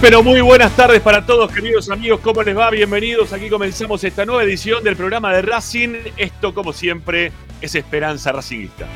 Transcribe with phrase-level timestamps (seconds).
[0.00, 2.70] Pero muy buenas tardes para todos queridos amigos, ¿cómo les va?
[2.70, 5.94] Bienvenidos, aquí comenzamos esta nueva edición del programa de Racing.
[6.16, 8.86] Esto como siempre es Esperanza Racingista.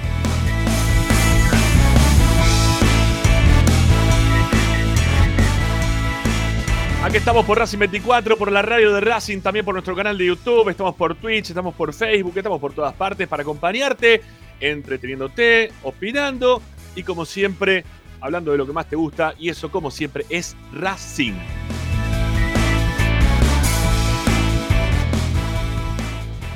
[7.04, 10.24] Aquí estamos por Racing 24, por la radio de Racing, también por nuestro canal de
[10.24, 14.22] YouTube, estamos por Twitch, estamos por Facebook, estamos por todas partes para acompañarte,
[14.58, 16.62] entreteniéndote, opinando
[16.96, 17.84] y como siempre
[18.24, 21.34] hablando de lo que más te gusta y eso como siempre es Racing.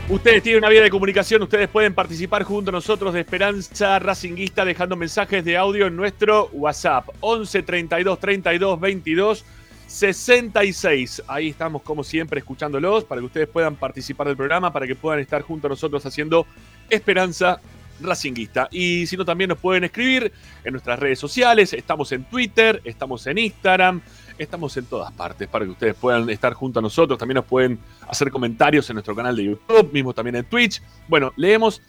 [0.09, 4.65] Ustedes tienen una vía de comunicación, ustedes pueden participar junto a nosotros de Esperanza Racinguista
[4.65, 9.44] dejando mensajes de audio en nuestro WhatsApp 11 32 32 22
[9.87, 11.25] 66.
[11.29, 15.20] Ahí estamos como siempre escuchándolos para que ustedes puedan participar del programa, para que puedan
[15.20, 16.47] estar junto a nosotros haciendo
[16.88, 17.61] Esperanza
[18.00, 18.69] Racinguista.
[18.71, 20.33] Y si no, también nos pueden escribir
[20.65, 21.73] en nuestras redes sociales.
[21.73, 24.00] Estamos en Twitter, estamos en Instagram,
[24.39, 27.19] estamos en todas partes para que ustedes puedan estar junto a nosotros.
[27.19, 27.79] También nos pueden
[28.09, 30.83] hacer comentarios en nuestro canal de YouTube, mismo también en Twitch.
[31.09, 31.83] Bueno, leemos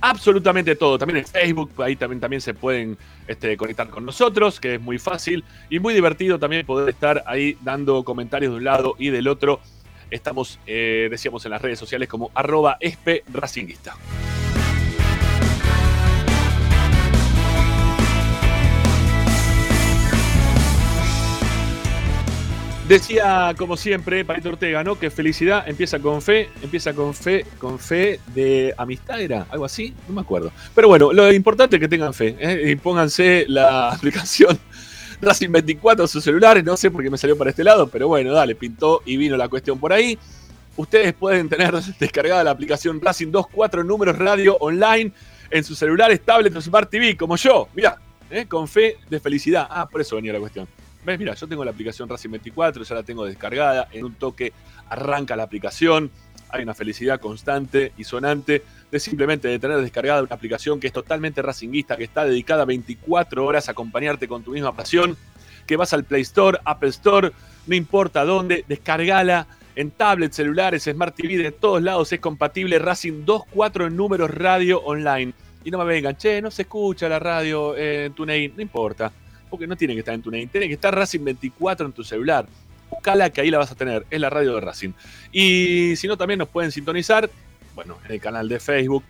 [0.00, 0.98] absolutamente todo.
[0.98, 4.98] También en Facebook, ahí también, también se pueden este, conectar con nosotros, que es muy
[4.98, 9.28] fácil y muy divertido también poder estar ahí dando comentarios de un lado y del
[9.28, 9.60] otro.
[10.10, 13.96] Estamos, eh, decíamos, en las redes sociales como arroba espe racinguista.
[22.88, 24.96] Decía, como siempre, Palito Ortega, ¿no?
[24.96, 29.44] Que felicidad empieza con fe, empieza con fe, con fe de amistad, ¿era?
[29.50, 29.92] ¿Algo así?
[30.06, 30.52] No me acuerdo.
[30.72, 32.70] Pero bueno, lo importante es que tengan fe, ¿eh?
[32.70, 34.56] y pónganse la aplicación
[35.20, 38.06] Racing 24 a sus celulares, no sé por qué me salió para este lado, pero
[38.06, 40.16] bueno, dale, pintó y vino la cuestión por ahí.
[40.76, 45.10] Ustedes pueden tener descargada la aplicación Racing 24 números radio online
[45.50, 47.98] en sus celulares, tablets o Smart TV, como yo, mira,
[48.30, 48.46] ¿eh?
[48.46, 49.66] con fe de felicidad.
[49.68, 50.68] Ah, por eso venía la cuestión.
[51.06, 51.20] ¿Ves?
[51.20, 53.86] Mira, yo tengo la aplicación Racing 24, ya la tengo descargada.
[53.92, 54.52] En un toque
[54.88, 56.10] arranca la aplicación.
[56.48, 61.42] Hay una felicidad constante y sonante de simplemente tener descargada una aplicación que es totalmente
[61.42, 65.16] racinguista, que está dedicada 24 horas a acompañarte con tu misma pasión.
[65.64, 67.30] Que vas al Play Store, Apple Store,
[67.68, 69.46] no importa dónde, descargala
[69.76, 74.80] en tablets, celulares, Smart TV, de todos lados es compatible Racing 24 en números radio
[74.80, 75.34] online.
[75.62, 79.12] Y no me vengan, che, no se escucha la radio en TuneIn, no importa
[79.48, 82.04] porque no tiene que estar en tu name, tiene que estar Racing 24 en tu
[82.04, 82.46] celular.
[82.90, 84.92] Buscala que ahí la vas a tener, es la radio de Racing.
[85.32, 87.28] Y si no, también nos pueden sintonizar,
[87.74, 89.04] bueno, en el canal de Facebook,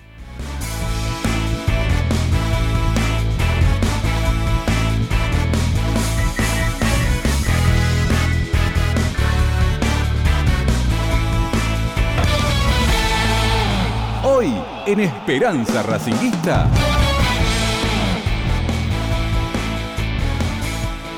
[14.22, 14.52] Hoy
[14.86, 16.68] en Esperanza Racinguista.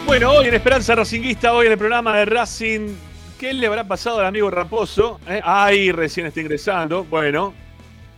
[0.04, 2.94] Bueno, hoy en Esperanza Racinguista, hoy en el programa de Racing,
[3.38, 5.20] ¿qué le habrá pasado al amigo Raposo?
[5.28, 5.40] ¿Eh?
[5.42, 7.04] Ahí recién está ingresando.
[7.04, 7.54] Bueno,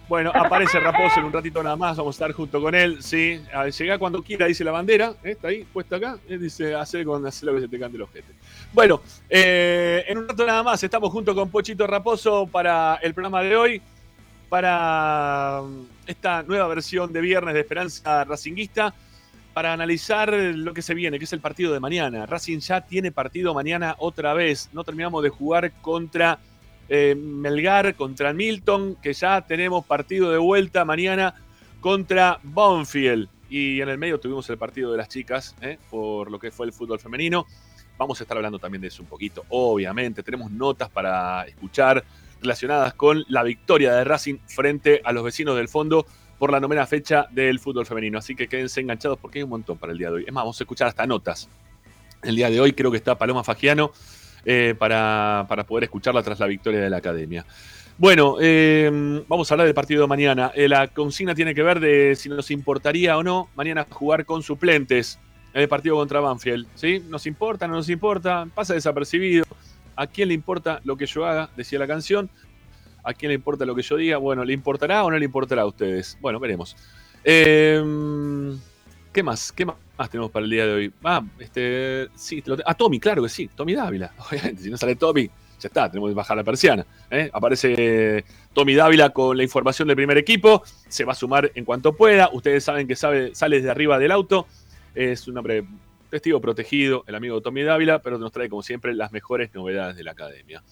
[0.08, 3.40] bueno, aparece Raposo en un ratito nada más, vamos a estar junto con él, sí.
[3.78, 5.32] Llega cuando quiera, dice la bandera, ¿eh?
[5.32, 8.32] está ahí, puesta acá, él dice, hacer con lo que se te cante el ojete.
[8.72, 13.42] Bueno, eh, en un rato nada más, estamos junto con Pochito Raposo para el programa
[13.42, 13.82] de hoy,
[14.48, 18.94] para um, esta nueva versión de Viernes de Esperanza Racinguista
[19.54, 22.26] para analizar lo que se viene, que es el partido de mañana.
[22.26, 24.68] Racing ya tiene partido mañana otra vez.
[24.72, 26.40] No terminamos de jugar contra
[26.88, 31.34] eh, Melgar, contra Milton, que ya tenemos partido de vuelta mañana
[31.80, 33.28] contra Bonfield.
[33.48, 36.66] Y en el medio tuvimos el partido de las chicas, eh, por lo que fue
[36.66, 37.46] el fútbol femenino.
[37.96, 40.24] Vamos a estar hablando también de eso un poquito, obviamente.
[40.24, 42.02] Tenemos notas para escuchar
[42.40, 46.04] relacionadas con la victoria de Racing frente a los vecinos del fondo
[46.38, 48.18] por la novena fecha del fútbol femenino.
[48.18, 50.24] Así que quédense enganchados porque hay un montón para el día de hoy.
[50.26, 51.48] Es más, vamos a escuchar hasta notas.
[52.22, 53.92] El día de hoy creo que está Paloma Fagiano
[54.44, 57.44] eh, para, poder escucharla tras la victoria de la academia.
[57.96, 60.50] Bueno, eh, vamos a hablar del partido de mañana.
[60.54, 64.42] Eh, la consigna tiene que ver de si nos importaría o no mañana jugar con
[64.42, 65.18] suplentes
[65.52, 66.66] en el partido contra Banfield.
[66.74, 67.02] ¿sí?
[67.08, 67.68] ¿Nos importa?
[67.68, 68.46] ¿No nos importa?
[68.54, 69.44] Pasa desapercibido.
[69.96, 71.50] ¿A quién le importa lo que yo haga?
[71.56, 72.28] Decía la canción.
[73.04, 74.16] ¿A quién le importa lo que yo diga?
[74.16, 76.18] Bueno, ¿le importará o no le importará a ustedes?
[76.20, 76.76] Bueno, veremos.
[77.22, 78.58] Em,
[79.12, 79.52] ¿Qué más?
[79.52, 79.76] ¿Qué más
[80.10, 80.92] tenemos para el día de hoy?
[81.04, 82.08] Ah, este.
[82.14, 83.48] Sí, a Tommy, claro que sí.
[83.54, 84.12] Tommy Dávila.
[84.30, 85.30] Obviamente, si no sale Tommy,
[85.60, 86.86] ya está, tenemos que bajar la persiana.
[87.10, 87.30] ¿eh?
[87.32, 91.94] Aparece Tommy Dávila con la información del primer equipo, se va a sumar en cuanto
[91.94, 92.30] pueda.
[92.32, 94.46] Ustedes saben que sabe, sale desde arriba del auto,
[94.94, 95.64] es un hombre
[96.10, 100.04] testigo protegido, el amigo Tommy Dávila, pero nos trae como siempre las mejores novedades de
[100.04, 100.62] la academia.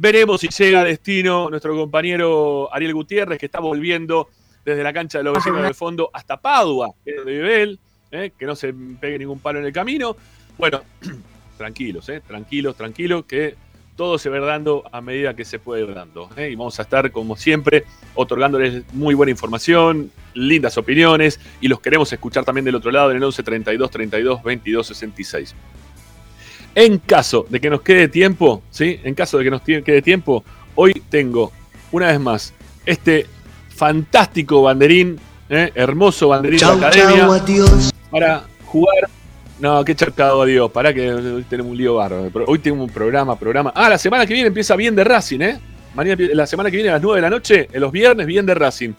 [0.00, 4.28] Veremos si llega a destino nuestro compañero Ariel Gutiérrez, que está volviendo
[4.64, 7.78] desde la cancha de los vecinos del fondo hasta Padua, que es donde vive
[8.12, 8.30] ¿eh?
[8.38, 10.16] que no se pegue ningún palo en el camino.
[10.56, 10.82] Bueno,
[11.58, 12.22] tranquilos, ¿eh?
[12.24, 13.56] tranquilos, tranquilos, que
[13.96, 16.30] todo se va dando a medida que se puede ir dando.
[16.36, 16.50] ¿eh?
[16.50, 22.12] Y vamos a estar, como siempre, otorgándoles muy buena información, lindas opiniones, y los queremos
[22.12, 25.56] escuchar también del otro lado en el 11 32 32 22 66.
[26.78, 29.00] En caso de que nos quede tiempo, ¿sí?
[29.02, 30.44] En caso de que nos quede tiempo,
[30.76, 31.50] hoy tengo,
[31.90, 32.54] una vez más,
[32.86, 33.26] este
[33.68, 35.18] fantástico banderín,
[35.48, 35.72] ¿eh?
[35.74, 37.26] hermoso banderín de la academia,
[38.12, 39.10] para jugar
[39.58, 40.70] no, qué charcado, adiós.
[40.70, 42.44] Pará que hoy tenemos un lío bárbaro.
[42.46, 43.72] Hoy tengo un programa, programa.
[43.74, 45.58] Ah, la semana que viene empieza bien de Racing, ¿eh?
[46.32, 48.54] La semana que viene a las 9 de la noche, en los viernes, bien de
[48.54, 48.92] Racing.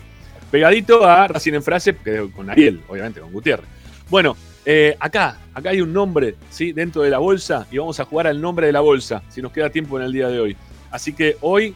[0.51, 1.95] Pegadito a Racing en frase,
[2.35, 3.65] con Ariel, obviamente, con Gutiérrez.
[4.09, 4.35] Bueno,
[4.65, 6.71] eh, acá, acá hay un nombre, ¿sí?
[6.71, 9.51] Dentro de la bolsa y vamos a jugar al nombre de la bolsa, si nos
[9.51, 10.57] queda tiempo en el día de hoy.
[10.91, 11.75] Así que hoy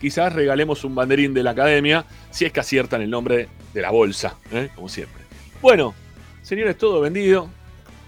[0.00, 3.90] quizás regalemos un banderín de la academia, si es que aciertan el nombre de la
[3.90, 4.70] bolsa, ¿eh?
[4.74, 5.22] como siempre.
[5.60, 5.94] Bueno,
[6.42, 7.48] señores, todo vendido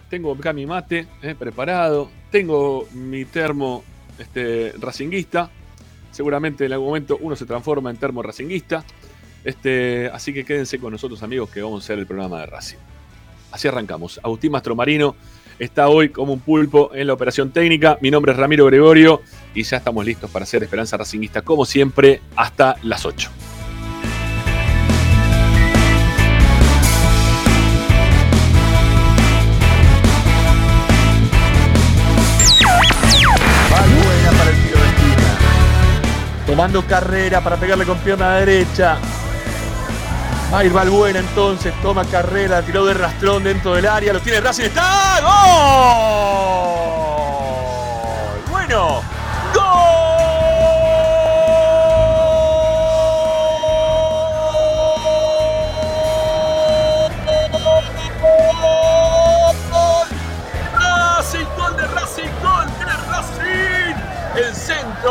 [0.08, 3.82] tengo acá mi mate eh, preparado, tengo mi termo
[4.18, 5.50] este, racinguista.
[6.10, 8.84] Seguramente en algún momento uno se transforma en termo racinguista.
[9.44, 12.78] Este, así que quédense con nosotros, amigos, que vamos a hacer el programa de Racing.
[13.56, 14.20] Así arrancamos.
[14.22, 15.16] Agustín Mastromarino
[15.58, 17.96] está hoy como un pulpo en la operación técnica.
[18.02, 19.22] Mi nombre es Ramiro Gregorio
[19.54, 23.30] y ya estamos listos para hacer Esperanza Racinguista, como siempre, hasta las 8.
[36.46, 38.98] tomando carrera para pegarle con pierna derecha.
[40.52, 44.40] Va a ir Balbuena entonces, toma carrera, tiró de rastrón dentro del área, lo tiene
[44.40, 45.32] Racing, está ¡Gol!
[48.48, 49.02] Bueno,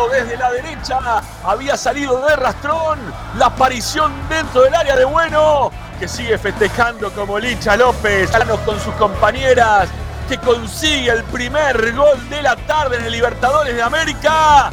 [0.09, 0.99] desde la derecha.
[1.43, 2.99] Había salido de rastrón.
[3.37, 5.71] La aparición dentro del área de Bueno.
[5.99, 8.29] Que sigue festejando como Licha López.
[8.65, 9.89] Con sus compañeras.
[10.27, 14.69] Que consigue el primer gol de la tarde en el Libertadores de América.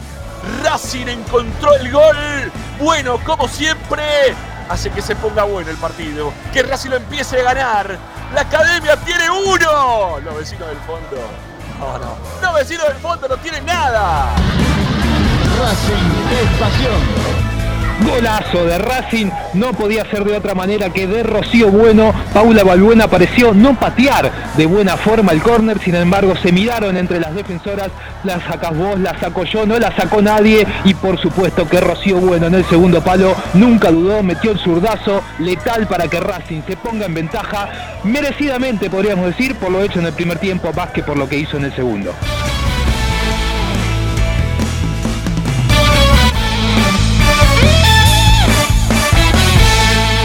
[0.63, 2.53] Racing encontró el gol.
[2.81, 4.35] Bueno, como siempre.
[4.69, 6.33] Hace que se ponga bueno el partido.
[6.53, 7.99] Que Racing lo empiece a ganar.
[8.35, 10.19] La academia tiene uno.
[10.21, 11.17] Los vecinos del fondo.
[11.79, 12.17] No, no.
[12.41, 14.35] Los vecinos del fondo no tienen nada.
[15.61, 17.43] Racing es pasión.
[18.03, 22.13] Golazo de Racing, no podía ser de otra manera que de Rocío Bueno.
[22.33, 27.21] Paula Balbuena pareció no patear de buena forma el córner, sin embargo se miraron entre
[27.21, 27.91] las defensoras,
[28.25, 32.17] la sacas vos, la saco yo, no la sacó nadie y por supuesto que Rocío
[32.17, 36.77] Bueno en el segundo palo nunca dudó, metió el zurdazo letal para que Racing se
[36.77, 37.69] ponga en ventaja,
[38.05, 41.39] merecidamente podríamos decir, por lo hecho en el primer tiempo, más que por lo que
[41.39, 42.13] hizo en el segundo.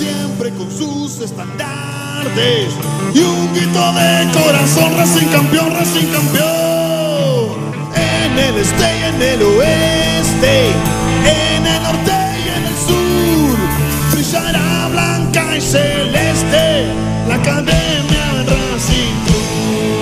[0.00, 2.72] siempre con sus estandartes
[3.14, 7.60] y un grito de corazón, Racing campeón, Racing campeón.
[7.94, 10.68] En el este y en el oeste,
[11.26, 13.58] en el norte y en el sur,
[14.12, 16.86] brillará blanca y celeste
[17.28, 19.16] la academia Racing.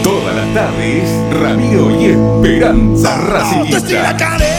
[0.05, 4.58] Todas las tardes, Ramiro y Esperanza Racing.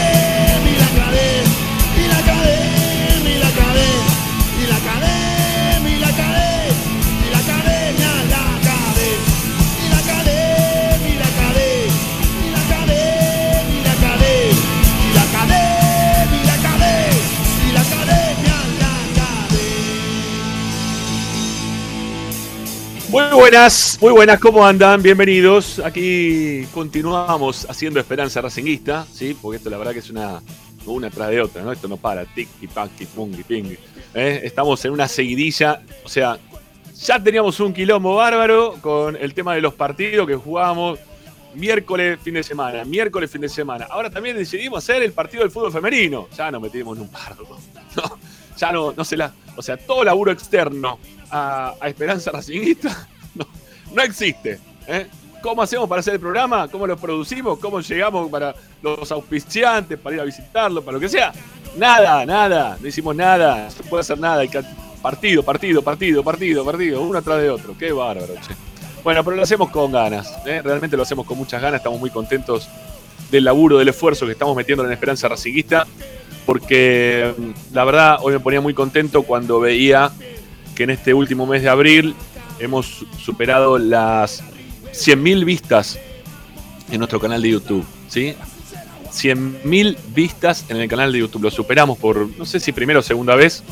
[23.34, 25.02] buenas, muy buenas, ¿cómo andan?
[25.02, 25.80] Bienvenidos.
[25.80, 29.38] Aquí continuamos haciendo Esperanza Racinguista, ¿sí?
[29.40, 30.42] Porque esto la verdad que es una,
[30.86, 31.72] una tras de otra, ¿no?
[31.72, 33.76] Esto no para, tic y pac y y ping.
[34.14, 36.38] Estamos en una seguidilla, o sea,
[36.96, 41.00] ya teníamos un quilombo bárbaro con el tema de los partidos que jugamos
[41.54, 43.88] miércoles, fin de semana, miércoles, fin de semana.
[43.90, 46.28] Ahora también decidimos hacer el partido del fútbol femenino.
[46.36, 47.46] Ya nos metimos en un pardo.
[48.58, 49.34] Ya no, no se la.
[49.56, 51.00] O sea, todo laburo externo
[51.32, 53.08] a, a Esperanza Racingista
[53.94, 54.60] no, existe.
[54.88, 55.08] ¿eh?
[55.42, 56.68] ¿Cómo hacemos para hacer el programa?
[56.68, 57.60] ¿Cómo lo producimos?
[57.60, 61.32] ¿Cómo llegamos para los auspiciantes, para ir a visitarlo, para lo que sea?
[61.78, 62.78] Nada, nada.
[62.82, 63.66] No hicimos nada.
[63.66, 64.44] No se puede hacer nada.
[65.02, 67.76] Partido, partido, partido, partido, partido, uno atrás de otro.
[67.78, 68.34] Qué bárbaro.
[69.04, 70.30] Bueno, pero lo hacemos con ganas.
[70.46, 70.62] ¿eh?
[70.62, 71.80] Realmente lo hacemos con muchas ganas.
[71.80, 72.68] Estamos muy contentos
[73.32, 75.88] del laburo, del esfuerzo que estamos metiendo en Esperanza Racingista.
[76.46, 80.12] Porque mm, la verdad, hoy me ponía muy contento cuando veía
[80.76, 82.16] que en este último mes de abril
[82.60, 84.44] hemos superado las
[84.92, 86.00] 100.000 vistas
[86.92, 88.36] en nuestro canal de YouTube, ¿sí?
[89.12, 91.44] 100.000 vistas en el canal de YouTube.
[91.44, 93.64] Lo superamos por, no sé si primera o segunda vez,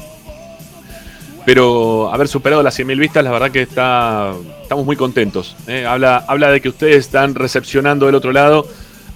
[1.45, 5.55] pero haber superado las 100.000 vistas, la verdad que está, estamos muy contentos.
[5.67, 5.85] ¿eh?
[5.85, 8.67] Habla, habla de que ustedes están recepcionando del otro lado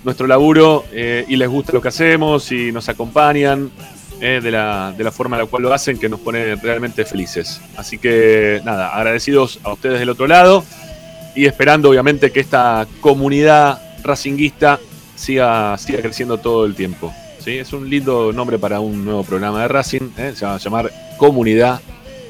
[0.04, 3.72] nuestro laburo eh, y les gusta lo que hacemos y nos acompañan.
[4.24, 7.06] Eh, de, la, de, la, forma en la cual lo hacen, que nos pone realmente
[7.06, 7.60] felices.
[7.76, 10.64] Así que nada, agradecidos a ustedes del otro lado
[11.36, 14.80] y esperando obviamente que esta comunidad racinguista
[15.16, 17.12] siga, siga creciendo todo el tiempo.
[17.40, 17.58] ¿sí?
[17.58, 20.34] Es un lindo nombre para un nuevo programa de Racing, ¿eh?
[20.36, 21.82] se va a llamar Comunidad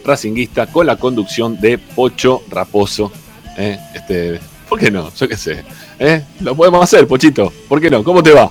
[0.06, 3.12] Racinguista con la conducción de Pocho Raposo.
[3.58, 3.78] ¿eh?
[3.94, 5.14] Este, ¿Por qué no?
[5.14, 5.66] Yo qué sé.
[6.40, 7.52] Lo podemos hacer, Pochito.
[7.68, 8.02] ¿Por qué no?
[8.02, 8.50] ¿Cómo te va?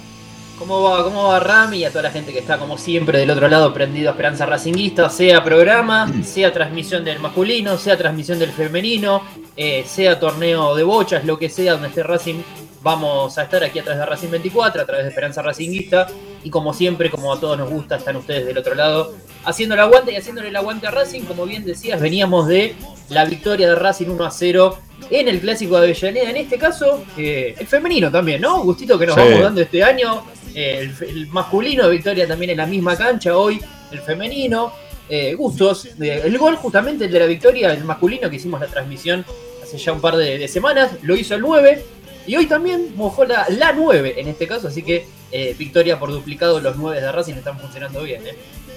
[0.60, 3.30] ¿Cómo va, ¿Cómo va Rami y a toda la gente que está como siempre del
[3.30, 8.52] otro lado prendido a Esperanza Racinguista, sea programa, sea transmisión del masculino, sea transmisión del
[8.52, 9.22] femenino,
[9.56, 12.42] eh, sea torneo de bochas, lo que sea, donde esté Racing,
[12.82, 16.08] vamos a estar aquí a través de Racing 24, a través de Esperanza Racinguista.
[16.44, 19.14] Y como siempre, como a todos nos gusta, están ustedes del otro lado
[19.46, 22.74] haciendo el aguante y haciéndole el aguante a Racing, como bien decías, veníamos de
[23.08, 27.02] la victoria de Racing 1 a 0 en el clásico de Avellaneda, en este caso
[27.16, 28.62] eh, el femenino también, ¿no?
[28.62, 30.22] Gustito que nos vamos dando este año,
[30.54, 33.60] el, masculino de Victoria también en la misma cancha, hoy
[33.90, 34.72] el femenino.
[35.12, 35.88] Eh, gustos.
[35.98, 39.24] el gol, justamente el de la victoria, el masculino que hicimos la transmisión
[39.60, 41.84] hace ya un par de, semanas, lo hizo el 9.
[42.28, 46.10] Y hoy también mojó la, la 9 en este caso, así que eh, victoria por
[46.10, 48.24] duplicado, los 9 de Racing están funcionando bien.
[48.26, 48.36] ¿eh?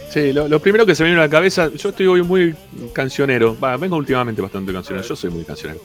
[0.10, 2.54] Sí, lo, primero que se me vino a la cabeza, yo estoy hoy muy
[2.94, 5.82] cancionero, vengo últimamente bastante cancionero, yo soy muy cancionero.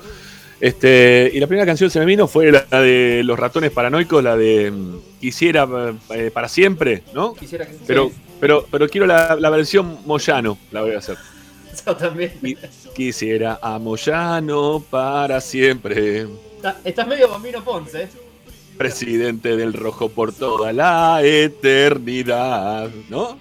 [0.61, 4.23] Este, y la primera canción que se me vino fue la de Los Ratones Paranoicos,
[4.25, 5.69] la de mm, Quisiera
[6.11, 7.35] eh, para siempre, ¿no?
[7.35, 11.17] Quisiera que pero, pero, pero quiero la, versión Moyano, la voy a hacer.
[11.87, 12.33] Yo también.
[12.95, 16.27] Quisiera a Moyano para siempre.
[16.85, 18.09] Estás medio Bambino Ponce, ¿eh?
[18.79, 23.37] Presidente del rojo por toda la eternidad, ¿no?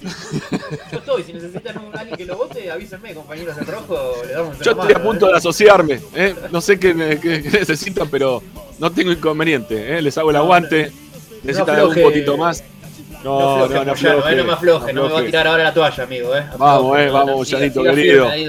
[0.92, 4.60] Yo estoy, si necesitan un alguien que lo vote, avísenme, compañeros del rojo, le damos
[4.60, 5.32] Yo estoy a punto ¿eh?
[5.32, 6.36] de asociarme, ¿eh?
[6.52, 8.42] no sé qué, necesitan, pero
[8.80, 10.02] no tengo inconveniente, ¿eh?
[10.02, 10.92] les hago el aguante,
[11.44, 12.64] necesitan un poquito más.
[13.24, 15.74] No, no, no, no, afloje, no, me afloje, no me voy a tirar ahora la
[15.74, 16.36] toalla, amigo.
[16.36, 16.46] ¿eh?
[16.58, 18.28] Vamos, eh, vamos, Llanito querido.
[18.28, 18.48] Ahí,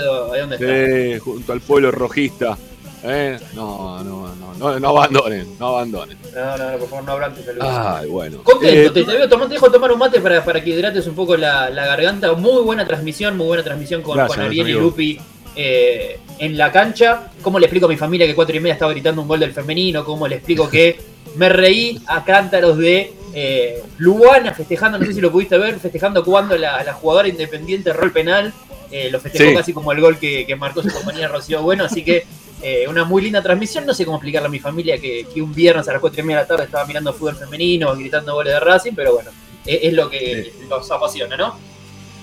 [0.58, 2.56] sí, junto al pueblo rojista.
[3.04, 3.38] ¿Eh?
[3.54, 6.18] No, no, no, no, no abandonen, no abandonen.
[6.34, 8.42] No, no, no, por favor, no abrantes el Ay, bueno.
[8.42, 11.14] Contento, te, te, veo tomar, te dejo tomar un mate para, para que hidrates un
[11.14, 12.32] poco la, la, garganta.
[12.34, 15.18] Muy buena transmisión, muy buena transmisión con, con Ariel y Lupi
[15.54, 17.30] eh, en la cancha.
[17.42, 19.52] ¿Cómo le explico a mi familia que cuatro y media estaba gritando un gol del
[19.52, 20.04] femenino?
[20.04, 20.98] ¿Cómo le explico que
[21.36, 26.24] me reí a cántaros de eh, Luana festejando, no sé si lo pudiste ver, festejando
[26.24, 28.52] cuando la, la jugadora independiente erró el penal.
[28.90, 32.02] Eh, lo festejó casi como el gol que, que marcó su compañía Rocío Bueno, así
[32.02, 32.24] que
[32.62, 33.86] eh, una muy linda transmisión.
[33.86, 36.38] No sé cómo explicarle a mi familia que, un viernes a las 4 y media
[36.38, 39.30] de la tarde estaba mirando fútbol femenino, gritando goles de Racing, pero bueno,
[39.64, 41.56] es, lo que nos apasiona, ¿no?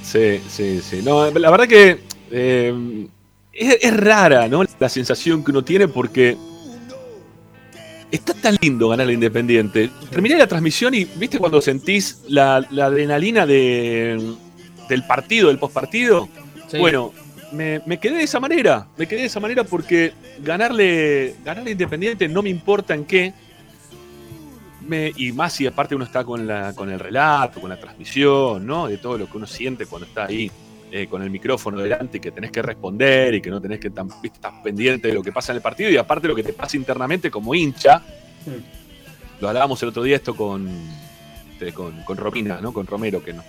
[0.04, 1.02] Sí, sí, sí.
[1.04, 3.08] No, la verdad que eh,
[3.54, 4.64] es, rara, ¿no?
[4.80, 6.38] La sensación que uno tiene porque
[8.12, 9.90] está tan lindo ganar el Independiente.
[10.10, 14.36] Terminé la transmisión y, ¿viste cuando sentís la, adrenalina de,
[14.90, 16.28] del partido, del postpartido?
[16.78, 17.14] Bueno,
[17.56, 18.88] me, quedé de esa manera.
[18.98, 23.34] Me quedé de esa manera porque ganarle, ganarle Independiente no me importa en qué.
[24.82, 28.66] Me, y más si aparte uno está con, la, con el relato, con la transmisión,
[28.68, 28.88] ¿no?
[28.88, 30.52] De todo lo que uno siente cuando está ahí
[30.92, 33.88] eh, con el micrófono delante y que tenés que responder y que no tenés que
[33.88, 36.78] estar pendiente de lo que pasa en el partido y aparte lo que te pasa
[36.78, 38.04] internamente como hincha.
[39.42, 40.70] Lo hablábamos el otro día esto con,
[41.52, 42.72] este, con, con Romina, ¿no?
[42.72, 43.44] Con Romero, que no,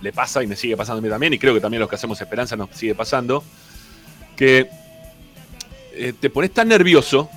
[0.00, 1.96] le, pasa y me sigue pasando a mí también, y creo que también los que
[1.96, 3.42] hacemos esperanza nos sigue pasando,
[4.36, 4.68] que
[5.94, 7.28] eh, te pones tan nervioso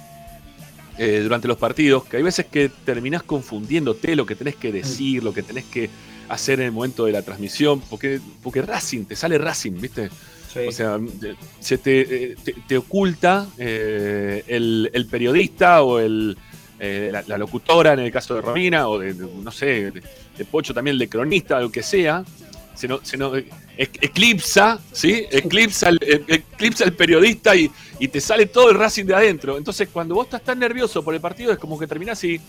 [0.97, 5.23] eh, durante los partidos que hay veces que terminás confundiéndote lo que tenés que decir,
[5.23, 5.89] lo que tenés que
[6.29, 10.09] hacer en el momento de la transmisión, porque, porque Racing, te sale Racing, ¿viste?
[10.67, 10.97] O sea,
[11.59, 16.37] se te, te, oculta el, el, periodista o el,
[16.79, 21.07] la, locutora en el caso de Romina o de, no sé, de, Pocho también, de
[21.07, 22.23] cronista, lo que sea,
[22.73, 23.31] se, no, se no,
[23.77, 25.25] eclipsa, ¿sí?
[25.31, 29.57] Eclipsa el, eclipsa el periodista y, y, te sale todo el Racing de adentro.
[29.57, 32.39] Entonces, cuando vos estás tan nervioso por el partido, es como que terminás y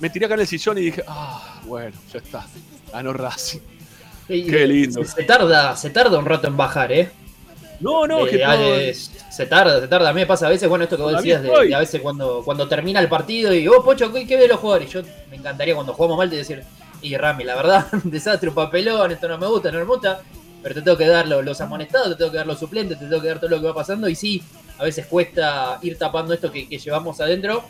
[0.00, 2.46] me tiré acá en el sillón y dije, ah, bueno, ya está,
[2.92, 3.60] ganó Racing.
[4.26, 5.04] Qué lindo.
[5.04, 7.10] Se tarda, se tarda un rato en bajar, ¿eh?
[7.82, 10.10] No, no, eh, se tarda, se tarda.
[10.10, 12.42] A mí me pasa a veces, bueno, esto que vos decías, de, a veces cuando,
[12.44, 14.90] cuando termina el partido y, oh, Pocho, ¿qué, qué ve los jugadores?
[14.90, 16.62] Yo me encantaría cuando jugamos mal de decir,
[17.02, 20.22] y Rami, la verdad, un desastre, un papelón, esto no me gusta, no me gusta,
[20.62, 23.20] pero te tengo que dar los, amonestados, te tengo que dar los suplentes, te tengo
[23.20, 24.42] que dar todo lo que va pasando, y sí,
[24.78, 27.64] a veces cuesta ir tapando esto que, llevamos adentro,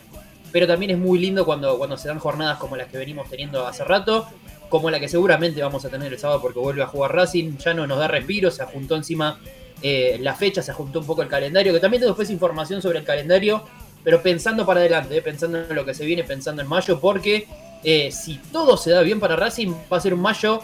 [0.52, 3.66] pero también es muy lindo cuando, cuando se dan jornadas como las que venimos teniendo
[3.66, 4.26] hace rato,
[4.68, 7.72] como la que seguramente vamos a tener el sábado porque vuelve a jugar Racing, ya
[7.72, 9.38] no nos da respiro, se apuntó encima
[9.82, 13.00] eh, la fecha, se juntó un poco el calendario, que también tengo después información sobre
[13.00, 13.64] el calendario,
[14.04, 17.48] pero pensando para adelante, eh, pensando en lo que se viene, pensando en mayo, porque
[17.82, 20.60] eh, si todo se da bien para Racing, va a ser un mayo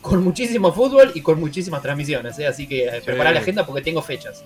[0.00, 4.44] con muchísimo fútbol y con muchísimas transmisiones, así que preparar la agenda porque tengo fechas.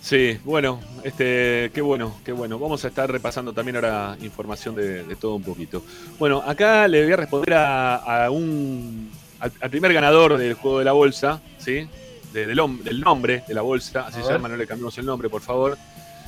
[0.00, 2.58] Sí, bueno, este, qué bueno, qué bueno.
[2.58, 5.84] Vamos a estar repasando también ahora información de, todo un poquito.
[6.18, 10.84] Bueno, acá le voy a responder a, un al, al, primer ganador del juego de
[10.86, 11.86] la bolsa, ¿sí?
[12.32, 15.76] Del, nombre de la bolsa, así se llama, no le cambiamos el nombre, por favor,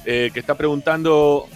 [0.04, 1.46] eh, que está preguntando,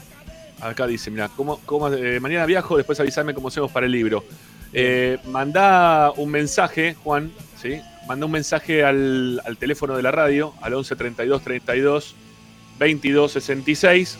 [0.60, 4.24] acá dice, mira, ¿cómo, cómo eh, mañana viajo, después avisarme cómo hacemos para el libro.
[4.72, 7.80] Eh, manda un mensaje, Juan, ¿sí?
[8.06, 12.14] Manda un mensaje al, teléfono de la radio, al 11 32 32
[12.78, 14.18] 22 66.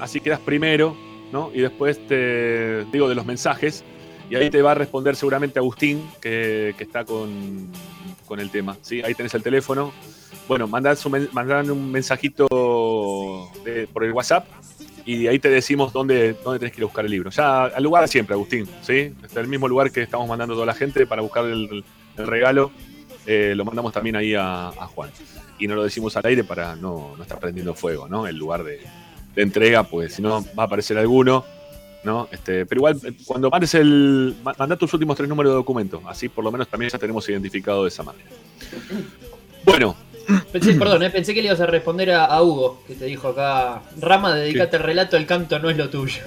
[0.00, 0.96] así quedas primero,
[1.32, 1.50] ¿no?
[1.52, 3.84] Y después te digo de los mensajes.
[4.30, 7.68] Y ahí te va a responder seguramente Agustín, que, que está con,
[8.28, 8.76] con el tema.
[8.82, 9.02] ¿sí?
[9.02, 9.92] Ahí tenés el teléfono.
[10.46, 10.96] Bueno, mandad,
[11.70, 12.46] un mensajito
[13.92, 14.46] por el WhatsApp
[15.04, 17.30] y ahí te decimos dónde, dónde tenés que ir a buscar el libro.
[17.30, 18.68] Ya al lugar de siempre, Agustín.
[18.82, 19.14] ¿sí?
[19.24, 21.84] Es el mismo lugar que estamos mandando toda la gente para buscar el,
[22.16, 22.70] regalo.
[23.26, 25.10] Eh, lo mandamos también ahí a, Juan.
[25.58, 28.26] Y no lo decimos al aire para no, no estar prendiendo fuego, ¿no?
[28.26, 28.80] El lugar de,
[29.34, 31.44] de entrega, pues si no va a aparecer alguno
[32.04, 32.28] ¿no?
[32.30, 34.34] Este, pero igual, cuando mandes el.
[34.58, 36.02] Manda tus últimos tres números de documento.
[36.06, 38.28] Así por lo menos también ya tenemos identificado de esa manera.
[39.64, 39.96] Bueno.
[40.52, 43.82] Pensé, perdón, eh, pensé que le ibas a responder a, Hugo, que te dijo acá.
[43.98, 46.22] Rama, dedícate al relato, el canto no es lo tuyo.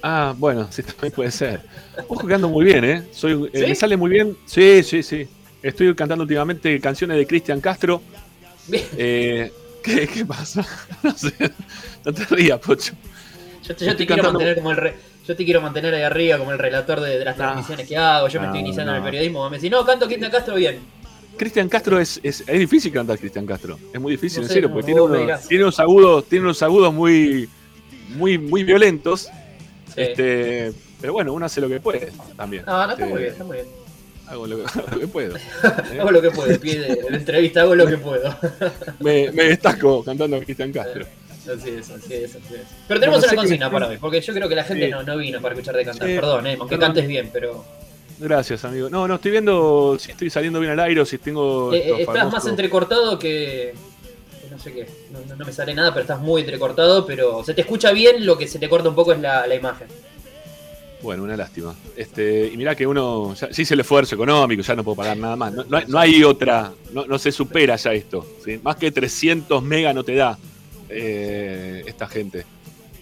[0.00, 1.60] Ah, bueno, sí, también puede ser.
[2.06, 3.02] Ojo que ando muy bien, ¿eh?
[3.10, 4.36] Soy, eh, Me sale muy bien.
[4.46, 5.26] Sí, sí, sí.
[5.60, 8.00] Estoy cantando últimamente canciones de Cristian Castro.
[8.70, 9.50] Eh,
[9.82, 10.64] ¿qué, ¿Qué pasa?
[11.02, 11.32] No sé.
[12.04, 12.92] No te rías, Pocho.
[13.66, 14.92] Yo, te, quiero mantener como el
[15.26, 18.28] yo te quiero mantener ahí arriba como el relator de, las transmisiones que hago.
[18.28, 19.50] Yo me estoy iniciando en el periodismo.
[19.50, 20.78] Me decís, no, canto Cristian Castro bien.
[21.36, 23.78] Cristian Castro es, es, difícil cantar Cristian Castro.
[23.92, 27.48] Es muy difícil, en serio, porque tiene, unos, agudos, tiene unos agudos muy,
[28.16, 29.28] muy, muy violentos.
[29.96, 32.64] Este, pero bueno, uno hace lo que puede también.
[32.66, 33.66] No, no, está muy bien, está muy bien.
[34.28, 34.58] Hago lo,
[34.98, 35.36] que puedo.
[36.00, 38.34] hago lo que puedo, pide la entrevista, hago lo que puedo.
[39.00, 41.04] me, me destaco cantando a Cristian Castro.
[41.48, 42.62] Así es, así es, así es.
[42.88, 45.40] Pero tenemos una consigna para hoy, porque yo creo que la gente no, no, vino
[45.40, 46.08] para escuchar de cantar.
[46.08, 47.64] Perdón, eh, aunque cantes bien, pero.
[48.18, 48.88] Gracias, amigo.
[48.88, 51.72] No, no estoy viendo si estoy saliendo bien al aire o si tengo.
[51.72, 53.74] Eh, eh, estás más entrecortado que.
[54.50, 54.88] No sé qué.
[55.10, 57.04] No, me sale nada, pero estás muy entrecortado.
[57.04, 59.54] Pero se te escucha bien, lo que se te corta un poco es la, la
[59.54, 59.88] imagen.
[61.02, 61.74] Bueno, una lástima.
[61.94, 65.16] Este, y mirá que uno ya, se hizo el esfuerzo económico, ya no puedo pagar
[65.16, 65.52] nada más.
[65.52, 68.26] No, no, hay, otra, no, se supera ya esto.
[68.62, 70.38] Más que 300 mega no te da.
[70.88, 72.44] Eh, esta gente.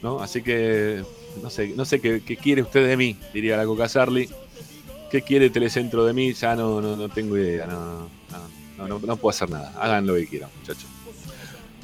[0.02, 0.20] ¿no?
[0.20, 1.02] Así que
[1.42, 4.28] no sé, no sé qué, quiere usted de mí, diría la Coca Sarli.
[5.10, 6.32] ¿Qué quiere Telecentro de mí?
[6.34, 9.72] Ya no, no, tengo idea, no, puedo hacer nada.
[9.78, 10.86] Hagan lo que quieran, muchachos.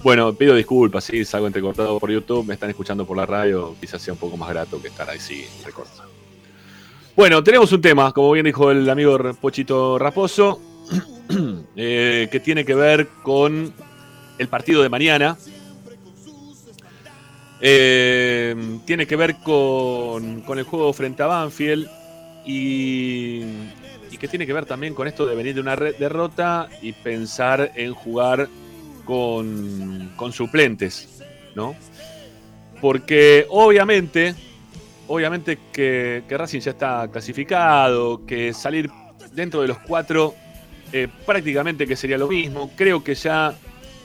[0.03, 4.01] Bueno, pido disculpas, si salgo entrecortado por YouTube, me están escuchando por la radio, quizás
[4.01, 6.11] sea un poco más grato que estar ahí sí recortado.
[7.17, 10.61] Bueno, tenemos un tema, como bien dijo el amigo Pochito Raposo,
[11.77, 13.73] eh, que tiene que ver con
[14.39, 15.37] el partido de mañana,
[17.61, 21.88] eh, tiene que ver con, el juego frente a Banfield
[22.44, 23.42] y,
[24.18, 27.94] que tiene que ver también con esto de venir de una derrota y pensar en
[27.94, 28.49] jugar
[29.07, 31.23] con, suplentes,
[31.55, 31.75] ¿no?
[32.83, 34.35] Porque obviamente,
[35.09, 38.90] obviamente que, Racing ya está clasificado, que salir
[39.33, 40.35] dentro de los cuatro
[40.92, 42.70] eh, prácticamente que sería lo mismo.
[42.77, 43.55] Creo que ya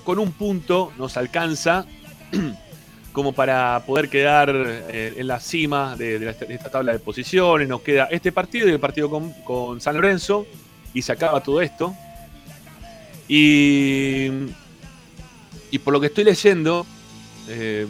[0.05, 1.85] con un punto nos alcanza
[3.15, 7.65] como para poder quedar eh, en la cima de, esta tabla de posiciones.
[7.65, 10.45] Nos queda este partido y el partido con, San Lorenzo
[10.93, 11.95] y se acaba todo esto.
[13.29, 14.27] Y,
[15.71, 16.85] y por lo que estoy leyendo,
[17.47, 17.87] eh,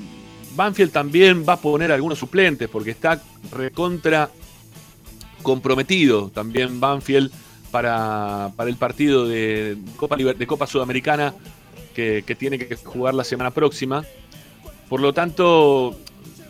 [0.56, 3.20] Banfield también va a poner algunos suplentes porque está
[3.52, 4.30] recontra
[5.42, 7.32] comprometido también Banfield
[7.72, 11.34] para, el partido de Copa, de Copa Sudamericana
[11.96, 14.06] que tiene que jugar la semana próxima.
[14.89, 15.98] Por lo tanto,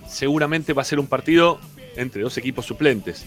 [0.08, 1.60] seguramente va a ser un partido
[1.96, 3.26] entre dos equipos suplentes.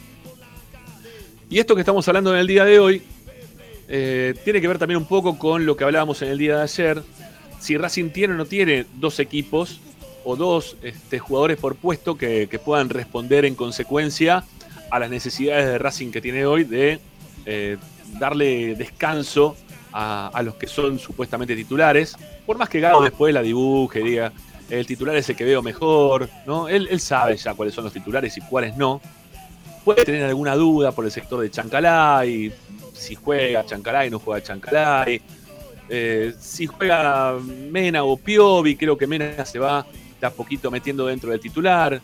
[1.51, 3.03] Y esto que estamos hablando en el día de hoy
[3.88, 6.62] eh, tiene que ver también un poco con lo que hablábamos en el día de
[6.62, 7.03] ayer.
[7.59, 9.81] Si Racing tiene o no tiene dos equipos
[10.25, 14.44] o dos este, jugadores por puesto que, puedan responder en consecuencia
[14.90, 17.01] a las necesidades de Racing que tiene hoy de
[17.47, 17.79] eh,
[18.18, 19.57] darle descanso
[19.90, 22.16] a, los que son supuestamente titulares.
[22.47, 24.33] Por más que Gado después la dibuje, diga,
[24.70, 26.68] el titular es el que veo mejor, ¿no?
[26.68, 29.00] Él, sabe ya cuáles son los titulares y cuáles no.
[29.85, 32.52] Puede tener alguna duda por el sector de Chancalay,
[32.92, 35.22] si juega Chancalay, no juega Chancalay.
[35.88, 39.87] Eh, si juega Mena o Piovi, creo que Mena se va
[40.20, 42.00] de a poquito metiendo dentro del titular.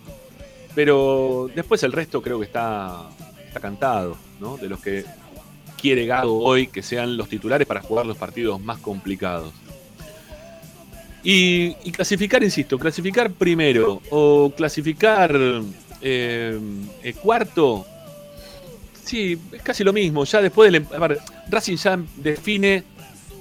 [0.74, 3.08] Pero después el resto creo que está,
[3.46, 4.56] está cantado, ¿no?
[4.56, 5.04] De los que
[5.80, 9.52] quiere Gago hoy que sean los titulares para jugar los partidos más complicados.
[11.26, 15.34] Y, clasificar, insisto, clasificar primero o clasificar
[16.02, 16.60] eh,
[17.02, 17.86] eh, cuarto,
[19.02, 20.24] sí, es casi lo mismo.
[20.24, 20.82] Ya después del.
[20.82, 21.16] Em,
[21.48, 22.84] Racing ya define.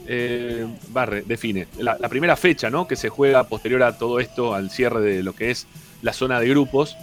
[0.08, 1.67] Eh, barre, define.
[1.78, 2.88] La, primera fecha, ¿no?
[2.88, 5.67] Que se juega posterior a todo esto, al cierre de lo que es
[6.02, 6.96] la zona de grupos.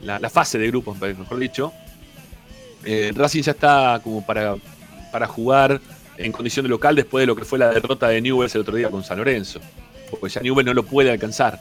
[0.00, 1.72] La, fase de grupos, mejor dicho.
[3.14, 4.56] Racing ya está como para,
[5.12, 5.80] para jugar
[6.18, 8.76] en condición de local después de lo que fue la derrota de Newell's el otro
[8.76, 9.60] día con San Lorenzo
[10.16, 11.58] porque ya Newell no lo puede alcanzar.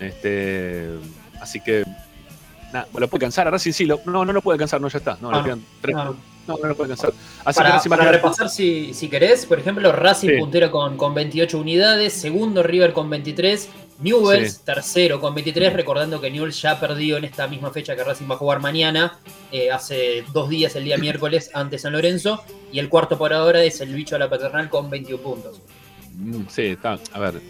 [0.00, 0.88] Este,
[1.40, 1.84] así que,
[2.72, 3.46] nada, lo puede alcanzar.
[3.46, 5.18] Ahora sí, sí, no, no lo puede alcanzar, no, ya está.
[5.20, 5.44] No, ah,
[6.46, 7.12] no, no lo puede alcanzar.
[7.44, 11.58] Así para, que para repasar, si, si, querés, por ejemplo, Racing puntero con, con 28
[11.58, 13.68] unidades, segundo River con 23,
[14.00, 18.28] Newells tercero con 23, recordando que Newells ya perdió en esta misma fecha que Racing
[18.28, 19.18] va a jugar mañana,
[19.52, 22.42] eh, hace dos días, el día miércoles, ante San Lorenzo,
[22.72, 25.60] y el cuarto por ahora es el bicho a la paternal con 21 puntos.
[26.16, 27.40] Mm, sí, está, a ver,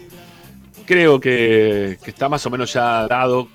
[0.85, 3.47] creo que, está más o menos ya dado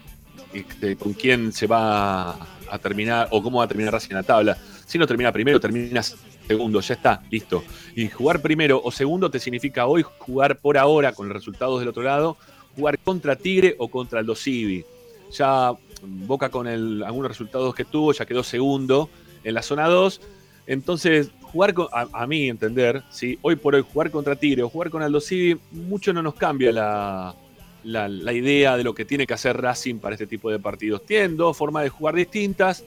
[0.52, 4.22] este, con quién se va a terminar o cómo va a terminar Racing en la
[4.22, 4.58] tabla.
[4.86, 7.62] Si no termina primero, termina segundo, ya está, listo.
[7.94, 11.88] Y jugar primero o segundo te significa hoy jugar por ahora con los resultados del
[11.88, 12.36] otro lado,
[12.74, 14.84] jugar contra Tigre o contra el Dosivi.
[15.32, 19.10] Ya Boca con algunos resultados que tuvo, ya quedó segundo
[19.44, 20.20] en la zona 2.
[20.66, 23.38] Entonces, jugar a, mí entender, ¿sí?
[23.42, 26.72] hoy por hoy jugar contra Tigre o jugar con Aldo Civi, mucho no nos cambia
[26.72, 31.04] la, idea de lo que tiene que hacer Racing para este tipo de partidos.
[31.04, 32.84] Tienen dos formas de jugar distintas.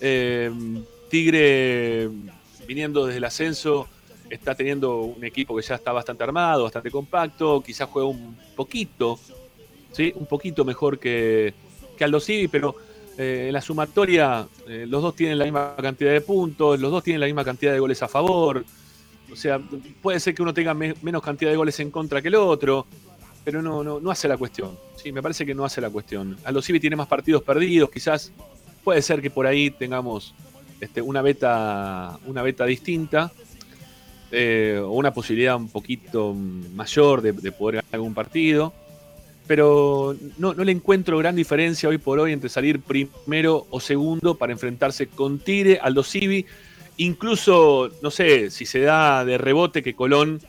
[0.00, 0.50] Eh,
[1.08, 2.10] Tigre,
[2.66, 3.88] viniendo desde el ascenso,
[4.28, 9.18] está teniendo un equipo que ya está bastante armado, bastante compacto, quizás juega un poquito,
[9.92, 10.12] ¿sí?
[10.16, 11.54] un poquito mejor que,
[11.96, 12.74] que Aldo Civi, pero
[13.18, 17.02] eh, en la sumatoria, eh, los dos tienen la misma cantidad de puntos, los dos
[17.02, 18.64] tienen la misma cantidad de goles a favor.
[19.32, 19.58] O sea,
[20.02, 22.86] puede ser que uno tenga menos cantidad de goles en contra que el otro,
[23.44, 24.78] pero no, no, no hace la cuestión.
[24.96, 26.36] Sí, me parece que no hace la cuestión.
[26.44, 28.32] Aldo Civi tiene más partidos perdidos, quizás
[28.84, 30.34] puede ser que por ahí tengamos
[30.80, 33.32] este, una beta, una beta distinta.
[34.32, 38.72] Eh, o una posibilidad un poquito mayor de, de poder ganar algún partido
[39.46, 44.52] pero no, le encuentro gran diferencia hoy por hoy entre salir primero o segundo para
[44.52, 46.46] enfrentarse con Tigre, Aldo Civi.
[46.98, 50.40] Incluso, no sé, si se da de rebote que Colón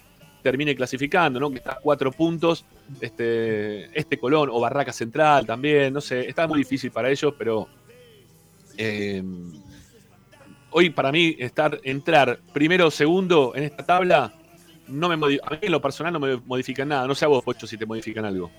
[0.42, 1.50] termine clasificando, ¿no?
[1.50, 2.66] Que está a cuatro puntos,
[3.02, 7.68] este, este Colón o Barraca Central también, no sé, está muy difícil para ellos, pero
[8.78, 9.22] eh,
[10.72, 14.34] hoy para mí estar, entrar primero o segundo en esta tabla,
[14.88, 17.44] no me a mí en lo personal no me modifica nada, no sé a vos,
[17.44, 18.50] Pocho, si te modifican algo.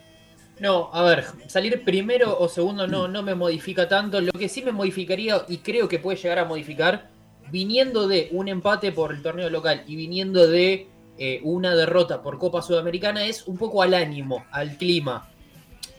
[0.61, 4.21] No, a ver, salir primero o segundo no, no me modifica tanto.
[4.21, 7.11] Lo que sí me modificaría, y creo que puede llegar a modificar,
[7.51, 12.39] viniendo de un empate por el torneo local y viniendo de eh, una derrota por
[12.39, 15.29] Copa Sudamericana, es un poco al ánimo, al clima.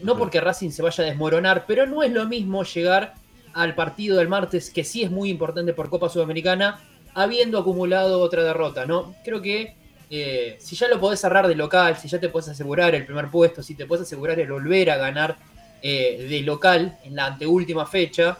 [0.01, 3.15] No porque Racing se vaya a desmoronar, pero no es lo mismo llegar
[3.53, 6.81] al partido del martes, que sí es muy importante por Copa Sudamericana,
[7.13, 9.15] habiendo acumulado otra derrota, ¿no?
[9.23, 9.75] Creo que
[10.09, 13.29] eh, si ya lo podés cerrar de local, si ya te puedes asegurar el primer
[13.29, 15.37] puesto, si te puedes asegurar el volver a ganar
[15.81, 18.37] eh, de local en la anteúltima fecha,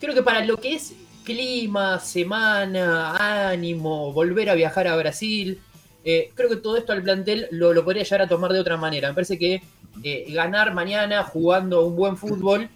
[0.00, 0.94] creo que para lo que es
[1.24, 5.60] clima, semana, ánimo, volver a viajar a Brasil,
[6.04, 8.76] eh, creo que todo esto al plantel lo, lo, podría llegar a tomar de otra
[8.76, 9.08] manera.
[9.08, 9.62] Me parece que
[10.02, 12.68] eh, ganar mañana jugando un buen fútbol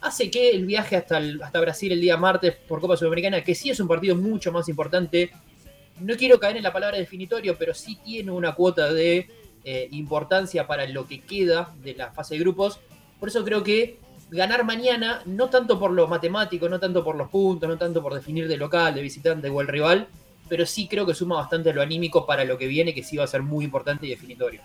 [0.00, 3.70] hace que el viaje hasta, hasta Brasil el día martes por Copa Sudamericana, que sí
[3.70, 5.30] es un partido mucho más importante,
[6.00, 9.28] no quiero caer en la palabra definitorio, pero sí tiene una cuota de
[9.64, 12.80] eh, importancia para lo que queda de la fase de grupos.
[13.20, 13.98] Por eso creo que
[14.30, 18.14] ganar mañana, no tanto por lo matemático, no tanto por los puntos, no tanto por
[18.14, 20.08] definir de local, de visitante o el rival,
[20.48, 23.24] pero sí creo que suma bastante lo anímico para lo que viene, que sí va
[23.24, 24.60] a ser muy importante y definitorio.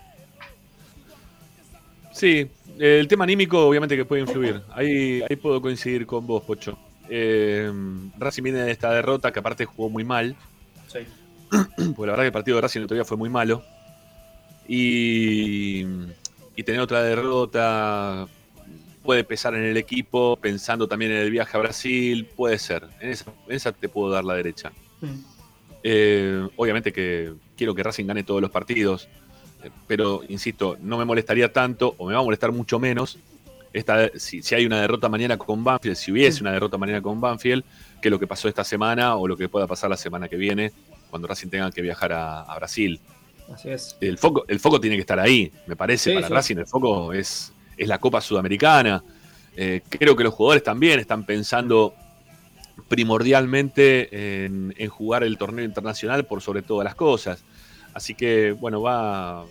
[2.11, 4.61] Sí, el tema anímico obviamente que puede influir.
[4.71, 6.77] Ahí, ahí puedo coincidir con vos, Pocho.
[7.09, 7.71] Eh,
[8.41, 10.35] viene de esta derrota que aparte jugó muy mal.
[10.87, 10.99] Sí.
[11.49, 13.63] Porque la verdad que el partido de Racing el otro día fue muy malo.
[14.67, 15.85] Y,
[16.55, 18.27] y tener otra derrota
[19.07, 22.83] puede pesar en el equipo, pensando también en el viaje a Brasil, puede ser.
[22.99, 24.73] En esa, en esa te puedo dar la derecha.
[24.99, 25.37] Mm.
[25.83, 29.07] Eh, obviamente que quiero que Racing gane todos los partidos,
[29.63, 33.17] eh, pero insisto, no me molestaría tanto, o me va a molestar mucho menos,
[33.71, 37.21] esta, si, si hay una derrota mañana con Banfield, si hubiese una derrota mañana con
[37.21, 37.63] Banfield,
[38.01, 40.71] que lo que pasó esta semana o lo que pueda pasar la semana que viene,
[41.09, 42.99] cuando Racing tenga que viajar a, a Brasil.
[43.53, 43.95] Así es.
[44.01, 46.33] El foco, el foco tiene que estar ahí, me parece, Sí, para sí.
[46.33, 49.03] Racing el foco es, es la Copa Sudamericana.
[49.55, 51.93] Eh, creo que los jugadores también están pensando
[52.87, 57.43] primordialmente en, en jugar el torneo internacional por sobre todas las cosas.
[57.93, 59.43] Así que, bueno, va.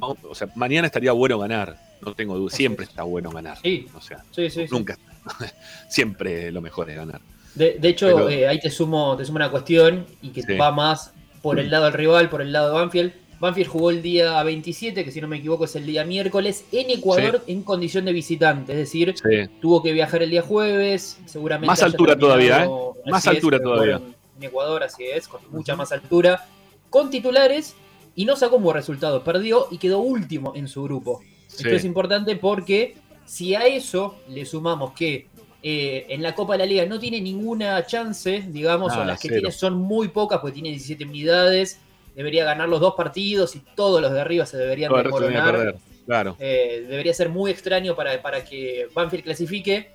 [0.00, 1.76] o sea, mañana estaría bueno ganar.
[2.00, 2.54] No tengo duda.
[2.54, 2.90] Siempre es.
[2.90, 3.58] está bueno ganar.
[3.62, 3.86] Sí.
[3.94, 4.72] O sea, Sí, sí, sí.
[4.72, 4.96] nunca.
[5.88, 7.20] Siempre lo mejor es ganar.
[7.54, 10.56] De, de hecho, Pero- eh, ahí te sumo, te sumo una cuestión y que Sí.
[10.56, 13.12] va más por el lado del rival, por el lado de Banfield.
[13.40, 16.90] Banfield jugó el día 27, que si no me equivoco es el día miércoles, en
[16.90, 18.72] Ecuador en condición de visitante.
[18.72, 19.48] Es decir, Sí.
[19.60, 21.68] tuvo que viajar el día jueves, seguramente.
[21.68, 22.68] Más altura todavía, ¿eh?
[23.06, 24.14] Más es, altura Ecuador, todavía.
[24.38, 26.46] En Ecuador, así es, con mucha más altura.
[26.90, 27.76] Con titulares
[28.16, 29.22] y no sacó un buen resultado.
[29.22, 31.20] Perdió y quedó último en su grupo.
[31.46, 35.27] Esto es importante porque si a eso le sumamos que
[35.62, 39.20] eh, en la Copa de la Liga no tiene ninguna chance, digamos, o Nada, las
[39.20, 39.40] que cero.
[39.40, 41.80] tiene son muy pocas, porque tiene 17 unidades,
[42.14, 45.76] debería ganar los dos partidos y todos los de arriba se deberían perder.
[46.06, 46.36] Claro.
[46.38, 49.90] Eh, debería ser muy extraño para, para que Banfield clasifique.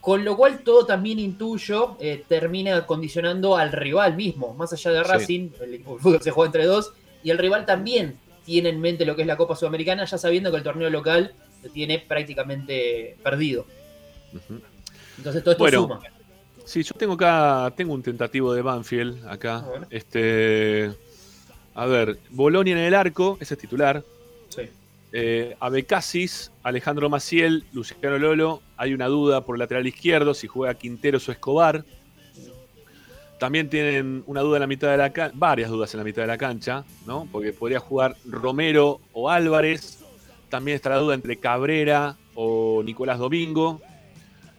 [0.00, 4.52] Con lo cual todo también intuyo eh, termina condicionando al rival mismo.
[4.52, 5.10] Más allá de Sí.
[5.10, 9.16] Racing, el fútbol se juega entre dos, y el rival también tiene en mente lo
[9.16, 11.32] que es la Copa Sudamericana, ya sabiendo que el torneo local
[11.62, 13.64] lo tiene prácticamente perdido.
[14.34, 14.60] Ujú.
[15.18, 16.00] Entonces todo esto Bueno, suma.
[16.64, 19.58] Sí, yo tengo acá, tengo un tentativo de Banfield acá.
[19.58, 19.86] A ver.
[19.90, 20.90] Este,
[21.74, 24.02] a ver, Bolonia en el arco, ese es titular.
[24.48, 24.62] Sí.
[25.12, 28.62] Eh, Abecasis, Alejandro Maciel, Luciano Lolo.
[28.76, 31.84] Hay una duda por el lateral izquierdo, si juega Quinteros o Escobar.
[33.38, 36.22] También tienen una duda en la mitad de la cancha, varias dudas en la mitad
[36.22, 37.28] de la cancha, ¿no?
[37.30, 39.98] Porque podría jugar Romero o Álvarez.
[40.48, 43.82] También está la duda entre Cabrera o Nicolás Domingo.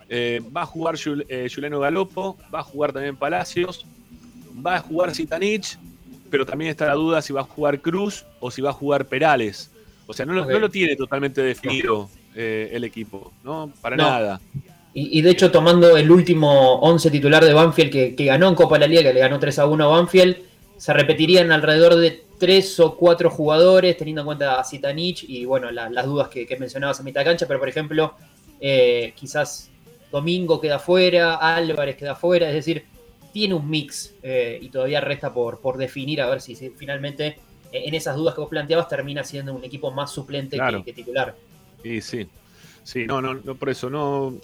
[0.10, 3.86] Eh, va a jugar Jul- eh, Juliano Galopo, va a jugar también Palacios,
[4.66, 5.78] va a jugar Sitanich,
[6.30, 9.06] pero también está la duda si va a jugar Cruz o si va a jugar
[9.06, 9.72] Perales.
[10.08, 13.72] O sea, no lo, no lo tiene totalmente definido eh, el equipo, ¿no?
[13.82, 14.04] Para No.
[14.04, 14.40] nada.
[14.94, 18.56] Y, y de hecho, tomando el último 11 titular de Banfield que, que ganó en
[18.56, 20.38] Copa de la Liga, que le ganó 3 a 1 a Banfield,
[20.78, 25.72] se repetirían alrededor de 3 o 4 jugadores, teniendo en cuenta a Zitanich y bueno,
[25.72, 28.14] la- las dudas que, que mencionabas a mitad de cancha, pero por ejemplo,
[28.62, 29.70] eh, quizás
[30.12, 32.86] Domingo queda fuera, Álvarez queda fuera, es decir,
[33.34, 37.28] tiene un mix eh, y todavía resta por, por definir a ver si, si finalmente
[37.72, 40.80] eh, en esas dudas que vos planteabas termina siendo un equipo más suplente Claro.
[40.80, 41.36] que, que titular.
[41.84, 42.28] Y sí,
[42.84, 44.36] sí, no, no, no, por eso, no.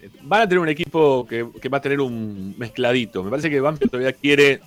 [0.00, 3.22] eh, Van a tener un equipo que, que va a tener un mezcladito.
[3.22, 4.60] Me parece que Banfield todavía quiere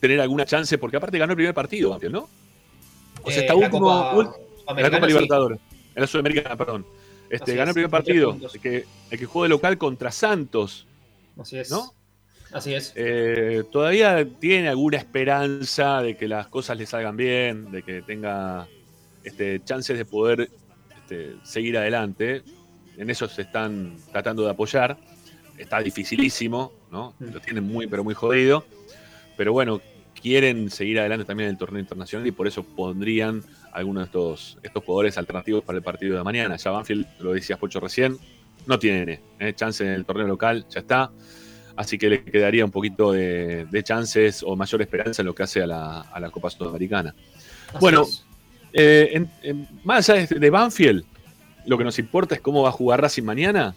[0.00, 2.28] tener alguna chance, porque aparte ganó el primer partido, Banfield, ¿no?
[3.22, 4.32] O sea, Eh, está la último, Copa ul-
[4.78, 5.12] en la Copa sí.
[5.12, 5.58] Libertadores,
[5.94, 6.86] en la Sudamericana, perdón.
[7.30, 10.10] Este, Así ganó es, el primer partido, el que, el que jugó de local contra
[10.10, 10.86] Santos,
[11.38, 11.70] Así es.
[11.70, 11.92] ¿no?
[12.52, 12.92] Así es.
[12.96, 18.66] Eh, todavía tiene alguna esperanza de que las cosas le salgan bien, de que tenga
[19.22, 20.50] este, chances de poder
[20.96, 22.42] este, seguir adelante.
[22.96, 24.96] En eso se están tratando de apoyar.
[25.56, 27.14] Está dificilísimo, ¿no?
[27.18, 27.32] Mm.
[27.32, 28.64] Lo tienen muy, pero muy jodido.
[29.36, 29.80] Pero bueno,
[30.20, 33.42] quieren seguir adelante también en el torneo internacional y por eso pondrían
[33.72, 36.56] algunos de estos, estos jugadores alternativos para el partido de mañana.
[36.56, 38.16] Ya Banfield, lo decías Pocho recién,
[38.66, 41.10] no tiene eh, chance en el torneo local, ya está.
[41.76, 45.44] Así que le quedaría un poquito de, de chances o mayor esperanza en lo que
[45.44, 47.14] hace a la, a la Copa Sudamericana.
[47.68, 48.04] Así bueno.
[48.72, 51.04] Eh, en- en- más allá de, de Banfield,
[51.66, 53.74] lo que nos importa es cómo va a jugar Racing mañana.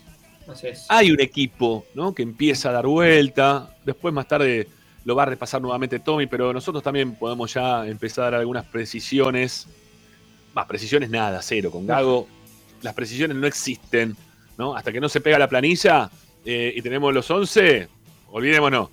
[0.48, 0.86] Así es.
[0.90, 2.14] Hay un equipo ¿no?
[2.16, 3.76] que empieza a dar vuelta.
[3.86, 4.68] Después, más tarde,
[5.06, 8.66] lo va a repasar nuevamente Tommy, pero nosotros también podemos ya empezar a dar algunas
[8.66, 9.68] precisiones
[10.54, 11.72] más precisiones nada, cero.
[11.72, 12.28] Con Gago
[12.82, 14.16] las precisiones no existen,
[14.58, 14.76] ¿no?
[14.76, 16.10] Hasta que no se pega la planilla
[16.46, 17.88] eh, y tenemos los 11,
[18.32, 18.90] olvidémonos.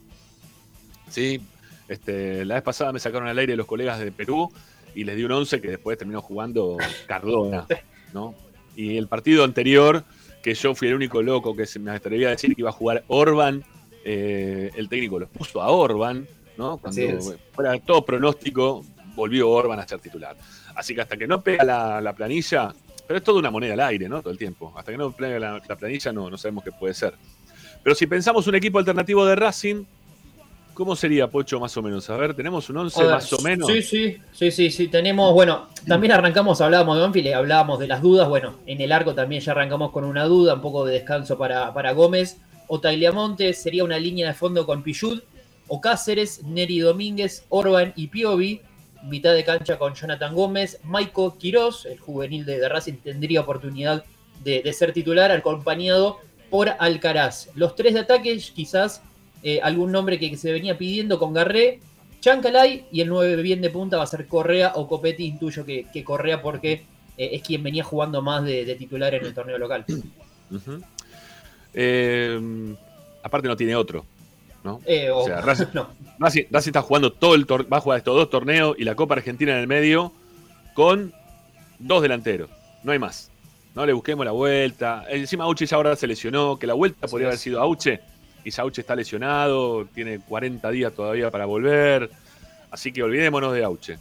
[1.10, 1.40] Sí,
[1.88, 4.52] este, la vez pasada me sacaron al aire los colegas de Perú
[4.94, 7.66] y les di un 11 que después terminó jugando Cardona,
[8.12, 8.34] ¿no?
[8.76, 10.04] Y el partido anterior,
[10.42, 12.74] que yo fui el único loco que se me atrevería a decir que iba a
[12.74, 13.64] jugar Orban,
[14.04, 16.78] eh, el técnico los puso a Orban, ¿no?
[16.78, 17.00] Cuando
[17.52, 18.84] fuera todo pronóstico,
[19.14, 20.36] volvió Orban a ser titular.
[20.78, 22.72] Así que hasta que no pega la, planilla,
[23.04, 24.20] pero es toda una moneda al aire, ¿no?
[24.20, 24.72] Todo el tiempo.
[24.76, 27.14] Hasta que no pega la, planilla no, no sabemos qué puede ser.
[27.82, 29.84] Pero si pensamos un equipo alternativo de Racing,
[30.74, 32.08] ¿Cómo sería, Pocho, más o menos?
[32.08, 33.66] A ver, ¿tenemos un 11 más o menos?
[33.66, 34.86] Sí, sí, sí, sí, sí.
[34.86, 38.28] Tenemos, bueno, también arrancamos, hablábamos de Banfield, hablábamos de las dudas.
[38.28, 41.74] Bueno, en el arco también ya arrancamos con una duda, un poco de descanso para,
[41.74, 42.38] para Gómez.
[42.68, 42.80] O
[43.12, 45.20] Montes sería una línea de fondo con Pichud.
[45.66, 48.62] O Cáceres, Neri Domínguez, Orban y Piovi.
[49.04, 50.80] Mitad de cancha con Jonathan Gómez.
[50.84, 54.04] Maiko Quiroz, el juvenil de, Racing, tendría oportunidad
[54.44, 56.18] de, ser titular, acompañado
[56.50, 57.50] por Alcaraz.
[57.54, 59.02] Los tres de ataque, quizás
[59.42, 61.80] eh, algún nombre que, se venía pidiendo con Garré,
[62.20, 65.86] Chancalay y el 9 bien de punta va a ser Correa o Copetti, intuyo que,
[65.92, 66.84] que Correa porque
[67.18, 69.84] eh, es quien venía jugando más de, titular en el torneo local.
[71.74, 72.74] Eh,
[73.22, 74.06] aparte no tiene otro.
[74.64, 74.80] ¿No?
[75.12, 75.40] o, sea,
[76.18, 79.52] Racing, está jugando todo el va a jugar estos dos torneos y la Copa Argentina
[79.52, 80.12] en el medio
[80.74, 81.12] con
[81.78, 82.50] dos delanteros.
[82.82, 83.30] No hay más.
[83.74, 85.04] No le busquemos la vuelta.
[85.08, 88.00] Encima Auche ya ahora se lesionó, que la vuelta podría haber sido Auche
[88.56, 92.10] Auche está lesionado, tiene 40 días todavía para volver.
[92.70, 93.98] Así que olvidémonos de Auche.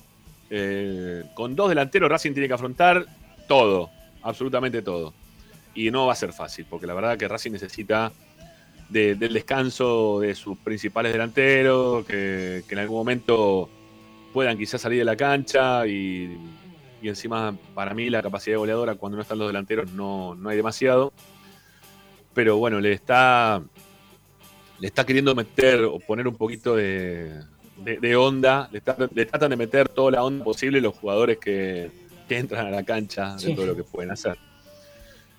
[0.50, 3.06] Eh, con dos delanteros, Racing tiene que afrontar
[3.48, 3.90] todo,
[4.22, 5.14] absolutamente todo.
[5.76, 8.12] Y no va a ser fácil, porque la verdad que Racing necesita
[8.90, 13.70] del descanso de sus principales delanteros, que, en algún momento
[14.34, 16.38] puedan quizás salir de la cancha y,
[17.02, 21.14] encima para mí la capacidad goleadora cuando no están los delanteros no, no hay demasiado.
[22.34, 23.62] Pero bueno, le está
[24.80, 27.44] le está queriendo meter o poner un poquito de,
[28.18, 31.90] onda, le, tratan de meter toda la onda posible los jugadores que,
[32.30, 34.38] entran a la cancha de todo lo que pueden hacer.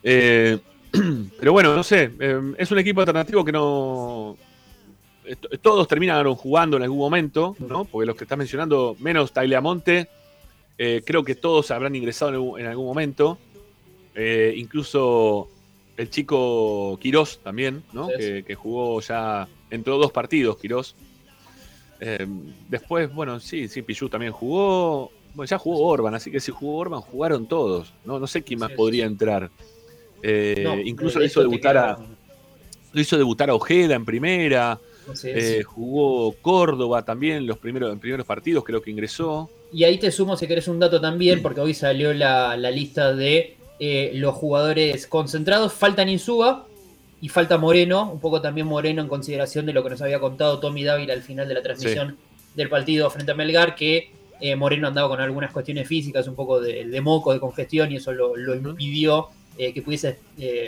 [0.03, 0.59] Eh,
[1.39, 4.36] pero bueno, no sé, eh, es un equipo alternativo que no...
[5.61, 7.84] Todos terminaron jugando en algún momento, ¿no?
[7.84, 10.09] Porque los que estás mencionando, menos Tagliamonte,
[10.78, 13.39] eh, creo que todos habrán ingresado en, algún momento.
[14.57, 15.51] incluso
[15.99, 18.09] el chico Quirós también, ¿no?
[18.09, 20.97] Que, jugó ya, entró dos partidos Quirós.
[22.01, 22.26] Eh,
[22.68, 25.11] después, bueno, sí, sí, Pichu también jugó.
[25.34, 27.93] Bueno, ya jugó Orban, así que si jugó Orban, jugaron todos.
[28.05, 29.51] No, no sé quién más podría entrar.
[30.23, 31.99] Eh, incluso le hizo debutar a.
[32.93, 34.79] Lo hizo debutar a Ojeda en primera.
[35.25, 39.51] Eh, jugó Córdoba también los primeros, en primeros partidos, creo que ingresó.
[39.73, 43.59] Y ahí te sumo si querés un dato también, porque hoy salió la lista de
[43.81, 45.73] eh, los jugadores concentrados.
[45.73, 46.66] Faltan Insúa
[47.21, 50.59] y falta Moreno, un poco también Moreno en consideración de lo que nos había contado
[50.59, 52.16] Tommy Dávila al final de la transmisión
[52.57, 54.11] del partido frente a Melgar, que
[54.41, 58.12] eh, Moreno andaba con algunas cuestiones físicas, un poco de, moco, de congestión, y eso
[58.12, 59.29] lo, impidió
[59.59, 60.19] eh, que pudiese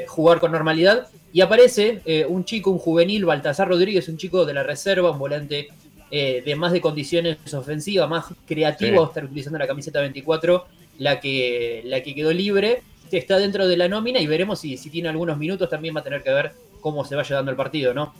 [0.08, 1.08] jugar con normalidad.
[1.32, 5.68] Y aparece un chico, un juvenil, Baltasar Rodríguez, un chico de la reserva, un volante
[6.10, 10.66] de más de condiciones ofensivas, más creativo, estar utilizando la camiseta 24,
[10.98, 12.82] la que, la que quedó libre
[13.18, 16.04] está dentro de la nómina y veremos si, si tiene algunos minutos, también va a
[16.04, 18.14] tener que ver cómo se vaya dando el partido, ¿no?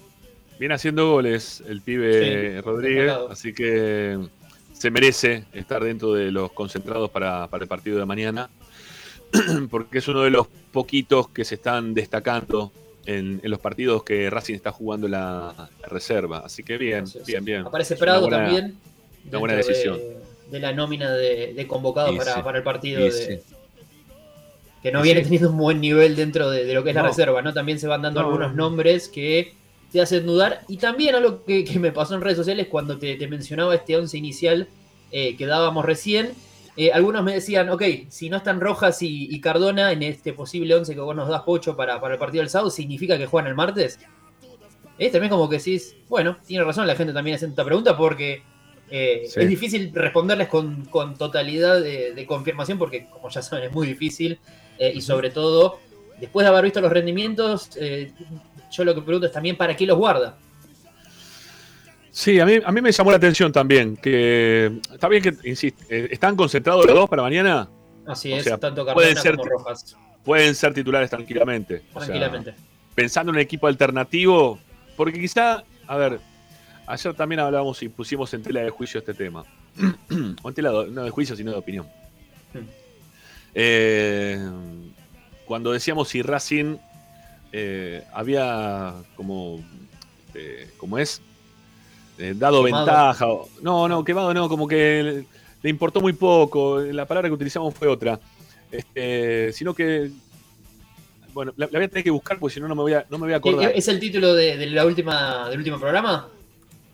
[0.58, 4.18] Viene haciendo goles el pibe Rodríguez, así que
[4.72, 8.50] se merece estar dentro de los concentrados para, el partido de mañana,
[9.70, 12.72] porque es uno de los poquitos que se están destacando
[13.06, 16.42] en, los partidos que Racing está jugando la reserva.
[16.44, 17.66] Así que bien, bien, bien.
[17.66, 18.76] Aparece Prado también.
[19.28, 19.98] Una buena decisión.
[20.50, 23.42] De, la nómina de, convocados para, el partido de,
[24.82, 27.52] que no viene teniendo un buen nivel dentro de, lo que es la reserva, ¿no?
[27.52, 29.54] También se van dando algunos nombres que
[29.92, 30.62] te hacen dudar.
[30.68, 34.16] Y también algo que, que me pasó en redes sociales cuando te, mencionaba este once
[34.16, 34.68] inicial
[35.12, 36.32] eh, que dábamos recién.
[36.76, 40.94] Eh, algunos me decían, ok, si no están Rojas y, Cardona en este posible once
[40.94, 43.56] que vos nos das, Pocho, para, para el partido del sábado, ¿significa que juegan el
[43.56, 43.98] martes?
[44.98, 48.42] Es también como que decís, bueno, tiene razón la gente también haciendo esta pregunta porque
[48.90, 53.86] eh, es difícil responderles con, totalidad de, de, confirmación porque, como ya saben, es muy
[53.86, 54.38] difícil.
[54.78, 55.78] Eh, y sobre todo,
[56.18, 58.12] después de haber visto los rendimientos, eh,
[58.70, 60.36] yo lo que pregunto es también para qué los guarda.
[62.12, 65.84] Sí, a mí, a mí me llamó la atención también, que está bien que, insisto,
[65.88, 67.68] eh, ¿están concentrados los dos para mañana?
[68.06, 69.96] Así es, tanto pueden ser, como Rojas.
[70.24, 71.82] Pueden ser titulares tranquilamente.
[71.92, 72.54] Tranquilamente.
[72.94, 74.58] pensando en un equipo alternativo,
[74.96, 76.20] porque quizá, a ver,
[76.86, 79.44] ayer también hablábamos y pusimos en tela de juicio este tema.
[80.42, 81.86] o en tela no de juicio, sino de opinión.
[82.52, 82.66] Hmm.
[83.54, 84.38] Eh,
[85.44, 86.76] cuando decíamos si Racing
[87.52, 89.64] eh, había como,
[90.34, 91.22] eh, como es,
[92.20, 92.86] eh, dado Quemado.
[92.86, 93.26] ventaja.
[93.28, 95.24] o- No, no, quemado no, como que
[95.62, 96.80] le, importó muy poco.
[96.80, 98.20] La palabra que utilizamos fue otra.
[98.70, 100.10] Este, sino que,
[101.32, 103.04] bueno, la, la voy a tener que buscar porque si no, no me voy a,
[103.10, 103.72] no me voy a acordar.
[103.74, 106.28] ¿Es el título de, de la última, del último programa?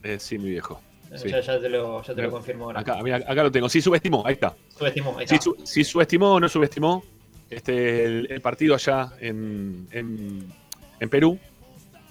[0.03, 0.81] Eh, sí, mi viejo.
[1.17, 1.29] Sí.
[1.29, 2.81] Ya, ya te lo, ya te lo confirmo ahora.
[2.81, 3.69] Acá, mira, acá lo tengo.
[3.69, 4.55] Sí, subestimó, ahí está.
[4.77, 5.45] Subestimó, ahí Si, está.
[5.45, 7.05] su- si subestimó o no subestimó
[7.49, 10.53] este, el, el partido allá en, en,
[11.01, 11.39] en Perú.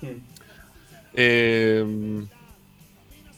[0.01, 0.07] Mm.
[1.13, 2.25] Eh,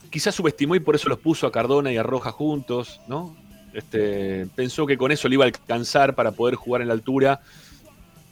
[0.07, 3.35] quizás subestimó y por eso los puso a Cardona y a Roja juntos, ¿no?
[3.73, 7.41] Este, pensó que con eso le iba a alcanzar para poder jugar en la altura.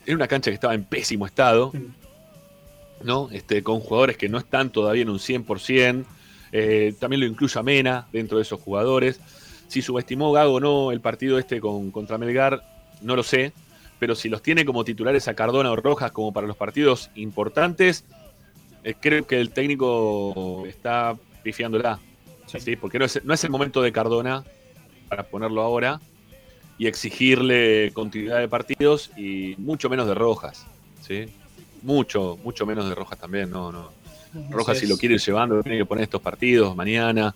[0.06, 1.72] Era una cancha que estaba en pésimo estado,
[3.04, 3.30] ¿no?
[3.32, 6.06] Este, con jugadores que no están todavía en un 100%.
[6.52, 9.20] Eh, también lo incluye a Mena dentro de esos jugadores.
[9.68, 12.64] Si subestimó Gago o no el partido este con, contra Melgar,
[13.02, 13.54] no lo sé.
[14.00, 18.04] Pero si los tiene como titulares a Cardona o Rojas como para los partidos importantes,
[18.84, 21.16] eh, creo que el técnico está
[21.46, 22.00] pifiándola.
[22.48, 22.60] Sí.
[22.60, 22.76] ¿sí?
[22.76, 24.44] Porque no es, no es el momento de Cardona
[25.08, 26.02] para ponerlo ahora
[26.78, 30.66] y exigirle continuidad de partidos y mucho menos de Rojas.
[31.02, 31.28] ¿sí?
[31.84, 33.50] Mucho, mucho menos de Rojas también.
[33.52, 33.92] No, no.
[34.50, 37.34] Rojas, si lo quiere ir llevando, tiene que poner estos partidos mañana,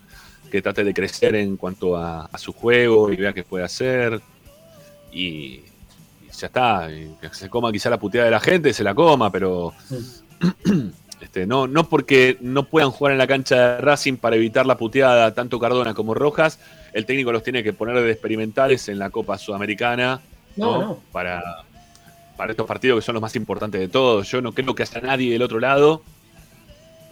[0.51, 4.19] que trate de crecer en cuanto a, a su juego y vea qué puede hacer.
[5.13, 5.61] Y,
[6.25, 6.91] y ya está.
[6.91, 9.73] Y que se coma quizá la puteada de la gente, se la coma, pero
[11.21, 14.77] este, no, no porque no puedan jugar en la cancha de Racing para evitar la
[14.77, 16.59] puteada tanto Cardona como Rojas,
[16.93, 20.21] el técnico los tiene que poner de experimentales en la Copa Sudamericana
[20.55, 20.81] No, ¿no?
[20.81, 20.99] no.
[21.11, 21.41] Para,
[22.37, 24.29] para estos partidos que son los más importantes de todos.
[24.31, 26.01] Yo no creo que haya nadie del otro lado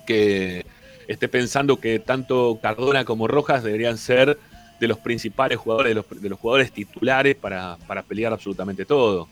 [0.06, 0.66] que
[1.08, 4.38] esté pensando que tanto Cardona como Rojas deberían ser
[4.80, 9.28] de los principales jugadores, de los, de los jugadores titulares para, para pelear absolutamente todo.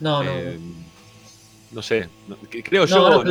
[0.00, 0.30] No, no.
[0.30, 0.58] Eh,
[1.72, 3.22] no sé, no- creo yo.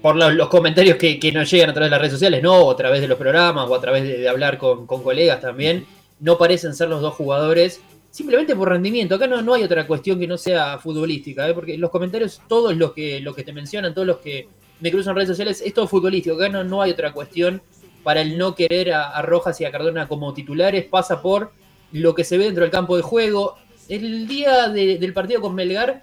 [0.00, 2.70] Por los, comentarios que, que nos llegan a través de las redes sociales, no, o
[2.70, 5.86] a través de los programas, o a través de, hablar con, colegas también,
[6.20, 9.14] no parecen ser los dos jugadores, simplemente por rendimiento.
[9.14, 11.54] Acá no, no hay otra cuestión que no sea futbolística, ¿eh?
[11.54, 14.48] porque los comentarios, todos los que, los que te mencionan, todos los que
[14.80, 16.36] me cruzan redes sociales, es todo futbolístico.
[16.36, 17.62] Acá no, no hay otra cuestión
[18.02, 21.52] para el no querer a, Rojas y a Cardona como titulares, pasa por
[21.92, 23.56] lo que se ve dentro del campo de juego.
[23.88, 26.02] El día de- del partido con Melgar,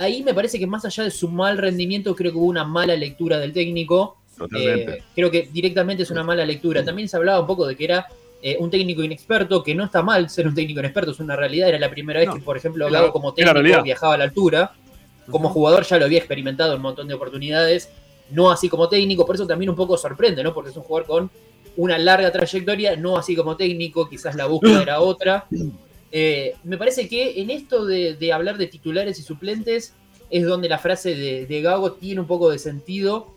[0.00, 2.96] ahí me parece que más allá de su mal rendimiento, creo que hubo una mala
[2.96, 4.16] lectura del técnico.
[4.56, 6.84] Eh, creo que directamente es una mala lectura.
[6.84, 8.06] También se hablaba un poco de que era
[8.42, 11.68] eh, un técnico inexperto, que no está mal ser un técnico inexperto, es una realidad.
[11.68, 14.24] Era la primera vez No, que, por ejemplo, la- Gago como técnico viajaba a la
[14.24, 14.72] altura.
[15.30, 17.88] Como jugador ya lo había experimentado en un montón de oportunidades,
[18.30, 20.52] no así como técnico, por eso también un poco sorprende, ¿no?
[20.52, 21.30] Porque es un jugador con
[21.76, 25.46] una larga trayectoria, no así como técnico, quizás la búsqueda era otra.
[26.12, 29.94] Eh, me parece que en esto de, de hablar de titulares y suplentes
[30.28, 33.34] es donde la frase de, de Gago tiene un poco de sentido,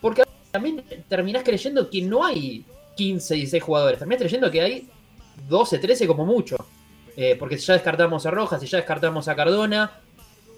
[0.00, 2.64] porque también terminás creyendo que no hay
[2.96, 4.88] 15, 16 jugadores, terminás creyendo que hay
[5.48, 6.56] 12, 13 como mucho,
[7.20, 9.90] Eh, porque ya descartamos a Rojas y ya descartamos a Cardona.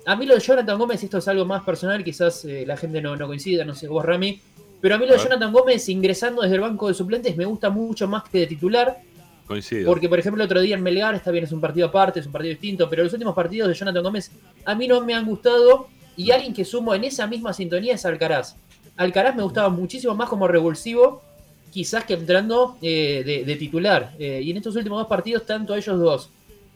[0.04, 3.00] A mí lo de Jonathan Gómez, esto es algo más personal, quizás eh, la gente
[3.00, 4.38] no, no coincida, no sé vos, Rami,
[4.80, 5.18] pero a mí lo de.
[5.18, 8.98] Jonathan Gómez ingresando desde el banco de suplentes me gusta mucho más que de titular.
[9.51, 9.90] Coincido.
[9.90, 12.26] Porque, por ejemplo, el otro día en Melgar, está bien, es un partido aparte, es
[12.26, 14.30] un partido distinto, pero los últimos partidos de Jonathan Gómez
[14.64, 15.88] a mí no me han gustado.
[16.16, 18.55] Y alguien que sumo en esa misma sintonía es Alcaraz.
[18.96, 21.22] Alcaraz me gustaba muchísimo más como revulsivo,
[21.72, 24.14] quizás que entrando eh, de, de titular.
[24.20, 26.30] Eh, y en estos últimos dos partidos, tanto ellos dos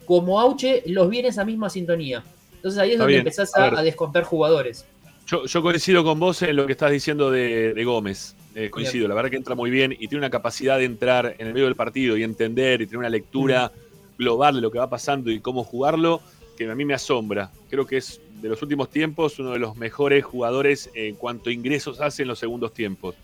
[0.05, 2.25] como Auche los vi en esa misma sintonía.
[2.57, 4.85] Entonces ahí es Está donde bien, empezás a a, descontar jugadores.
[5.27, 8.35] Yo, yo coincido con vos en lo que estás diciendo de, de Gómez.
[8.57, 11.49] Eh, coincido, la verdad que entra muy bien y tiene una capacidad de entrar en
[11.49, 13.73] el medio del partido y entender y tener una lectura
[14.17, 16.21] global de lo que va pasando y cómo jugarlo,
[16.57, 17.51] que a mí me asombra.
[17.69, 21.53] Creo que es de los últimos tiempos uno de los mejores jugadores en cuanto a
[21.53, 23.17] ingresos hace en los segundos tiempos.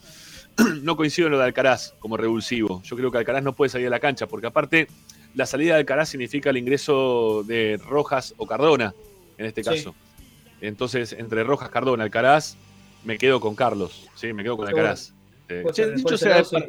[0.82, 2.82] no coincido en lo de Alcaraz como revulsivo.
[2.82, 4.88] Yo creo que Alcaraz no puede salir de la cancha, porque aparte
[5.34, 8.94] la salida de Alcaraz significa el ingreso de Rojas o Cardona,
[9.38, 9.70] en este Sí.
[9.70, 9.94] caso.
[10.60, 12.56] Entonces, entre Rojas, Cardona, Alcaraz,
[13.04, 14.68] me quedo con Carlos, sí, me quedo con.
[14.68, 15.14] Alcaraz.
[15.72, 16.66] Ser, dicho, sea, de pa-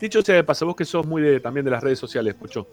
[0.00, 2.68] dicho sea de paso, vos que sos muy de, también de las redes sociales, Pucho.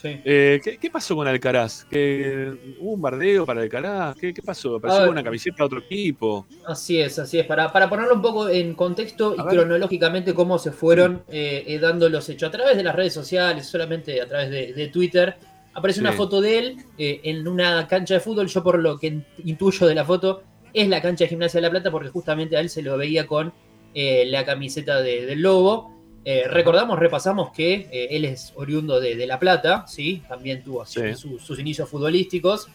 [0.00, 0.20] Sí.
[0.24, 1.84] Eh, ¿qué, qué pasó con Alcaraz?
[1.86, 4.14] ¿Que ¿Hubo un bardeo para Alcaraz?
[4.16, 4.76] ¿Qué, qué pasó?
[4.76, 6.46] ¿Apareció una camiseta de otro equipo?
[6.66, 7.46] Así es, así es.
[7.46, 9.54] Para, para ponerlo un poco en contexto y ver.
[9.54, 12.48] cronológicamente cómo se fueron eh, eh, dando los hechos.
[12.48, 15.34] A través de las redes sociales, solamente a través de, de Twitter,
[15.72, 18.48] aparece una foto de él eh, en una cancha de fútbol.
[18.48, 20.42] Yo por lo que intuyo de la foto,
[20.74, 23.26] es la cancha de Gimnasia de la Plata porque justamente a él se lo veía
[23.26, 23.50] con
[23.98, 25.90] eh, la camiseta de- del Lobo.
[26.22, 30.22] Eh, recordamos, repasamos que eh, él es oriundo de, La Plata, ¿sí?
[30.28, 32.68] También tuvo sus inicios futbolísticos.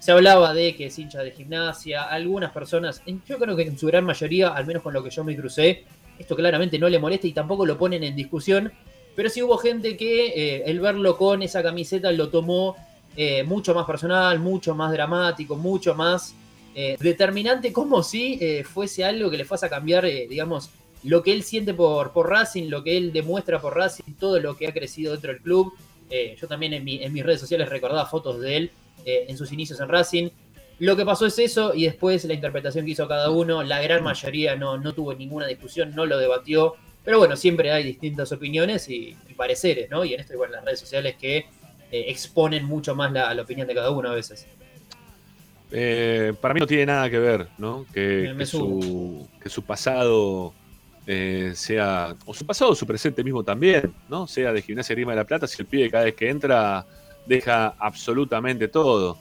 [0.00, 3.86] Se hablaba de que es hincha de gimnasia, algunas personas, yo creo que en su
[3.86, 5.84] gran mayoría, al menos con lo que yo me crucé,
[6.18, 8.72] esto claramente no le molesta y tampoco lo ponen en discusión,
[9.14, 12.74] pero sí hubo gente que el verlo con esa camiseta lo tomó
[13.46, 16.34] mucho más personal, mucho más dramático, mucho más
[16.98, 20.70] determinante, como si fuese algo que le fuese a cambiar, digamos,
[21.06, 24.56] lo que él siente por, por Racing, lo que él demuestra por Racing, todo lo
[24.56, 25.72] que ha crecido dentro del club.
[26.10, 28.70] Eh, yo también en, mis redes sociales recordaba fotos de él
[29.04, 30.30] eh, en sus inicios en Racing.
[30.78, 34.02] Lo que pasó es eso y después la interpretación que hizo cada uno, la gran
[34.02, 36.74] mayoría no, no tuvo ninguna discusión, no lo debatió.
[37.04, 40.04] Pero bueno, siempre hay distintas opiniones y, pareceres, ¿no?
[40.04, 41.46] Y en esto igual las redes sociales que eh,
[42.08, 44.46] exponen mucho más la, opinión de cada uno a veces.
[46.40, 47.86] Para mí no tiene nada que ver, ¿no?
[47.92, 50.54] Que, su, que su pasado
[51.06, 54.26] eh, sea, o su pasado o su presente mismo también, ¿no?
[54.26, 56.84] Sea de Gimnasia Grima de la Plata, si el pibe cada vez que entra
[57.26, 59.18] deja absolutamente todo.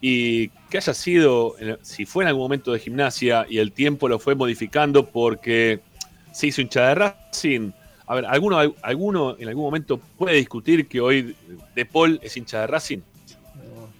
[0.00, 4.18] Y que haya sido, si fue en algún momento de gimnasia y el tiempo lo
[4.18, 5.80] fue modificando porque
[6.32, 7.70] se hizo hincha de Racing.
[8.06, 11.34] A ver, ¿alguno, ¿alguno en algún momento puede discutir que hoy
[11.74, 13.00] De Paul es hincha de Racing?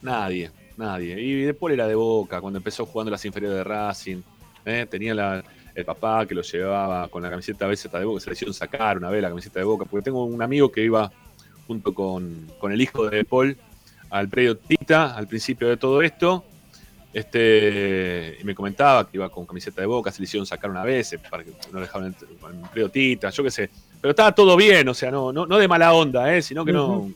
[0.03, 1.21] Nadie, nadie.
[1.21, 4.23] Y De Paul era de boca cuando empezó jugando las inferiores de Racing.
[4.65, 4.87] ¿eh?
[4.89, 5.45] Tenía la,
[5.77, 8.97] el papá que lo llevaba con la camiseta BZ de Boca, se le hicieron sacar
[8.97, 11.13] una vez la camiseta de Boca, porque tengo un amigo que iba
[11.67, 13.57] junto con, el hijo de Paul
[14.09, 16.45] al predio Tita al principio de todo esto,
[17.13, 20.83] este, y me comentaba que iba con camiseta de Boca, se le hicieron sacar una
[20.83, 23.71] vez eh, para que no el, el predio Tita, yo qué sé,
[24.01, 26.73] pero estaba todo bien, o sea, no, no, no de mala onda, eh, sino que
[26.73, 27.11] no...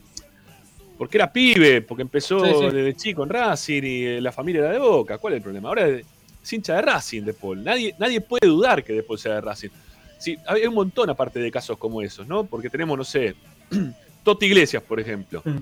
[1.00, 4.78] Porque era pibe, porque empezó desde chico en Racing y eh, la familia era de
[4.78, 5.16] Boca.
[5.16, 5.70] ¿Cuál es el problema?
[5.70, 7.64] Ahora es hincha de Racing De Paul.
[7.64, 9.70] Nadie, nadie puede dudar que De Paul sea de Racing.
[10.18, 12.44] Sí, hay un montón aparte de casos como esos, ¿no?
[12.44, 13.34] Porque tenemos, no sé,
[14.24, 15.40] Toti Iglesias, por ejemplo.
[15.42, 15.60] Mm.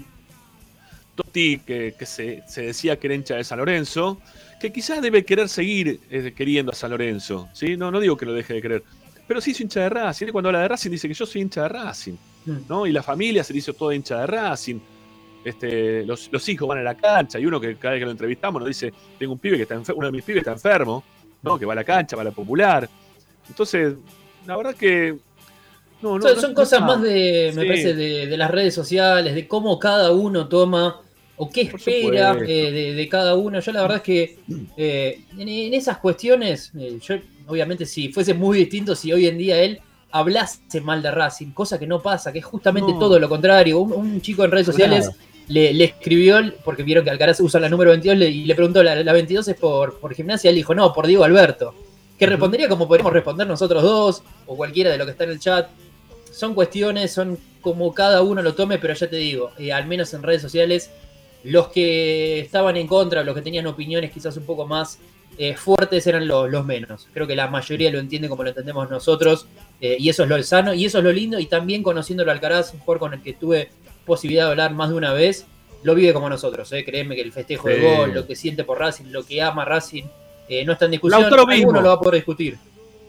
[1.14, 4.20] Toti, que, se, decía que era hincha de San Lorenzo,
[4.58, 7.76] que quizás debe querer seguir eh, queriendo a San Lorenzo, ¿sí?
[7.76, 8.82] No, no digo que lo deje de querer,
[9.28, 10.32] pero sí es hincha de Racing.
[10.32, 12.16] Cuando habla de Racing dice que yo soy hincha de Racing.
[12.68, 12.86] ¿no?
[12.86, 14.80] Y la familia se dice toda hincha de Racing.
[15.44, 18.60] Este, los, hijos van a la cancha y uno que cada vez que lo entrevistamos
[18.60, 21.04] nos dice, tengo un pibe que está enfermo, uno de mis pibes está enfermo,
[21.42, 21.58] ¿no?
[21.58, 22.88] que va a la cancha, va a la popular.
[23.48, 23.94] Entonces,
[24.46, 25.16] la verdad que...
[26.00, 30.46] No, son, cosas más de, me parece, de, las redes sociales, de cómo cada uno
[30.46, 31.00] toma
[31.36, 33.58] o qué espera eh, de, cada uno.
[33.58, 34.38] Yo la verdad es que
[34.76, 37.16] eh, en, esas cuestiones, eh, yo
[37.48, 39.80] obviamente si fuese muy distinto, si hoy en día él
[40.10, 43.80] hablase mal de Racing, cosa que no pasa, que es justamente todo lo contrario.
[43.80, 45.10] Un, chico en redes sociales
[45.48, 49.12] le, escribió, porque vieron que Alcaraz usa la número 22, y le preguntó, ¿la, la
[49.12, 50.50] 22 es por, por gimnasia?
[50.50, 51.74] Él dijo, no, por Diego Alberto.
[52.18, 55.40] Que respondería como podemos responder nosotros dos, o cualquiera de lo que está en el
[55.40, 55.68] chat.
[56.30, 60.12] Son cuestiones, son como cada uno lo tome, pero ya te digo, eh, al menos
[60.14, 60.90] en redes sociales,
[61.44, 64.98] los que estaban en contra, los que tenían opiniones quizás un poco más
[65.38, 67.08] eh, fuertes eran los menos.
[67.14, 69.46] Creo que la mayoría lo entiende como lo entendemos nosotros,
[69.80, 72.74] eh, y eso es lo sano, y eso es lo lindo, y también conociéndolo Alcaraz,
[72.74, 73.70] un jugador con el que tuve
[74.08, 75.46] posibilidad de hablar más de una vez,
[75.84, 76.84] lo vive como nosotros, ¿eh?
[76.84, 80.04] créeme que el festejo de gol, lo que siente por Racing, lo que ama Racing,
[80.48, 81.72] eh, no está en discusión, Lautaro mismo.
[81.72, 82.58] lo va a poder discutir.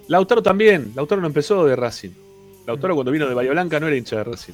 [0.07, 2.11] Lautaro también, Lautaro no empezó de Racing.
[2.67, 4.53] Lautaro cuando vino de Bahía Blanca no era hincha de Racing.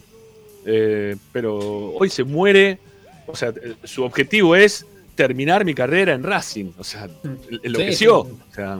[0.65, 1.57] Eh, pero
[1.93, 2.79] hoy se muere,
[3.27, 4.85] o sea, su objetivo es
[5.15, 7.59] terminar mi carrera en Racing, o sea, mm.
[7.63, 8.79] enloqueció, o sea,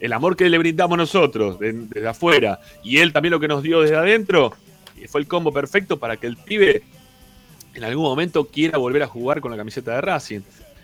[0.00, 3.80] el amor que le brindamos nosotros desde afuera y él también lo que nos dio
[3.80, 4.52] desde adentro,
[5.08, 6.82] fue el combo perfecto para que el pibe
[7.74, 10.40] en algún momento quiera volver a jugar con la camiseta de Racing.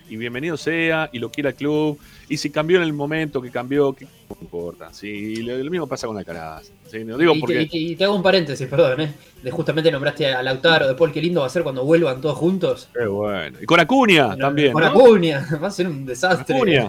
[0.09, 1.97] Y bienvenido sea, y lo quiera el club.
[2.29, 4.93] Y si cambió en el momento que cambió, ¿qué no importa?
[4.93, 6.61] Sí, lo, mismo pasa con la cara.
[6.93, 7.67] digo y, porque...
[7.67, 9.15] te, y, te hago un paréntesis, perdón, ¿eh?
[9.41, 12.37] De justamente nombraste a Lautaro, de Paul, qué lindo va a ser cuando vuelvan todos
[12.37, 12.89] juntos.
[12.93, 13.59] Qué bueno.
[13.63, 14.73] Y con Acuña también.
[14.73, 16.57] Con Acuña, va a ser un desastre.
[16.57, 16.89] Acuña.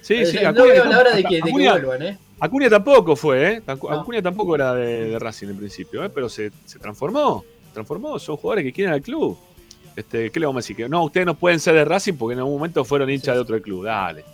[0.00, 0.84] Sí, sí, Acuña.
[0.84, 2.18] No la hora de que, de que vuelvan, ¿eh?
[2.38, 3.62] Acuña tampoco fue, ¿eh?
[3.66, 6.10] Acuña tampoco era de, Racing en principio, ¿eh?
[6.14, 7.44] Pero se, se transformó.
[7.74, 8.18] Transformó.
[8.18, 9.36] Son jugadores que quieren al club.
[9.96, 10.76] Este, ¿Qué le vamos a decir?
[10.76, 13.40] Que no, ustedes no pueden ser de Racing porque en algún momento fueron hinchas de
[13.40, 13.84] otro club.
[13.84, 14.24] Dale,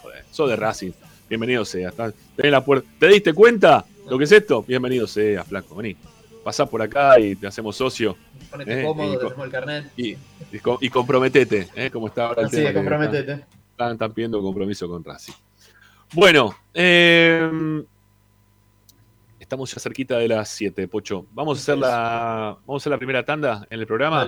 [0.00, 0.24] joder.
[0.30, 0.92] Sos de Racing.
[1.28, 1.92] Bienvenido sea.
[2.36, 2.88] la puerta.
[2.98, 4.62] ¿Te diste cuenta lo que es esto?
[4.62, 5.74] Bienvenido sea, flaco.
[5.74, 5.96] Vení.
[6.44, 8.16] Pasá por acá y te hacemos socio.
[8.50, 8.84] Ponete ¿eh?
[8.84, 9.86] cómodo, te hacemos el carnet.
[9.96, 10.16] Y,
[10.52, 11.90] y, comprometete, ¿eh?
[11.90, 12.68] Como está ahora el tema.
[12.68, 13.44] Sí, comprometete.
[13.70, 15.32] Están, están pidiendo compromiso con Racing.
[16.12, 17.82] Bueno, eh,
[19.54, 21.26] estamos ya cerquita de las 7, Pocho.
[21.32, 24.26] Vamos a hacer la, vamos a hacer la primera tanda en el programa.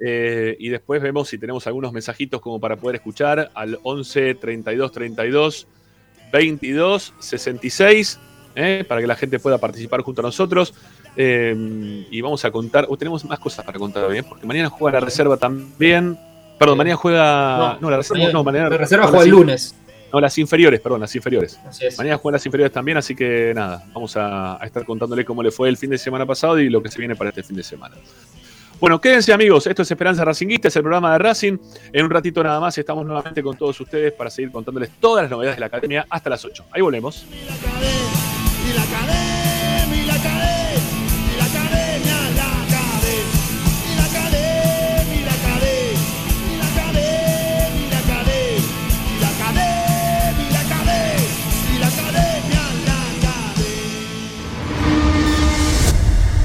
[0.00, 4.92] Eh, y después vemos si tenemos algunos mensajitos como para poder escuchar al 11 32
[4.92, 5.66] 32
[6.32, 8.20] 22 66.
[8.54, 8.84] ¿eh?
[8.88, 10.72] para que la gente pueda participar junto a nosotros.
[11.18, 14.22] Eh, y vamos a contar, o tenemos más cosas para contar hoy, ¿eh?
[14.22, 16.18] porque mañana juega la reserva también.
[16.58, 17.76] Perdón, mañana juega.
[17.78, 18.70] No, la reserva, no, mañana.
[18.70, 19.74] La reserva juega el lunes.
[20.12, 21.58] No, las inferiores, perdón, las inferiores.
[21.98, 25.50] Mañana juegan las inferiores también, así que nada, vamos a, a, estar contándole cómo le
[25.50, 27.62] fue el fin de semana pasado y lo que se viene para este fin de
[27.62, 27.96] semana.
[28.78, 31.56] Bueno, quédense amigos, esto es Esperanza Racinguista, es el programa de Racing.
[31.92, 35.30] En un ratito nada más estamos nuevamente con todos ustedes para seguir contándoles todas las
[35.30, 36.66] novedades de la academia hasta las 8.
[36.72, 37.26] Ahí volvemos.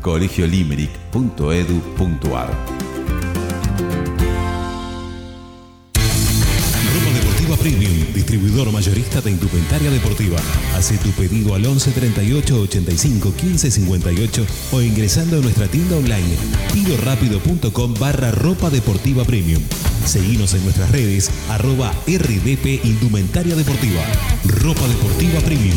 [0.00, 2.50] colegiolimeric.edu.ar.
[6.92, 10.38] Ropa Deportiva Premium, distribuidor mayorista de indumentaria deportiva.
[10.76, 16.36] Hace tu pedido al 11 38 85 15 58 o ingresando a nuestra tienda online
[16.72, 19.62] pidorapido.com barra ropa deportiva premium.
[20.04, 24.02] Seguimos en nuestras redes arroba rdp indumentaria deportiva.
[24.44, 25.76] Ropa deportiva premium.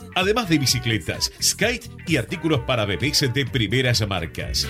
[0.15, 4.67] Además de bicicletas, skate y artículos para bebés de primeras marcas.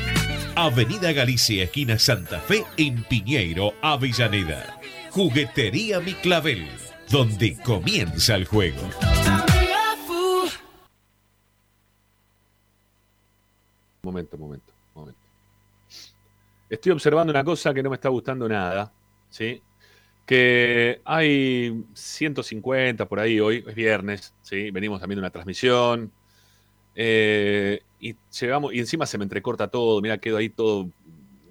[0.56, 4.80] Avenida Galicia, esquina Santa Fe, en Piñeiro, Avellaneda.
[5.10, 6.68] Juguetería Mi Clavel,
[7.10, 8.82] donde comienza el juego.
[14.04, 15.20] Momento, momento, momento.
[16.70, 18.92] Estoy observando una cosa que no me está gustando nada,
[19.30, 19.62] ¿sí?
[20.32, 24.72] Que hay 150 por ahí hoy, es viernes, ¿sí?
[24.72, 26.14] Venimos también de una transmisión.
[26.96, 30.90] eh, y llegamos, y encima se me entrecorta todo, mira, quedo ahí todo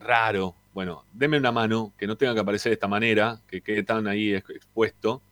[0.01, 0.57] raro.
[0.74, 4.07] Bueno, denme una mano, que no tenga que aparecer de esta manera, que quede tan
[4.09, 5.22] ahí ex- expuesto.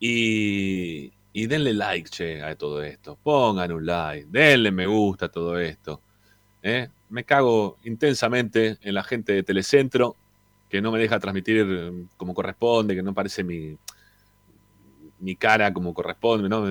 [0.00, 3.18] Y, y denle like, a todo esto.
[3.22, 6.00] Pongan un like, denle me gusta a todo esto.
[6.62, 6.88] ¿eh?
[7.10, 10.16] Me cago intensamente en la gente de Telecentro,
[10.68, 13.76] que no me deja transmitir eh, como corresponde, que no parece mi,
[15.20, 16.62] mi cara como corresponde, ¿no?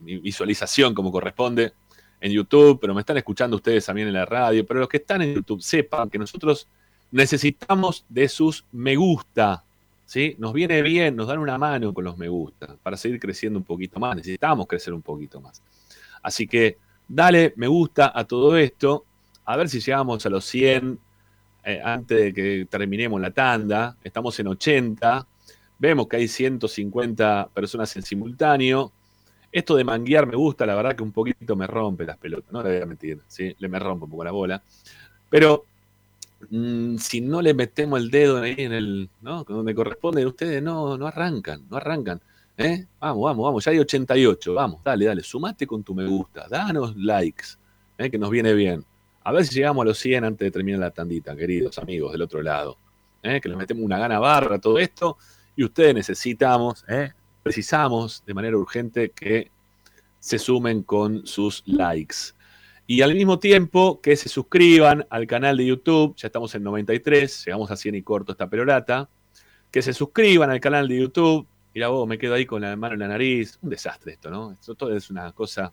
[0.00, 1.72] mi visualización como corresponde
[2.20, 4.66] en YouTube, pero me están escuchando ustedes también en la radio.
[4.66, 6.68] Pero los que están en YouTube sepan que nosotros
[7.10, 9.64] necesitamos de sus me gusta.
[10.04, 10.34] ¿sí?
[10.38, 13.64] Nos viene bien, nos dan una mano con los me gusta para seguir creciendo un
[13.64, 14.16] poquito más.
[14.16, 15.62] Necesitamos crecer un poquito más.
[16.22, 16.78] Así que
[17.08, 19.04] dale me gusta a todo esto.
[19.44, 20.98] A ver si llegamos a los 100
[21.66, 23.96] eh, antes de que terminemos la tanda.
[24.04, 25.26] Estamos en 80.
[25.80, 28.92] Vemos que hay 150 personas en simultáneo.
[29.50, 32.62] Esto de manguear me gusta, la verdad que un poquito me rompe las pelotas, no
[32.62, 33.54] le voy a mentir, ¿sí?
[33.58, 34.62] le me rompe un poco la bola.
[35.28, 35.64] Pero
[36.50, 39.42] mm, si no le metemos el dedo ahí en el, ¿no?
[39.44, 42.20] Donde corresponde, ustedes no, no arrancan, no arrancan.
[42.58, 42.86] ¿eh?
[43.00, 46.94] Vamos, vamos, vamos, ya hay 88, vamos, dale, dale, sumate con tu me gusta, danos
[46.96, 47.46] likes,
[47.98, 48.08] ¿eh?
[48.10, 48.84] que nos viene bien.
[49.26, 52.22] A ver si llegamos a los 100 antes de terminar la tandita, queridos amigos del
[52.22, 52.78] otro lado.
[53.24, 53.40] ¿eh?
[53.40, 55.18] Que le metemos una gana barra a todo esto
[55.56, 57.10] y ustedes necesitamos, ¿eh?
[57.42, 59.50] precisamos de manera urgente que
[60.20, 62.36] se sumen con sus likes.
[62.86, 67.46] Y al mismo tiempo que se suscriban al canal de YouTube, ya estamos en 93,
[67.46, 69.08] llegamos a 100 y corto esta perorata,
[69.72, 71.44] que se suscriban al canal de YouTube.
[71.74, 73.58] Mira vos, me quedo ahí con la mano en la nariz.
[73.60, 74.52] Un desastre esto, ¿no?
[74.52, 75.72] Esto todo es una cosa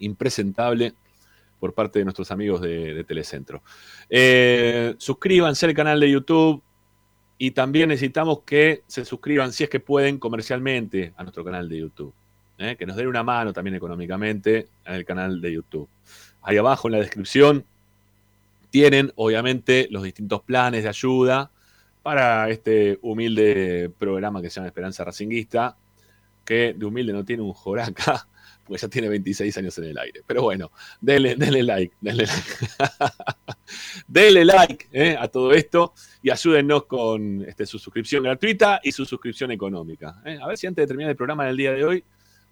[0.00, 0.94] impresentable
[1.60, 3.62] por parte de nuestros amigos de, Telecentro.
[4.08, 6.62] Eh, suscríbanse al canal de YouTube
[7.38, 11.78] y también necesitamos que se suscriban, si es que pueden, comercialmente a nuestro canal de
[11.78, 12.12] YouTube.
[12.58, 12.76] ¿eh?
[12.76, 15.88] Que nos den una mano también económicamente en el canal de YouTube.
[16.42, 17.64] Ahí abajo en la descripción
[18.70, 21.50] tienen, obviamente, los distintos planes de ayuda
[22.02, 25.76] para este humilde programa que se llama Esperanza Racinguista,
[26.44, 28.28] que de humilde no tiene un joraca,
[28.70, 30.22] porque ya tiene 26 años en el aire.
[30.24, 32.68] Pero bueno, denle, denle like, denle like.
[34.06, 35.92] denle like eh, a todo esto
[36.22, 40.22] y ayúdennos con este, su suscripción gratuita y su suscripción económica.
[40.24, 40.38] eh.
[40.40, 42.04] A ver si antes de terminar el programa del día de hoy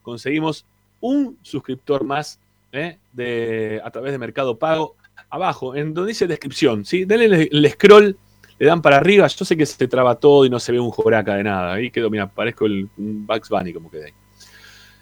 [0.02, 0.66] conseguimos
[1.00, 2.40] un suscriptor más
[2.72, 4.96] eh, de, a través de Mercado Pago.
[5.30, 7.04] Abajo, en donde dice descripción, ¿sí?
[7.04, 8.16] denle el, scroll,
[8.58, 9.28] le dan para arriba.
[9.28, 11.74] Yo sé que se traba todo y no se ve un joraca de nada.
[11.74, 14.12] Ahí quedó, mira, parezco el, un Bugs Bunny como quedé ahí.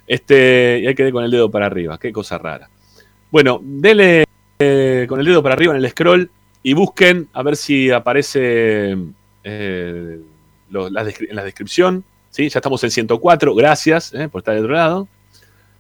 [0.07, 2.69] Este, y ahí quedé con el dedo para arriba, qué cosa rara.
[3.31, 4.25] Bueno, denle
[4.59, 6.31] eh, con el dedo para arriba en el scroll
[6.63, 8.97] y busquen a ver si aparece
[9.45, 10.19] eh,
[10.71, 12.05] lo- la descri- en la descripción.
[12.31, 12.49] ¿sí?
[12.49, 15.09] Ya estamos en 104, gracias eh, por estar del otro lado.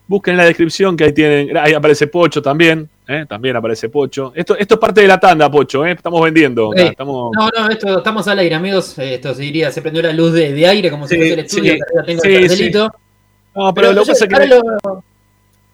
[0.09, 1.57] Busquen en la descripción que ahí tienen.
[1.57, 2.89] Ahí aparece Pocho también.
[3.09, 4.33] eh, También aparece Pocho.
[4.37, 5.85] Esto, esto es parte de la tanda, Pocho.
[5.85, 6.73] eh, Estamos vendiendo.
[6.75, 7.33] estamos...
[7.37, 8.97] No, no, esto, estamos al aire, amigos.
[8.99, 11.41] Esto se diría, se prendió la luz de, de aire como si Sí, fuese el
[11.41, 11.73] estudio.
[11.73, 12.95] sí, que tengo sí, el cartelito.
[13.57, 14.47] No, pero, lo yo- pasa que.
[14.47, 14.61] lo,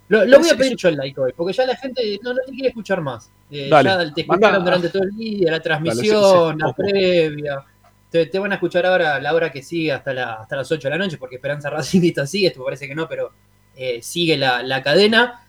[0.08, 2.40] lo- lo voy a pedir yo el like hoy, porque ya la gente no, no
[2.46, 3.30] te quiere escuchar más.
[3.50, 7.64] Eh, Dale, ya te manda- escucharon durante todo el día, la transmisión, Dale, la previa.
[8.10, 10.86] Te, te van a escuchar ahora la hora que sigue hasta, la, hasta las 8
[10.88, 13.32] de la noche, porque Esperanza Racingista sigue, esto parece que no, pero
[13.74, 15.40] eh, sigue la, la cadena.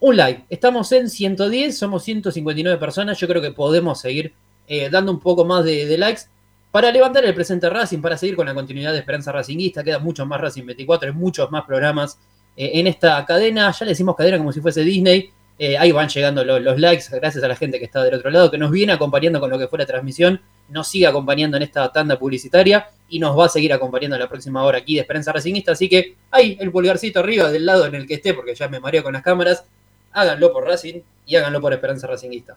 [0.00, 4.32] Un like, estamos en 110, somos 159 personas, yo creo que podemos seguir
[4.68, 6.22] eh, dando un poco más de, de likes
[6.70, 10.24] para levantar el presente Racing, para seguir con la continuidad de Esperanza Racinguista, queda mucho
[10.26, 12.18] más Racing 24, hay muchos más programas
[12.56, 16.08] eh, en esta cadena, ya le decimos cadena como si fuese Disney, eh, ahí van
[16.08, 18.70] llegando lo- los likes, gracias a la gente que está del otro lado, que nos
[18.70, 22.88] viene acompañando con lo que fue la transmisión, nos sigue acompañando en esta tanda publicitaria
[23.08, 26.14] y nos va a seguir acompañando la próxima hora aquí de Esperanza Racingista, así que
[26.30, 29.12] ahí el pulgarcito arriba del lado en el que esté, porque ya me mareo con
[29.12, 29.64] las cámaras,
[30.12, 32.56] háganlo por Racing y háganlo por Esperanza Racingista.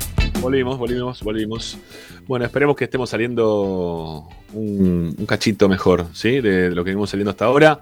[0.41, 1.77] Volvimos, volvimos, volvimos.
[2.25, 6.41] Bueno, esperemos que estemos saliendo un, un cachito mejor, ¿sí?
[6.41, 7.81] De, de lo que venimos saliendo hasta ahora.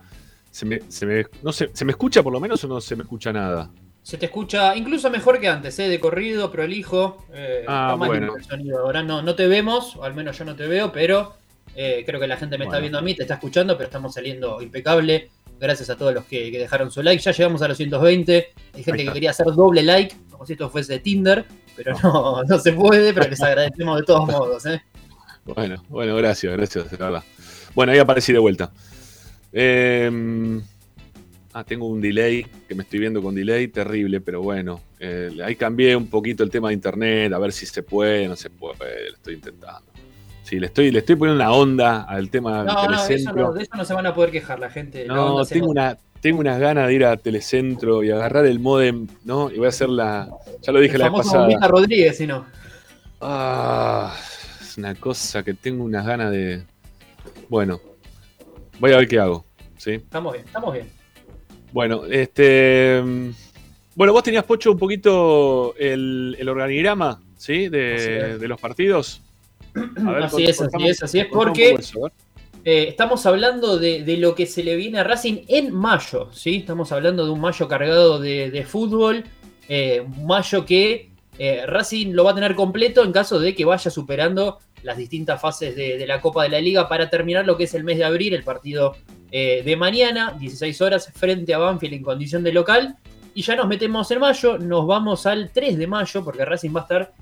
[0.51, 2.95] Se me, se me- no sé, ¿Se me escucha por lo menos o no se
[2.95, 3.69] me escucha nada?
[4.03, 5.87] Se te escucha incluso mejor que antes, ¿eh?
[5.87, 7.25] de corrido, prolijo.
[7.33, 8.35] Eh, Ah, bueno.
[8.35, 8.79] el sonido.
[8.79, 11.33] Ahora no, no te vemos, o al menos yo no te veo, pero
[11.75, 14.13] eh, creo que la gente me está viendo a mí, te está escuchando, pero estamos
[14.13, 15.29] saliendo impecable.
[15.59, 17.21] Gracias a todos los que, que dejaron su like.
[17.21, 18.47] Ya llegamos a los 120.
[18.73, 21.45] Hay gente que quería hacer doble like, como si esto fuese Tinder,
[21.83, 24.65] pero no, no se puede, pero les agradecemos de todos modos.
[24.65, 24.81] ¿eh?
[25.45, 27.23] Bueno, bueno, gracias, gracias, de verdad.
[27.73, 28.71] Bueno, ahí aparecí de vuelta.
[29.51, 30.61] Eh,
[31.53, 34.81] ah, tengo un delay, que me estoy viendo con delay, terrible, pero bueno.
[34.99, 38.35] eh, ahí cambié un poquito el tema de internet, a ver si se puede, no
[38.35, 39.89] se puede, lo estoy intentando.
[40.43, 43.35] Sí, le estoy, le estoy poniendo una onda al tema del No, no, eso telecentro.
[43.47, 45.05] no, de eso no se van a poder quejar la gente.
[45.07, 48.59] la No, onda tengo una, tengo unas ganas de ir a Telecentro y agarrar el
[48.59, 49.51] modem, ¿no?
[49.51, 50.29] Y voy a hacer la.
[50.61, 51.45] Ya lo dije El la vez pasada.
[51.45, 52.45] Bombita Rodríguez, si no.
[53.21, 54.15] Ah,
[54.61, 56.63] es una cosa que tengo unas ganas de.
[57.49, 57.79] Bueno,
[58.79, 59.45] voy a ver qué hago.
[59.77, 59.91] ¿sí?
[59.91, 60.89] Estamos bien, estamos bien.
[61.71, 63.01] Bueno, este.
[63.95, 67.67] Bueno, vos tenías, Pocho, un poquito el, el organigrama, ¿sí?
[67.67, 69.21] De, de los partidos.
[69.75, 72.09] A ver, Así es, así es, así es, porque- eso.
[72.65, 76.57] Eh, estamos hablando de, lo que se le viene a Racing en mayo, ¿sí?
[76.57, 79.23] Estamos hablando de un mayo cargado de, fútbol,
[79.67, 83.63] eh, un mayo que eh, Racing lo va a tener completo en caso de que
[83.63, 87.63] vaya superando las distintas fases de, la Copa de la Liga para terminar lo que
[87.63, 88.95] es el mes de abril, el partido
[89.31, 92.95] de mañana, 16 horas, frente a Banfield en condición de local.
[93.35, 96.79] Y ya nos metemos en mayo, nos vamos al 3 de mayo, porque Racing va
[96.79, 97.13] a estar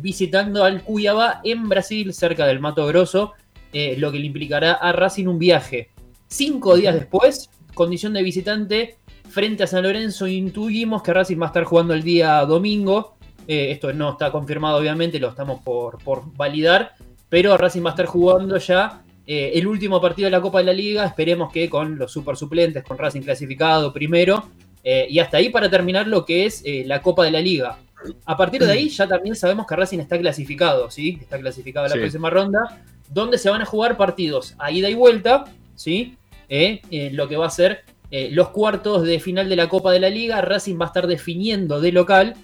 [0.00, 3.32] visitando al Cuiabá en Brasil, cerca del Mato Grosso,
[3.72, 5.90] eh, lo que le implicará a Racing un viaje.
[6.28, 8.96] Cinco días después, condición de visitante,
[9.28, 13.16] frente a San Lorenzo, intuimos que Racing va a estar jugando el día domingo.
[13.48, 16.92] Eh, esto no está confirmado, obviamente, lo estamos por, por validar,
[17.28, 20.64] pero Racing va a estar jugando ya eh, el último partido de la Copa de
[20.64, 21.04] la Liga.
[21.04, 24.48] Esperemos que con los super suplentes, con Racing clasificado primero,
[24.84, 27.78] eh, y hasta ahí para terminar lo que es eh, la Copa de la Liga.
[28.26, 31.18] A partir de ahí ya también sabemos que Racing está clasificado, ¿sí?
[31.20, 32.00] Está clasificado a la Sí.
[32.00, 35.44] próxima ronda, donde se van a jugar partidos a ida y vuelta,
[35.74, 36.16] ¿sí?
[36.48, 37.80] Eh, eh, lo que va a ser
[38.10, 40.40] eh, los cuartos de final de la Copa de la Liga.
[40.42, 42.34] Racing va a estar definiendo de local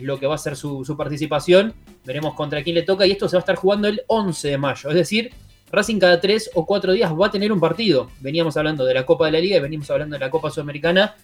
[0.00, 1.74] lo que va a ser su, su participación.
[2.04, 4.58] Veremos contra quién le toca y esto se va a estar jugando el 11 de
[4.58, 4.88] mayo.
[4.88, 5.30] Es decir,
[5.70, 8.10] Racing cada tres o cuatro días va a tener un partido.
[8.20, 11.14] Veníamos hablando de la Copa de la Liga y venimos hablando de la Copa Sudamericana.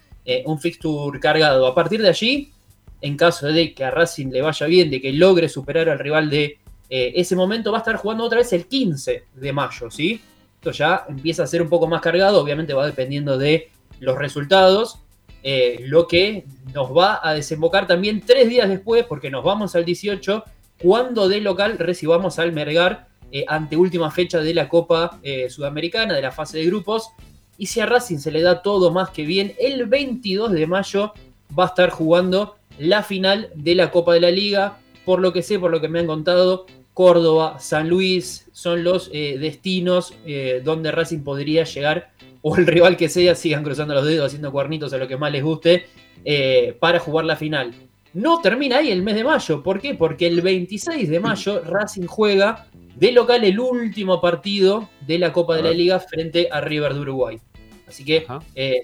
[0.44, 1.66] un fixture cargado.
[1.66, 2.52] A partir de allí,
[3.00, 6.28] en caso de que a Racing le vaya bien, de que logre superar al rival
[6.28, 10.20] de eh, ese momento, va a estar jugando otra vez el 15 de mayo, ¿sí?
[10.56, 13.70] Esto ya empieza a ser un poco más cargado, obviamente va dependiendo de
[14.00, 14.98] los resultados,
[15.42, 19.84] eh, lo que nos va a desembocar también tres días después, porque nos vamos al
[19.84, 20.44] 18,
[20.82, 26.22] cuando de local recibamos al Mergar eh, ante última fecha de la Copa Sudamericana, de
[26.22, 27.10] la fase de grupos.
[27.56, 31.12] Y si a Racing se le da todo más que bien, el 22 de mayo
[31.56, 34.78] va a estar jugando la final de la Copa de la Liga.
[35.04, 39.10] Por lo que sé, por lo que me han contado, Córdoba, San Luis son los
[39.12, 44.06] eh, destinos eh, donde Racing podría llegar, o el rival que sea, sigan cruzando los
[44.06, 45.86] dedos, haciendo cuernitos a lo que más les guste,
[46.24, 47.74] eh, para jugar la final.
[48.12, 49.60] No termina ahí el mes de mayo.
[49.62, 49.94] ¿Por qué?
[49.94, 55.56] Porque el 26 de mayo Racing juega de local el último partido de la Copa
[55.56, 57.40] de la Liga frente a River de Uruguay.
[57.88, 58.24] Así que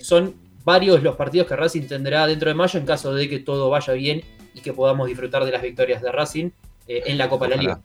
[0.00, 3.70] son varios los partidos que Racing tendrá dentro de mayo en caso de que todo
[3.70, 6.50] vaya bien y que podamos disfrutar de las victorias de Racing
[6.86, 7.62] eh, en la Copa de la.
[7.62, 7.80] Liga.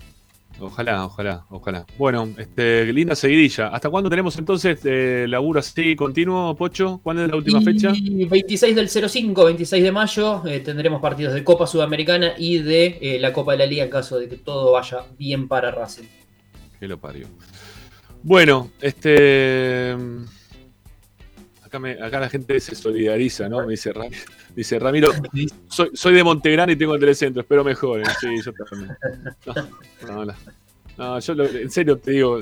[0.57, 1.85] Ojalá, ojalá, ojalá.
[1.97, 3.67] Bueno, este, linda seguidilla.
[3.67, 7.01] ¿Hasta cuándo tenemos entonces eh, laburo así continuo, Pocho?
[7.03, 7.91] ¿Cuándo es la última y fecha?
[7.91, 13.19] 26 del 05, 26 de mayo, eh, tendremos partidos de Copa Sudamericana y de eh,
[13.19, 16.05] la Copa de la Liga en caso de que todo vaya bien para Racing.
[16.79, 17.27] Que lo parió.
[18.23, 19.93] Bueno, este.
[21.63, 23.59] Acá, me- acá la gente se solidariza, ¿no?
[23.65, 24.07] Me dice, Ra-
[24.55, 25.11] dice Ramiro,
[25.67, 28.05] soy, soy de Montegrande y tengo el telecentro, espero mejoren.
[28.19, 28.95] Sí, yo también.
[30.07, 30.33] No, no, no.
[30.97, 32.41] No, yo lo- en serio te digo,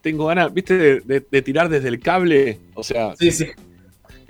[0.00, 0.76] tengo ganas, ¿viste?
[0.78, 3.46] De, de- de tirar desde el cable, o sea, Sí, sí.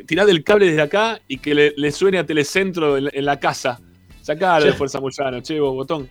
[0.06, 3.24] tirar del cable desde acá y que le, le suene a Telecentro en, la- en
[3.24, 3.78] la casa.
[4.22, 6.08] Sacalo de Fuerza Moyano, che, vos, botón.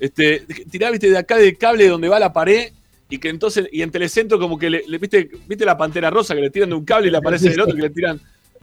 [0.00, 2.72] Este, tirá, viste, de acá del cable donde va la pared
[3.08, 6.34] y que entonces, y en Telecentro como que le, le- viste, viste la pantera rosa
[6.34, 8.20] que le tiran de un cable y le aparece del otro que le tiran.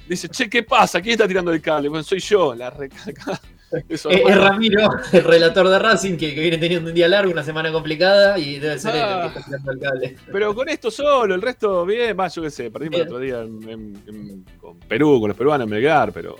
[0.08, 1.02] Dice, che, ¿qué pasa?
[1.02, 1.88] ¿Quién está tirando el cable?
[1.90, 4.04] Bueno, soy yo, la Eh, es.
[4.06, 8.38] Ramiro, el relator de Racing, que, que viene teniendo un día largo, una semana complicada
[8.38, 10.16] y debe ser él el que está tirando el cable.
[10.32, 13.40] Pero con esto solo, el resto bien, más yo qué sé, perdimos el otro día
[13.42, 16.36] en- en- en- con Perú, con los peruanos en Melgar, pero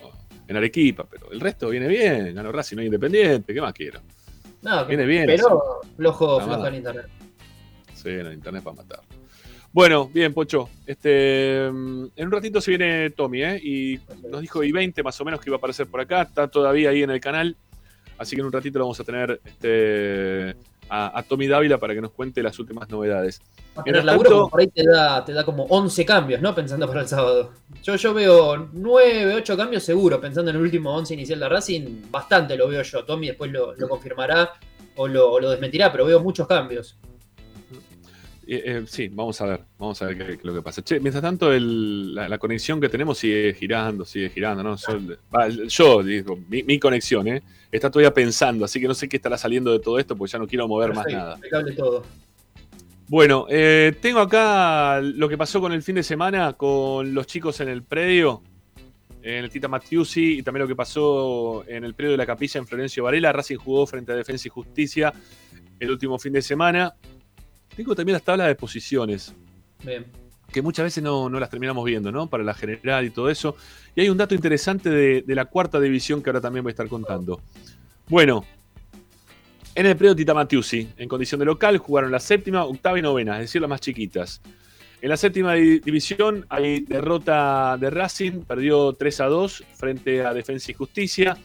[0.48, 4.02] en Arequipa, pero el resto viene bien, ganó Racing, no hay independiente, ¿qué más quiero?
[4.64, 7.06] No, Viene bien, Pero flojo, flojo en internet.
[7.94, 9.00] Sí, en el internet para matar.
[9.74, 10.70] Bueno, bien, Pocho.
[10.86, 11.72] Este, en
[12.18, 13.60] un ratito se viene Tommy, ¿eh?
[13.64, 14.00] Y
[14.30, 16.24] nos dijo I-20 más o menos que iba a aparecer por acá.
[16.24, 17.56] Está todavía ahí en el canal.
[18.18, 20.56] Así que en un ratito lo vamos a tener este,
[20.90, 23.40] a, a Tommy Dávila para que nos cuente las últimas novedades.
[23.40, 26.54] Tener Mientras laburo, tanto- por ahí te da, te da como 11 cambios, ¿no?
[26.54, 27.52] Pensando para el sábado.
[27.82, 32.02] Yo, yo veo 9, 8 cambios seguro, pensando en el último 11 inicial de Racing.
[32.12, 33.06] Bastante lo veo yo.
[33.06, 34.52] Tommy después lo, lo confirmará
[34.98, 36.98] o lo, o lo desmentirá, pero veo muchos cambios.
[38.54, 40.82] Eh, eh, sí, vamos a ver, vamos a ver qué, qué es lo que pasa.
[40.82, 44.76] Che, mientras tanto, el- la, la conexión que tenemos sigue girando, sigue girando, ¿no?
[44.76, 45.00] Yo,
[45.34, 47.42] va, yo, digo, mi, mi conexión, ¿eh?
[47.72, 50.38] Está todavía pensando, así que no sé qué estará saliendo de todo esto, porque ya
[50.40, 51.76] no quiero mover más Perfecto, nada.
[51.78, 52.04] todo.
[53.08, 57.62] Bueno, eh, tengo acá lo que pasó con el fin de semana con los chicos
[57.62, 58.42] en el predio,
[59.24, 62.60] en el Tita Mattiusi, y también lo que pasó en el predio de la capilla
[62.60, 63.32] en Florencio Varela.
[63.32, 65.14] Racing jugó frente a Defensa y Justicia
[65.80, 66.94] el último fin de semana.
[67.76, 69.34] Tengo también las tablas de posiciones.
[69.84, 70.06] Bien.
[70.52, 72.28] Que muchas veces no, no las terminamos viendo, ¿no?
[72.28, 73.56] Para la general y todo eso.
[73.96, 76.74] Y hay un dato interesante de, de la cuarta división que ahora también voy a
[76.74, 77.42] estar contando.
[78.10, 78.46] Bueno,
[79.74, 83.36] en el predio Tita Matiusi, en condición de local, jugaron la séptima, octava y novena,
[83.36, 84.42] es decir, las más chiquitas.
[85.02, 90.34] En la séptima di- división hay derrota de Racing, perdió 3 a 2 frente a
[90.34, 91.38] Defensa y Justicia.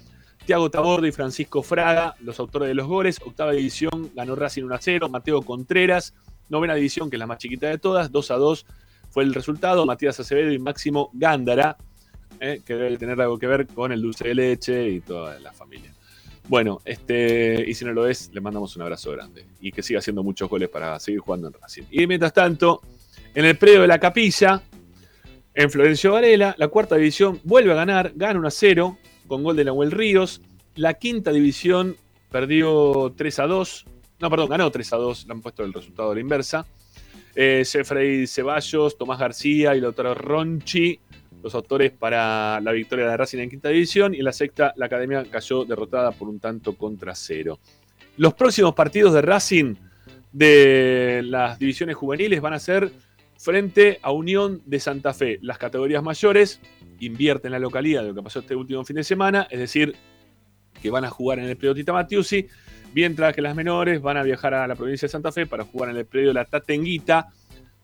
[0.46, 3.20] Tiago Tabordo y Francisco Fraga, los autores de los goles.
[3.24, 5.08] Octava división ganó Racing 1 a 0.
[5.08, 6.14] Mateo Contreras,
[6.48, 8.66] novena división, que es la más chiquita de todas, 2 a 2
[9.10, 9.84] fue el resultado.
[9.84, 11.76] Matías Acevedo y Máximo Gándara,
[12.38, 15.52] eh, que debe tener algo que ver con el dulce de leche y toda la
[15.52, 15.92] familia.
[16.48, 19.44] Bueno, este, y si no lo es, le mandamos un abrazo grande.
[19.60, 21.82] Y que siga haciendo muchos goles para seguir jugando en Racing.
[21.90, 22.82] Y mientras tanto,
[23.34, 24.62] en el predio de la capilla,
[25.54, 29.56] en Florencio Varela, la cuarta división vuelve a ganar, gana 1 a 0 con gol
[29.56, 30.40] de Nahuel Ríos.
[30.74, 31.96] La quinta división
[32.30, 33.86] perdió 3 a 2.
[34.20, 35.26] No, perdón, ganó 3 a 2.
[35.26, 36.66] Le han puesto el resultado a la inversa.
[37.34, 40.98] Eh, Jeffrey Ceballos, Tomás García y Lautaro Ronchi,
[41.42, 44.14] los autores para la victoria de Racing en quinta división.
[44.14, 47.58] Y en la sexta, la academia cayó derrotada por un tanto contra cero.
[48.16, 49.74] Los próximos partidos de Racing
[50.32, 52.90] de las divisiones juveniles van a ser
[53.46, 55.38] frente a Unión de Santa Fe.
[55.40, 56.60] Las categorías mayores
[56.98, 59.94] invierten la localidad de lo que pasó este último fin de semana, es decir,
[60.82, 62.48] que van a jugar en el predio Tita Matiusi,
[62.92, 65.90] mientras que las menores van a viajar a la provincia de Santa Fe para jugar
[65.90, 67.28] en el predio La Tatenguita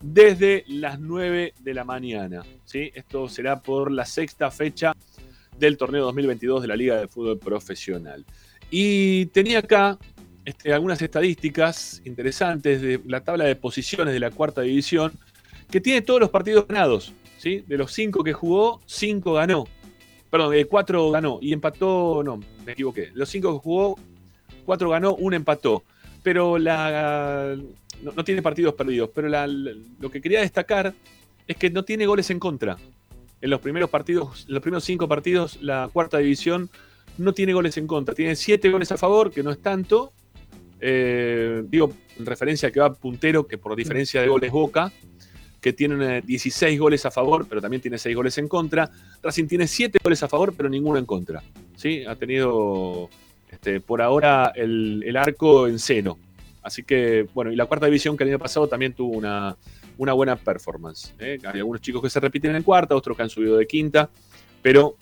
[0.00, 2.42] desde las 9 de la mañana.
[2.64, 2.90] ¿sí?
[2.92, 4.96] Esto será por la sexta fecha
[5.56, 8.26] del torneo 2022 de la Liga de Fútbol Profesional.
[8.68, 9.96] Y tenía acá
[10.44, 15.12] este, algunas estadísticas interesantes de la tabla de posiciones de la cuarta división,
[15.72, 17.12] que tiene todos los partidos ganados.
[17.38, 17.64] ¿sí?
[17.66, 19.64] De los cinco que jugó, cinco ganó.
[20.30, 23.10] Perdón, de cuatro ganó y empató, no, me equivoqué.
[23.14, 23.98] Los cinco que jugó,
[24.64, 25.82] cuatro ganó, uno empató.
[26.22, 27.56] Pero la,
[28.02, 29.10] no, tiene partidos perdidos.
[29.14, 30.94] Pero lo que quería destacar
[31.48, 32.76] es que no tiene goles en contra.
[33.40, 36.70] En los primeros partidos, en los primeros cinco partidos, la cuarta división
[37.18, 38.14] no tiene goles en contra.
[38.14, 40.12] Tiene siete goles a favor, que no es tanto.
[40.80, 44.92] Eh, digo, en referencia a que va puntero, que por diferencia de goles Boca,
[45.62, 48.90] que tiene eh, 16 goles a favor, pero también tiene 6 goles en contra.
[49.22, 51.42] Racing tiene 7 goles a favor, pero ninguno en contra.
[51.76, 52.04] ¿sí?
[52.04, 53.08] Ha tenido
[53.50, 56.18] este, por ahora el, arco en cero.
[56.62, 59.56] Así que, bueno, y la cuarta división que el año pasado también tuvo una,
[59.98, 61.14] una buena performance.
[61.18, 61.38] ¿eh?
[61.44, 64.10] Hay algunos chicos que se repiten en cuarta, otros que han subido de quinta,
[64.62, 64.96] pero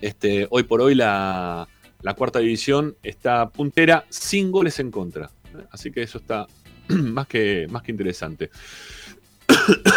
[0.00, 1.66] este, hoy por hoy la,
[2.02, 5.26] la cuarta división está puntera sin goles en contra.
[5.26, 5.64] ¿eh?
[5.70, 6.46] Así que eso está
[6.88, 8.50] más que, más que interesante.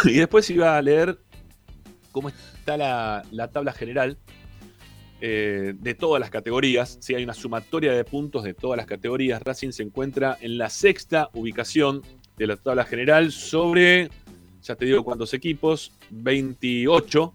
[0.05, 1.19] Y después iba a leer
[2.11, 4.17] cómo está la, la tabla general
[5.23, 6.97] eh, de todas las categorías.
[6.99, 10.67] Si hay una sumatoria de puntos de todas las categorías, Racing se encuentra en la
[10.69, 12.01] sexta ubicación
[12.37, 14.09] de la tabla general sobre,
[14.63, 17.33] ya te digo cuántos equipos, 28,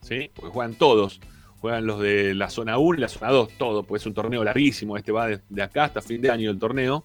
[0.00, 0.30] ¿sí?
[0.32, 1.20] porque juegan todos.
[1.58, 4.44] Juegan los de la zona 1 y la zona 2, todo, pues es un torneo
[4.44, 4.96] larguísimo.
[4.96, 7.04] Este va de, de acá hasta fin de año el torneo.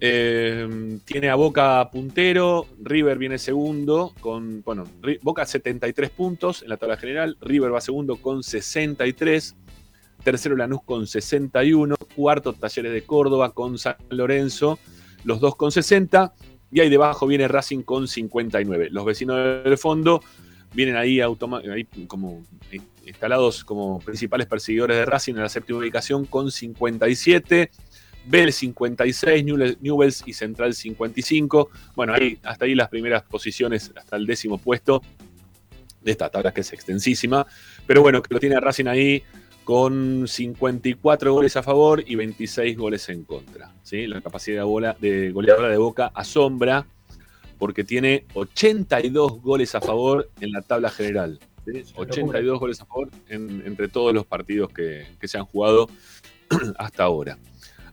[0.00, 4.84] Eh, tiene a Boca puntero, River viene segundo con, bueno,
[5.22, 9.56] Boca 73 puntos en la tabla general, River va segundo con 63,
[10.22, 14.78] tercero Lanús con 61, cuarto Talleres de Córdoba con San Lorenzo,
[15.24, 16.34] los dos con 60,
[16.70, 18.88] y ahí debajo viene Racing con 59.
[18.90, 20.20] Los vecinos del fondo
[20.74, 22.42] vienen ahí, ahí como
[23.06, 27.70] instalados como principales perseguidores de Racing en la séptima ubicación con 57.
[28.26, 31.70] Bell 56, Newell- Newells y Central 55.
[31.94, 35.02] Bueno, ahí, hasta ahí las primeras posiciones, hasta el décimo puesto
[36.02, 37.46] de esta tabla que es extensísima.
[37.86, 39.22] Pero bueno, que lo tiene Racing ahí
[39.64, 43.72] con 54 goles a favor y 26 goles en contra.
[43.82, 44.06] ¿sí?
[44.06, 46.86] La capacidad de, bola- de goleadora de Boca asombra
[47.58, 51.38] porque tiene 82 goles a favor en la tabla general.
[51.64, 51.82] ¿sí?
[51.94, 55.88] 82 goles a favor en- entre todos los partidos que, que se han jugado
[56.78, 57.38] hasta ahora.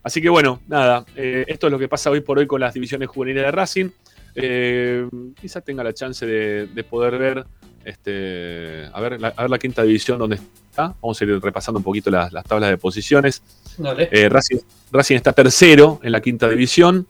[0.02, 2.74] Así que bueno, nada, eh, esto es lo que pasa hoy por hoy con las
[2.74, 3.90] divisiones juveniles de Racing.
[4.34, 5.08] Eh,
[5.40, 7.44] quizás tenga la chance de, de poder ver,
[7.84, 10.94] este, a, ver la, a ver la quinta división donde está.
[11.00, 13.42] Vamos a ir repasando un poquito las, las tablas de posiciones.
[14.10, 14.58] Eh, Racing,
[14.90, 17.06] Racing está tercero en la quinta división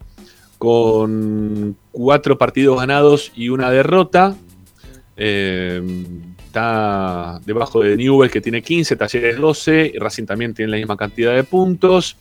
[0.59, 4.37] con cuatro partidos ganados y una derrota.
[5.17, 5.83] Eh,
[6.47, 10.97] está debajo de Newell que tiene 15, Talleres 12, y Racing también tiene la misma
[10.97, 12.17] cantidad de puntos.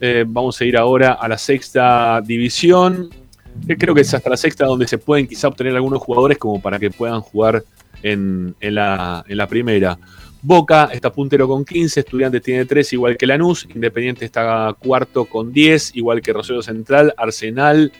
[0.00, 3.10] Eh, vamos a ir ahora a la sexta división.
[3.78, 6.78] creo que es hasta la sexta donde se pueden quizá obtener algunos jugadores como para
[6.78, 7.64] que puedan jugar
[8.02, 9.98] en, en la, en la primera.
[10.42, 15.52] Boca está puntero con 15, Estudiantes tiene 3, igual que Lanús, Independiente está cuarto con
[15.52, 17.90] 10, igual que Rosario Central, Arsenal,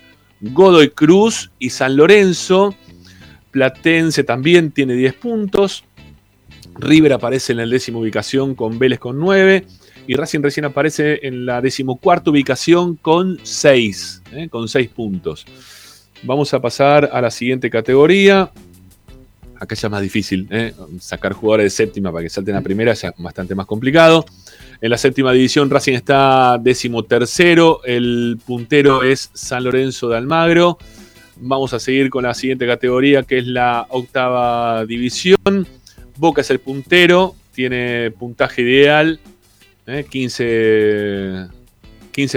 [0.40, 2.74] Godoy Cruz y San Lorenzo.
[3.50, 5.84] Platense también tiene 10 puntos.
[6.78, 9.66] River aparece en la décima ubicación con Vélez con 9.
[10.06, 14.48] Y Racing recién aparece en la decimocuarta ubicación con 6, ¿eh?
[14.48, 15.44] con 6 puntos.
[16.22, 18.50] Vamos a pasar a la siguiente categoría.
[19.58, 20.74] Acá ya es más difícil, ¿eh?
[21.00, 24.24] sacar jugadores de séptima para que salten a primera, ya es bastante más complicado.
[24.80, 30.78] En la séptima división Racing está décimo tercero, el puntero es San Lorenzo de Almagro.
[31.38, 35.66] Vamos a seguir con la siguiente categoría que es la octava división.
[36.16, 39.35] Boca es el puntero, tiene puntaje ideal, 15,
[39.86, 40.04] ¿eh?
[40.10, 41.50] 15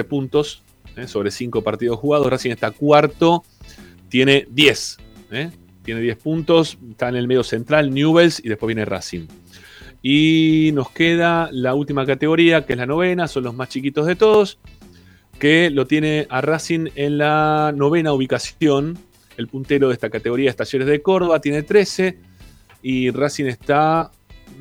[0.03, 0.63] puntos
[0.95, 1.07] ¿eh?
[1.07, 2.27] sobre 5 partidos jugados.
[2.29, 3.43] Racing está cuarto,
[4.09, 4.97] tiene 10.
[5.31, 5.51] ¿eh?
[5.83, 9.27] Tiene 10 puntos, está en el medio central, Newells y después viene Racing.
[10.01, 14.15] Y nos queda la última categoría, que es la novena, son los más chiquitos de
[14.15, 14.59] todos,
[15.39, 18.97] que lo tiene a Racing en la novena ubicación.
[19.35, 22.17] El puntero de esta categoría es Talleres de Córdoba, tiene 13
[22.81, 24.11] y Racing está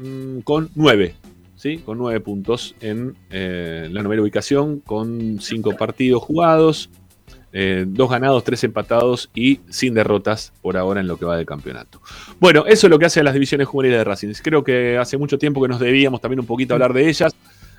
[0.01, 1.15] mmm, con 9.
[1.59, 1.79] ¿Sí?
[1.79, 6.89] Con 9 puntos en eh, la novena ubicación, con 5 partidos jugados,
[7.53, 11.47] eh, dos ganados, tres empatados y sin derrotas por ahora en lo que va del
[11.47, 12.01] campeonato.
[12.39, 14.33] Bueno, eso es lo que hace a las divisiones juveniles de Racing.
[14.43, 17.35] Creo que hace mucho tiempo que nos debíamos también un poquito hablar de ellas,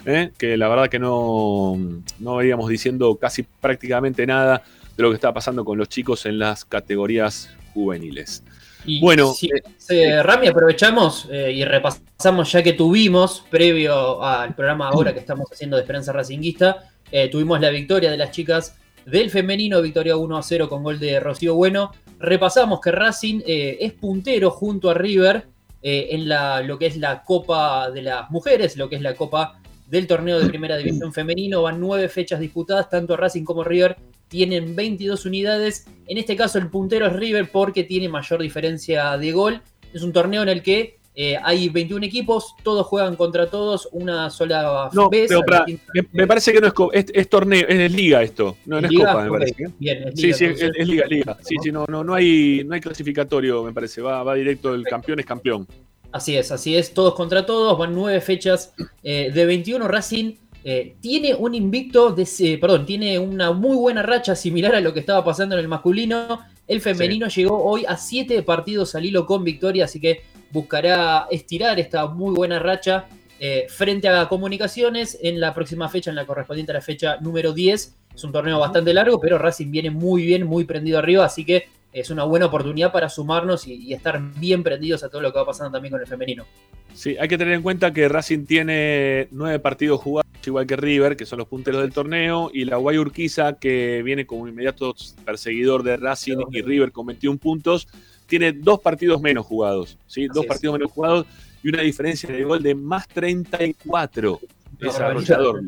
[0.05, 0.31] ¿eh?
[0.37, 1.77] que la verdad que no,
[2.19, 4.63] no veíamos diciendo casi prácticamente nada
[4.97, 8.43] de lo que estaba pasando con los chicos en las categorías juveniles.
[8.85, 9.49] Y bueno, si,
[9.89, 15.47] eh, Rami, aprovechamos eh, y repasamos ya que tuvimos, previo al programa ahora que estamos
[15.51, 18.75] haciendo de Esperanza Racinguista, eh, tuvimos la victoria de las chicas
[19.05, 21.91] del femenino, victoria 1 a 0 con gol de Rocío Bueno.
[22.19, 25.47] Repasamos que Racing es puntero junto a River
[25.81, 29.61] en la, lo que es la Copa de las Mujeres, lo que es la Copa
[29.89, 31.61] del torneo de Primera División Femenino.
[31.61, 33.97] Van nueve fechas disputadas, tanto Racing como River
[34.27, 35.87] tienen 22 unidades.
[36.07, 39.61] En este caso el puntero es River porque tiene mayor diferencia de gol.
[39.93, 44.29] Es un torneo en el que eh, hay 21 equipos, todos juegan contra todos una
[44.29, 45.27] sola no, vez.
[45.27, 48.55] Pero para, me, me, parece que no es, es, es, torneo, es liga esto.
[48.65, 49.11] No, no es liga?
[49.11, 49.39] copa, me Okay.
[49.39, 49.73] parece.
[49.79, 50.71] Bien, es Sí, liga, sí, es, entonces.
[50.77, 51.37] es liga, liga.
[51.41, 54.01] Sí, sí, no, no, no, hay, no hay clasificatorio, me parece.
[54.01, 55.67] Va, va directo, el campeón es campeón.
[56.11, 58.73] Así es, así es, todos contra todos, van nueve fechas
[59.03, 59.87] eh, de 21.
[59.87, 64.81] Racing eh, tiene un invicto, de, eh, perdón, tiene una muy buena racha similar a
[64.81, 66.39] lo que estaba pasando en el masculino.
[66.67, 70.21] El femenino llegó hoy a siete partidos al hilo con victoria, así que
[70.51, 73.07] buscará estirar esta muy buena racha
[73.39, 77.53] eh, frente a Comunicaciones en la próxima fecha, en la correspondiente a la fecha número
[77.53, 77.95] 10.
[78.13, 81.69] Es un torneo bastante largo, pero Racing viene muy bien, muy prendido arriba, así que
[81.91, 85.39] es una buena oportunidad para sumarnos y, y estar bien prendidos a todo lo que
[85.39, 86.45] va pasando también con el femenino.
[86.93, 91.15] Sí, hay que tener en cuenta que Racing tiene nueve partidos jugados, igual que River,
[91.15, 94.95] que son los punteros del torneo, y la Guay Urquiza, que viene como inmediato
[95.25, 97.87] perseguidor de Racing y River con 21 puntos,
[98.27, 100.27] tiene dos partidos menos jugados, ¿sí?
[100.27, 100.47] Dos es.
[100.47, 101.25] partidos menos jugados
[101.63, 104.39] y una diferencia de gol de más 34.
[104.79, 105.09] Es barbaridad.
[105.09, 105.63] arrollador.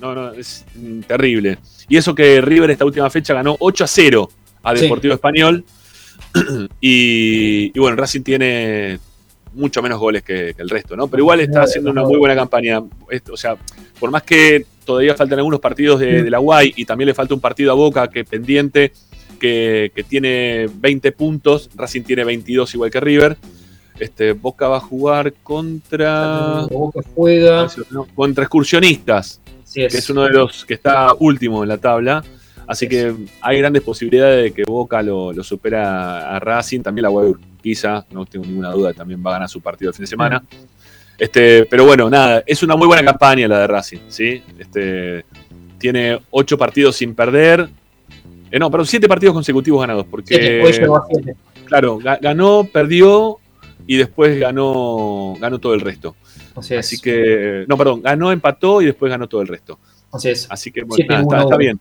[0.00, 0.64] No, no, es
[1.06, 1.58] terrible.
[1.88, 4.28] Y eso que River esta última fecha ganó 8 a 0
[4.70, 4.82] a Sí.
[4.82, 5.64] Deportivo Español.
[6.80, 8.98] y, y bueno, Racing tiene
[9.54, 11.08] mucho menos goles que, que el resto, ¿no?
[11.08, 12.80] Pero igual está haciendo una muy buena campaña.
[12.80, 13.56] O sea,
[13.98, 17.34] por más que todavía faltan algunos partidos de, de la Guay y también le falta
[17.34, 18.92] un partido a Boca que pendiente,
[19.40, 23.36] que, que tiene 20 puntos, Racing tiene 22 igual que River.
[23.98, 27.66] Este, Boca va a jugar contra, Boca juega.
[27.90, 29.40] no, contra excursionistas,
[29.74, 29.92] es.
[29.92, 32.22] que es uno de los que está último en la tabla.
[32.66, 36.80] Así que hay grandes posibilidades de que Boca lo, lo supera a Racing.
[36.80, 37.32] También la Guay
[37.62, 40.42] quizá, no tengo ninguna duda, también va a ganar su partido el fin de semana.
[41.18, 44.42] Este, pero bueno, nada, es una muy buena campaña la de Racing, ¿sí?
[44.58, 45.24] Este,
[45.78, 47.68] tiene ocho partidos sin perder.
[48.50, 51.36] Eh, no, perdón, siete partidos consecutivos ganados, porque a siete.
[51.64, 53.38] claro, ga- ganó, perdió
[53.86, 56.16] y después ganó, ganó todo el resto.
[56.54, 56.80] Así es.
[56.80, 59.78] Así que, no, perdón, ganó, empató y después ganó todo el resto.
[60.12, 60.46] Así es.
[60.50, 61.58] Así que bueno, Siete, nada, está, uno, está uno.
[61.58, 61.80] bien.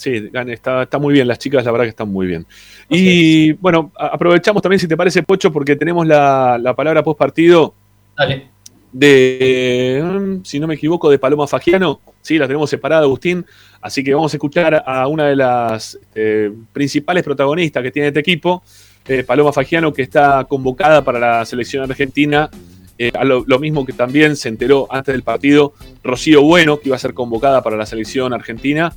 [0.00, 1.28] Sí, está, está muy bien.
[1.28, 2.46] Las chicas, la verdad que están muy bien.
[2.88, 7.74] Y bueno, aprovechamos también, si te parece, Pocho, porque tenemos la, la palabra post partido
[8.16, 8.48] Dale.
[8.92, 12.00] de, mm, si no me equivoco, de Paloma Fagiano.
[12.22, 13.44] Sí, la tenemos separada, Agustín.
[13.82, 18.20] Así que vamos a escuchar a una de las eh, principales protagonistas que tiene este
[18.20, 18.62] equipo,
[19.06, 22.48] eh, Paloma Fagiano, que está convocada para la selección argentina.
[22.96, 26.88] eh, a lo, lo mismo que también se enteró antes del partido Rocío Bueno, que
[26.88, 28.94] iba a ser convocada para la selección argentina.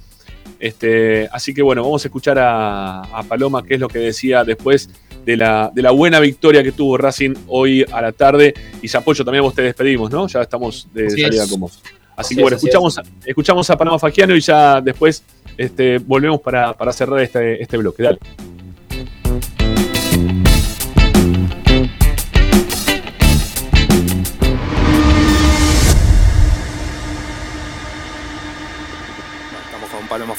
[0.63, 4.45] Este, así que bueno, vamos a escuchar a, a Paloma qué es lo que decía
[4.45, 4.89] después
[5.25, 8.53] de la, de la buena victoria que tuvo Racing hoy a la tarde.
[8.81, 10.25] Y Zapollo, también vos te despedimos, ¿no?
[10.29, 11.49] Ya estamos de Así salida es.
[11.51, 11.81] con vos.
[11.83, 15.21] Así Así que bueno, es, escuchamos, escuchamos a Paloma Fagiano y ya después
[15.57, 18.03] este, volvemos para, para cerrar este, este bloque.
[18.03, 18.19] Dale.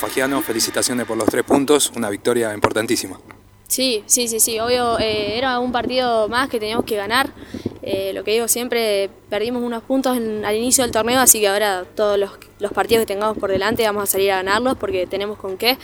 [0.04, 3.18] Fagiano, felicitaciones por los tres puntos, una victoria importantísima.
[3.66, 7.30] Sí, sí, sí, sí, obvio, eh, era un partido más que teníamos que ganar.
[7.80, 11.48] Eh, lo que digo siempre, perdimos unos puntos en- al inicio del torneo, así que
[11.48, 15.06] ahora todos los, los partidos que tengamos por delante vamos a salir a ganarlos porque
[15.06, 15.78] tenemos con qué.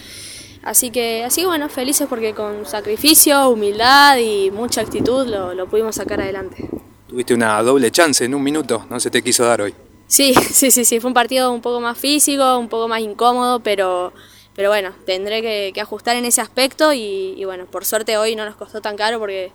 [0.63, 5.97] Así que, así bueno, felices porque con sacrificio, humildad y mucha actitud lo, lo pudimos
[5.97, 6.69] sacar adelante.
[7.09, 9.75] Tuviste una doble chance en un minuto, no se te quiso dar hoy.
[10.11, 13.61] Sí, sí, sí, sí, fue un partido un poco más físico, un poco más incómodo,
[13.61, 14.12] pero,
[14.57, 18.45] pero bueno, tendré que, que ajustar en ese aspecto y, bueno, por suerte hoy no
[18.45, 19.53] nos costó tan caro porque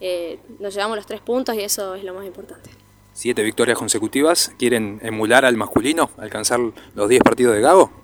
[0.00, 2.68] eh, nos llevamos los tres puntos y eso es lo más importante.
[3.14, 6.60] Siete victorias consecutivas, ¿quieren emular al masculino, alcanzar
[6.94, 8.03] los 10 partidos de Gago?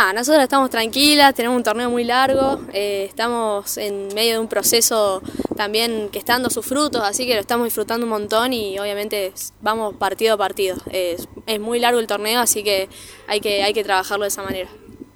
[0.00, 4.46] Ah, nosotros estamos tranquilas, tenemos un torneo muy largo, eh, estamos en medio de un
[4.46, 5.20] proceso
[5.56, 9.32] también que está dando sus frutos, así que lo estamos disfrutando un montón y obviamente
[9.60, 10.76] vamos partido a partido.
[10.92, 12.88] Es, es muy largo el torneo, así que
[13.26, 14.68] hay, que hay que trabajarlo de esa manera.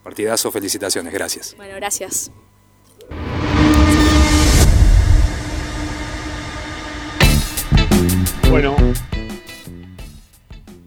[0.02, 1.54] Partidazo, felicitaciones, gracias.
[1.56, 2.32] Bueno, gracias.
[8.50, 8.74] Bueno,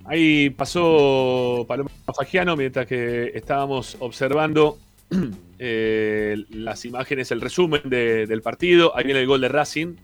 [0.05, 4.77] ahí pasó Paloma Fagiano mientras que estábamos observando
[5.59, 8.95] eh, las imágenes, el resumen de- del partido.
[8.97, 9.95] Ahí viene el gol de Racing,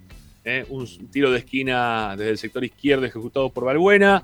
[0.44, 4.24] eh, un tiro de esquina desde el sector izquierdo ejecutado por Balbuena.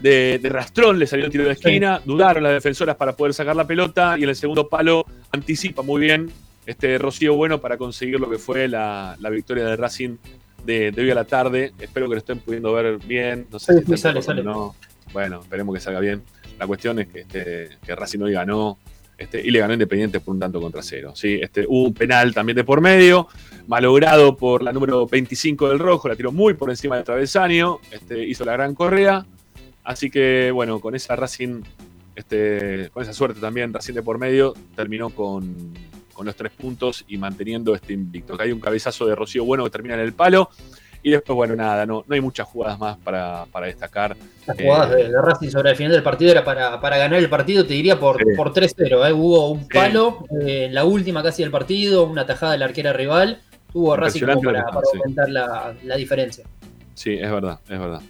[0.00, 3.54] De, de Rastrón le salió el tiro de esquina, dudaron las defensoras para poder sacar
[3.54, 6.30] la pelota y en el segundo palo anticipa muy bien
[6.64, 10.16] este Rocío Bueno para conseguir lo que fue la, la victoria de Racing
[10.64, 11.72] de, de hoy a la tarde.
[11.78, 13.46] Espero que lo estén pudiendo ver bien.
[13.52, 14.42] No sé Sí, si sí, sale, sale.
[14.42, 14.74] no.
[15.14, 16.22] Bueno, esperemos que salga bien.
[16.58, 18.78] La cuestión es que, este, Racing hoy ganó
[19.16, 21.12] este, y le ganó Independiente por un tanto contra cero.
[21.14, 21.38] ¿sí?
[21.40, 23.28] Este, hubo un penal también de por medio,
[23.68, 28.26] malogrado por la número 25 del Rojo, la tiró muy por encima del travesaño, este,
[28.26, 29.24] hizo la gran correa.
[29.84, 31.62] Así que, bueno, con esa Racing,
[32.16, 35.74] este, con esa suerte también, Racing de por medio, terminó con,
[36.12, 38.36] con los tres puntos y manteniendo este invicto.
[38.36, 40.50] Que hay un cabezazo de Rocío Bueno que termina en el palo.
[41.04, 44.16] Y después, bueno, nada, no, no hay muchas jugadas más para, para destacar.
[44.46, 47.18] Las Eh, jugadas de, de Racing sobre el final del partido era para, para ganar
[47.20, 48.24] el partido, te diría por, Sí.
[48.34, 49.06] por 3-0.
[49.08, 49.12] ¿eh?
[49.12, 52.94] Hubo un palo eh, en la última casi del partido, una tajada de la arquera
[52.94, 53.42] rival.
[53.70, 54.96] Tuvo Racing como para, para sí.
[54.98, 56.44] aumentar la, la diferencia.
[56.94, 58.00] Sí, es verdad, es verdad.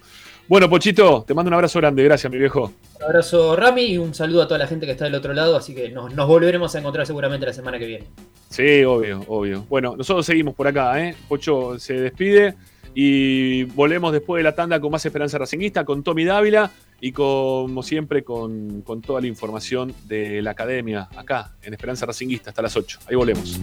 [0.47, 2.05] Bueno, Pochito, te mando un abrazo grande.
[2.05, 2.71] Gracias, mi viejo.
[2.99, 5.57] Un abrazo Rami y un saludo a toda la gente que está del otro lado,
[5.57, 8.05] así que nos, nos volveremos a encontrar seguramente la semana que viene.
[8.51, 9.65] Sí, obvio, obvio.
[9.69, 11.17] Bueno, nosotros seguimos por acá, ¿eh?
[11.29, 12.55] Pocho se despide
[12.95, 17.83] y volvemos después de la tanda con más Esperanza Racinguista, con Tommy Dávila y como
[17.83, 22.77] siempre con, con toda la información de la academia acá en Esperanza Racinguista hasta las
[22.77, 23.01] 8.
[23.09, 23.61] Ahí volvemos.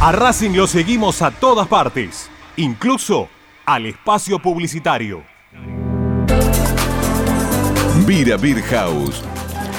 [0.00, 3.28] A Racing lo seguimos a todas partes, incluso
[3.64, 5.22] al espacio publicitario.
[8.04, 9.22] Vira Beer House.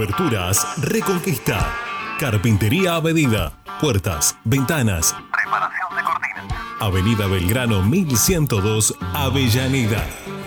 [0.00, 1.76] Aberturas Reconquista.
[2.18, 3.52] Carpintería a medida.
[3.82, 5.14] Puertas, ventanas.
[5.30, 6.46] Preparación de cortinas.
[6.80, 10.02] Avenida Belgrano 1102, Avellaneda.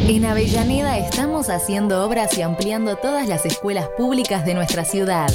[0.07, 5.31] En Avellaneda estamos haciendo obras y ampliando todas las escuelas públicas de nuestra ciudad.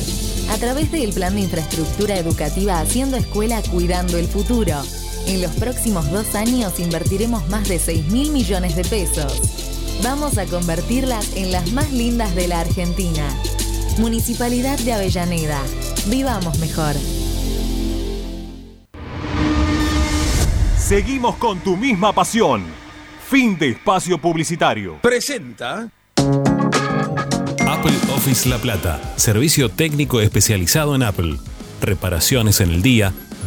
[0.51, 4.83] A través del plan de infraestructura educativa Haciendo Escuela Cuidando el Futuro.
[5.29, 9.43] En los próximos dos años invertiremos más de 6 mil millones de pesos.
[10.03, 13.29] Vamos a convertirlas en las más lindas de la Argentina.
[13.99, 15.61] Municipalidad de Avellaneda.
[16.07, 16.95] Vivamos mejor.
[20.79, 22.65] Seguimos con tu misma pasión.
[23.29, 24.99] Fin de espacio publicitario.
[25.03, 31.37] Presenta Apple Office La Plata, servicio técnico especializado en Apple.
[31.83, 33.13] Reparaciones en el día,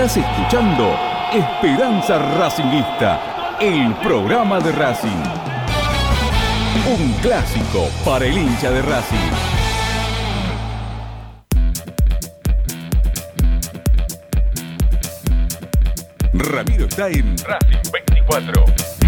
[0.00, 0.98] Estás escuchando
[1.30, 5.22] Esperanza Racingista, el programa de Racing.
[6.98, 9.18] Un clásico para el hincha de Racing.
[16.32, 18.99] Ramiro está en Racing 24.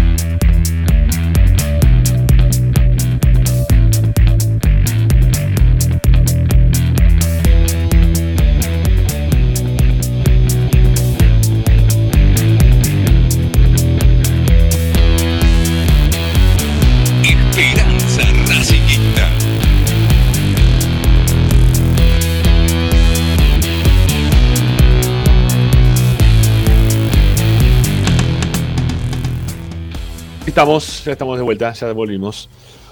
[30.53, 32.47] Estamos, ya estamos de vuelta, ya volvimos.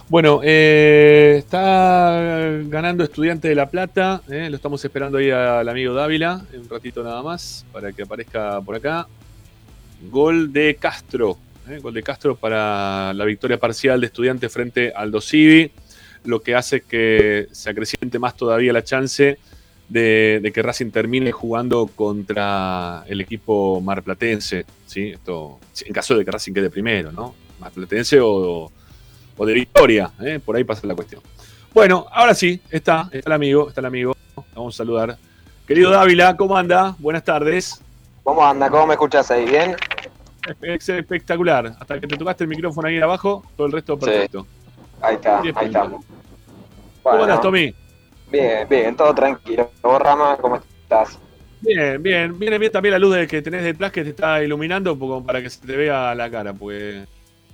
[0.09, 2.19] Bueno, eh, está
[2.63, 4.23] ganando Estudiante de La Plata.
[4.31, 6.43] eh, lo estamos esperando ahí al amigo Dávila.
[6.55, 9.07] Un ratito nada más para que aparezca por acá.
[10.09, 11.37] Gol de Castro.
[11.69, 15.71] eh, gol de Castro para la victoria parcial de Estudiante frente al Dosivi.
[16.25, 19.37] Lo que hace que se acreciente más todavía la chance
[19.87, 24.65] de, de que Racing termine jugando contra el equipo marplatense.
[24.87, 25.09] ¿sí?
[25.09, 27.35] Esto, en caso de que Racing quede primero, ¿no?
[27.61, 28.71] Marplatense o,
[29.37, 30.11] o de Victoria.
[30.19, 30.39] ¿eh?
[30.43, 31.21] Por ahí pasa la cuestión.
[31.73, 34.13] Bueno, ahora sí, está, está el amigo, está el amigo.
[34.53, 35.17] Vamos a saludar.
[35.65, 36.95] Querido Dávila, ¿cómo anda?
[36.99, 37.81] Buenas tardes.
[38.23, 38.69] ¿Cómo anda?
[38.69, 39.45] ¿Cómo me escuchas ahí?
[39.45, 39.75] ¿Bien?
[40.61, 41.75] Es espectacular.
[41.79, 44.45] Hasta que te tocaste el micrófono ahí abajo, todo el resto perfecto.
[45.01, 45.81] Ahí está, ahí está.
[45.83, 46.03] ¿Cómo
[47.03, 47.73] Bueno, andas, Tommy?
[48.31, 49.71] Bien, bien, todo tranquilo.
[49.81, 51.17] ¿Vos, Rama, cómo estás?
[51.61, 52.37] Bien, bien.
[52.37, 55.41] Viene bien también la luz de que tenés detrás que te está iluminando como para
[55.41, 57.05] que se te vea la cara, porque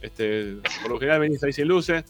[0.08, 2.04] este, por lo general venís ahí sin luces.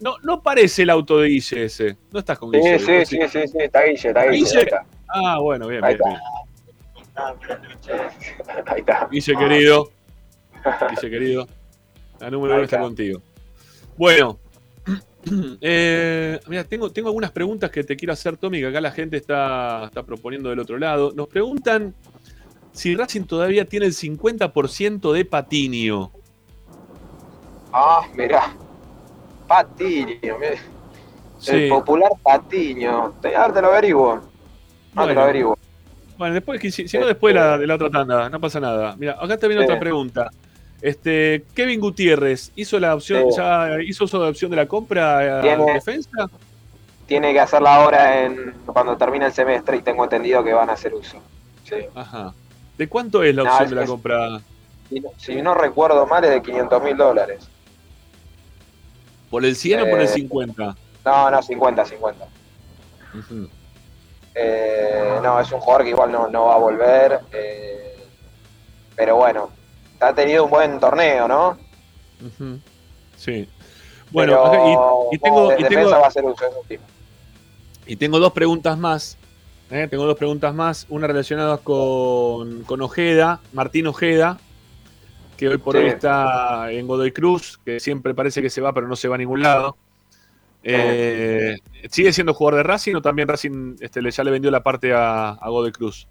[0.00, 1.96] No, no parece el auto de Guille ese.
[2.12, 2.78] No estás con Sí, Guille.
[2.78, 3.28] sí, ¿no?
[3.28, 4.36] sí, sí, sí, está Guille, está Guille.
[4.44, 4.58] Guille.
[4.58, 4.86] Ahí está.
[5.08, 7.30] Ah, bueno, bien, Ahí bien, está.
[7.88, 8.62] bien.
[8.66, 9.08] Ahí está.
[9.10, 9.90] Guille querido.
[10.90, 11.48] Guille querido.
[12.20, 12.84] La número uno está está.
[12.86, 13.22] contigo.
[13.96, 14.38] Bueno.
[15.60, 19.16] eh, mira, tengo, tengo algunas preguntas que te quiero hacer, Tommy, que acá la gente
[19.16, 21.12] está, está proponiendo del otro lado.
[21.14, 21.94] Nos preguntan
[22.72, 26.10] si Racing todavía tiene el 50% de patinio.
[27.76, 28.52] Ah, mirá.
[29.48, 30.56] Patiño, mirá.
[31.38, 31.52] Sí.
[31.64, 33.12] El popular Patiño.
[33.20, 34.10] Te, ahora te lo averiguo.
[34.10, 35.14] Ahora te Bueno.
[35.14, 35.58] lo averiguo.
[36.16, 38.94] Bueno, después, si, si no, después de la, de la otra tanda, no pasa nada.
[38.96, 39.64] Mira, acá viendo Sí.
[39.64, 40.30] otra pregunta.
[40.80, 43.38] Este, Kevin Gutiérrez, ¿hizo la opción, Sí.
[43.38, 46.28] ya hizo uso de opción de la compra a Tiene- defensa?
[47.06, 50.74] Tiene que hacerla ahora en, cuando termine el semestre y tengo entendido que van a
[50.74, 51.18] hacer uso.
[51.64, 51.76] Sí.
[51.94, 52.32] Ajá.
[52.78, 54.40] ¿De cuánto es la No, opción es- de la compra?
[54.88, 57.48] Si no, si no recuerdo mal, es de 500 mil dólares.
[59.34, 60.76] ¿Por el 100 o por el Eh, 50?
[61.04, 62.24] No, no, 50, 50.
[63.18, 63.48] Ujú.
[64.32, 67.18] Eh, no, es un jugador que igual no, no va a volver.
[67.32, 67.96] eh,
[68.94, 69.50] pero bueno,
[69.98, 71.58] ha tenido un buen torneo, ¿no?
[72.24, 72.60] Ujú.
[73.16, 73.48] Sí.
[74.12, 76.24] Bueno, Pero y, y tengo, y, tengo, va a ser
[76.68, 76.78] sí.
[77.86, 79.18] y tengo dos preguntas más.
[79.68, 79.88] ¿eh?
[79.90, 80.86] Tengo dos preguntas más.
[80.90, 84.38] Una relacionada con, con Ojeda, Martín Ojeda,
[85.36, 85.82] que hoy por Sí.
[85.82, 89.14] hoy está en Godoy Cruz, que siempre parece que se va, pero no se va
[89.16, 89.76] a ningún lado.
[90.62, 91.56] Eh,
[91.90, 94.92] ¿Sigue siendo jugador de Racing o también Racing este, le- ya le vendió la parte
[94.94, 96.06] a, a Godoy Cruz?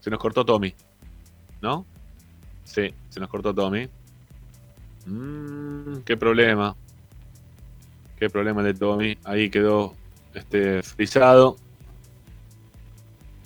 [0.00, 0.74] Se nos cortó Tommy.
[1.60, 1.84] ¿No?
[2.64, 3.88] Sí, se nos cortó Tommy.
[5.06, 6.74] Mm, qué problema.
[8.18, 9.16] Qué problema de Tommy.
[9.24, 9.94] Ahí quedó
[10.34, 11.56] este, frisado.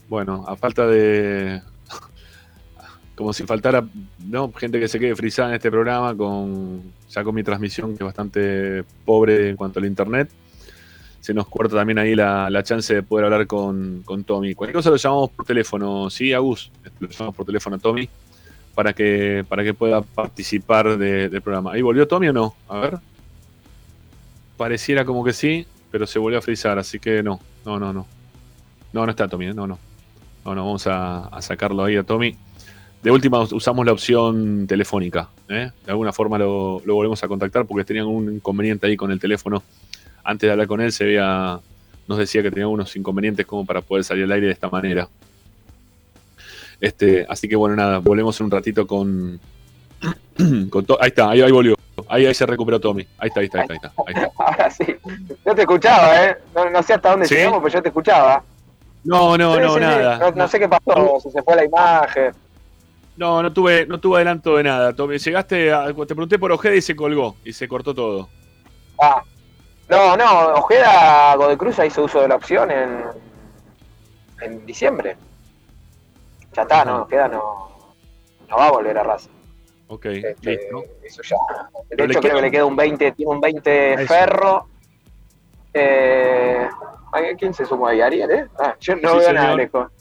[0.09, 1.61] Bueno, a falta de.
[3.15, 3.85] Como si faltara
[4.27, 4.53] ¿no?
[4.53, 8.07] gente que se quede frisada en este programa, con ya con mi transmisión que es
[8.07, 10.29] bastante pobre en cuanto al internet.
[11.21, 14.55] Se nos corta también ahí la, la chance de poder hablar con, con Tommy.
[14.55, 16.71] Cualquier cosa lo llamamos por teléfono, ¿sí, Agus?
[17.01, 18.09] Lo llamamos por teléfono a Tommy
[18.75, 21.73] para que, para que pueda participar de- del programa.
[21.73, 22.55] ¿Ahí volvió Tommy o no?
[22.69, 22.99] A ver.
[24.57, 28.07] Pareciera como que sí, pero se volvió a frizar, así que no, no, no, no.
[28.93, 29.55] No, no está Tommy, ¿eh?
[29.55, 29.79] no, no.
[30.45, 32.37] No, no, vamos a sacarlo ahí a Tommy.
[33.05, 35.29] De última us- usamos la opción telefónica.
[35.49, 35.71] ¿eh?
[35.85, 39.21] De alguna forma lo, lo volvemos a contactar porque tenían un inconveniente ahí con el
[39.21, 39.63] teléfono.
[40.25, 41.59] Antes de hablar con él se veía,
[42.09, 45.07] nos decía que tenía unos inconvenientes como para poder salir al aire de esta manera.
[46.81, 49.39] Este, así que bueno, nada, volvemos en un ratito con.
[50.71, 51.77] con ahí está, ahí, ahí volvió.
[52.09, 53.07] Ahí, ahí se recuperó Tommy.
[53.19, 53.93] Ahí está, ahí está, ahí está.
[54.07, 54.31] Ahí está.
[54.37, 54.85] Ahora sí.
[55.47, 56.37] Yo te escuchaba, ¿eh?
[56.55, 57.35] No, no sé hasta dónde ¿Sí?
[57.35, 58.43] llegamos, pero yo te escuchaba.
[59.05, 59.81] No, no, Sí, no, sí.
[59.81, 60.19] nada.
[60.19, 62.33] No, no sé qué pasó, si se fue la imagen.
[63.17, 64.93] No, no tuve, no tuve adelanto de nada.
[64.95, 68.29] Tommy, llegaste, a- te pregunté por Ojeda y se colgó y se cortó todo.
[69.01, 69.23] Ah.
[69.89, 73.03] No, no, Ojeda Godecruz hizo uso de la opción en,
[74.41, 75.17] en diciembre.
[76.55, 77.95] Ya está, no, Ojeda no,
[78.49, 79.31] no va a volver a Racing.
[79.89, 80.85] Ok, Este, listo.
[81.05, 81.37] Eso ya.
[81.91, 84.07] De Pero hecho, creo que le queda un 20, tiene un 20 Eso.
[84.07, 84.67] ferro.
[85.75, 86.67] Eh,
[87.39, 88.01] ¿Quién se sumó ahí?
[88.01, 88.47] ¿Ariel, eh?
[88.59, 89.35] Ah, yo no Sí, veo señor.
[89.35, 89.93] nada lejos.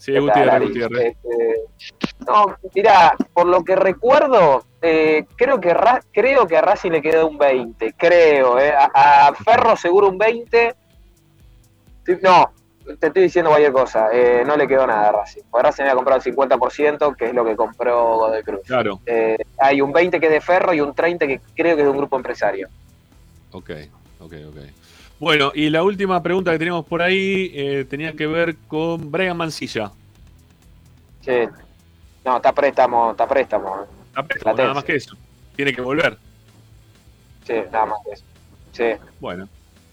[0.00, 0.66] Sí, ¿Qué tal, Gutiérrez, Ari?
[0.66, 1.06] Gutiérrez.
[1.08, 1.60] Este,
[2.26, 7.02] no, mira, por lo que recuerdo, eh, creo que Ra- creo que a Racing le
[7.02, 8.72] quedó un 20, creo, eh.
[8.72, 10.74] a, a Ferro seguro un 20.
[12.06, 12.50] Sí, No,
[12.98, 15.42] te estoy diciendo cualquier cosa, eh, no le quedó nada a Racing.
[15.50, 18.60] Porque Racing había comprado el 50%, que es lo que compró Godoy Cruz.
[18.66, 21.82] Claro, Eh, hay un 20 que es de Ferro y un 30 que creo que
[21.82, 22.68] es de un grupo empresario.
[23.52, 23.70] ok,
[24.20, 24.56] ok, ok.
[25.20, 29.36] Bueno, y la última pregunta que teníamos por ahí eh, tenía que ver con Brian
[29.36, 29.92] Mancilla.
[31.20, 31.46] Sí.
[32.24, 33.86] No, está préstamo, está préstamo.
[34.14, 35.14] Ah, pero nada más que eso.
[35.54, 36.16] Tiene que volver.
[37.46, 38.24] Sí, nada más que eso.
[38.72, 39.08] Sí.
[39.20, 39.46] Bueno,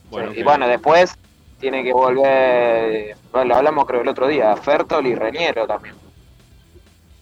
[0.10, 0.34] bueno.
[0.34, 1.14] y bueno, después
[1.60, 5.96] tiene que volver, bueno, lo hablamos creo el otro día, Fertol y Reñero también.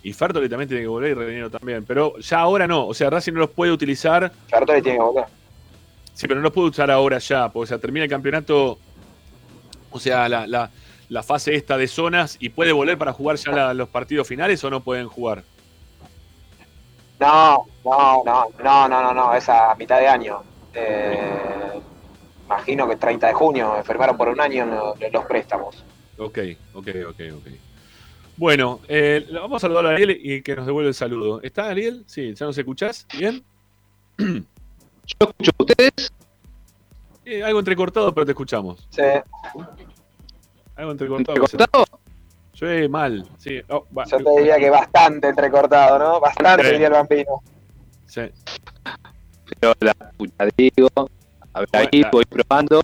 [0.03, 1.83] Y Fertoli también tiene que volver y Reñero también.
[1.83, 2.85] Pero ya ahora no.
[2.85, 4.31] O sea, Racing no los puede utilizar.
[4.47, 5.25] Fertol tiene que volver.
[6.15, 7.49] Sí, pero no los puede usar ahora ya.
[7.49, 8.79] Porque o sea, termina el campeonato.
[9.91, 10.71] O sea, la, la-
[11.09, 12.37] la fase esta de zonas.
[12.39, 15.43] ¿Y puede volver para jugar ya la- los partidos finales o no pueden jugar?
[17.19, 20.41] No, no, no, no, no, no, no, es a mitad de año.
[20.73, 21.79] Eh,
[22.45, 25.83] imagino que 30 de junio, enfermaron por un año lo- los préstamos.
[26.17, 26.39] Ok,
[26.73, 27.47] ok, ok, ok.
[28.37, 31.41] Bueno, eh, vamos a saludar a Ariel y que nos devuelve el saludo.
[31.41, 32.03] ¿Está Ariel?
[32.05, 33.05] Sí, ¿ya nos escuchás?
[33.17, 33.43] ¿Bien?
[35.05, 36.11] Yo escucho a ustedes.
[37.25, 38.87] Eh, algo entrecortado, pero te escuchamos.
[38.89, 39.01] Sí.
[40.75, 41.37] Algo entrecortado.
[41.37, 41.85] ¿Entrecortado?
[42.53, 43.61] Yo eh, mal, sí.
[43.69, 44.05] Oh, va.
[44.05, 46.19] Yo te diría que bastante entrecortado, ¿no?
[46.19, 46.71] Bastante Sí.
[46.71, 47.41] diría el vampiro.
[48.05, 48.21] Sí.
[49.59, 50.89] Pero la puta digo.
[51.53, 52.81] A ver, ahí Bueno, voy probando.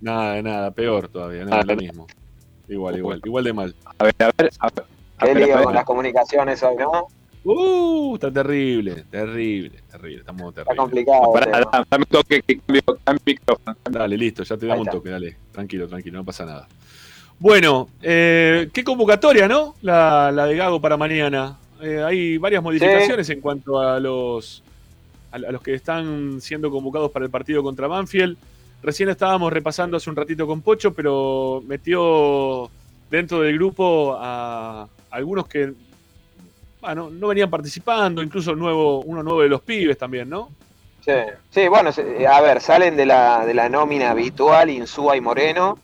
[0.00, 2.06] Nada, nada, peor todavía, nada, lo mismo.
[2.68, 3.74] Igual, igual, igual de mal.
[3.98, 4.84] A ver, a ver, a ver.
[5.18, 5.64] a Qué a lío ver.
[5.64, 7.06] con las comunicaciones hoy, ¿no?
[7.48, 10.76] Uh, está terrible, terrible, terrible, estamos Está terrible.
[10.82, 11.32] complicado.
[11.32, 11.60] Pará, tema.
[11.72, 13.76] dame- dame un toque que cambio, cambio micrófono.
[13.88, 14.98] Dale, listo, ya te damos un está.
[14.98, 15.36] toque, dale.
[15.52, 16.66] Tranquilo, tranquilo, no pasa nada.
[17.38, 19.76] Bueno, eh, qué convocatoria, ¿no?
[19.82, 21.56] La, la de Gago para mañana.
[21.80, 24.64] Eh, hay varias modificaciones en cuanto a los,
[25.30, 28.36] a, a los que están siendo convocados para el partido contra Banfield.
[28.82, 32.68] Recién estábamos repasando hace un ratito con Pocho, pero metió
[33.08, 35.72] dentro del grupo a algunos que
[36.86, 40.50] bueno, no venían participando, incluso nuevo, uno nuevo de los pibes también, ¿no?
[41.00, 41.12] Sí,
[41.50, 45.78] sí bueno, se- a ver, salen de la, de la nómina habitual, Insúa y Moreno.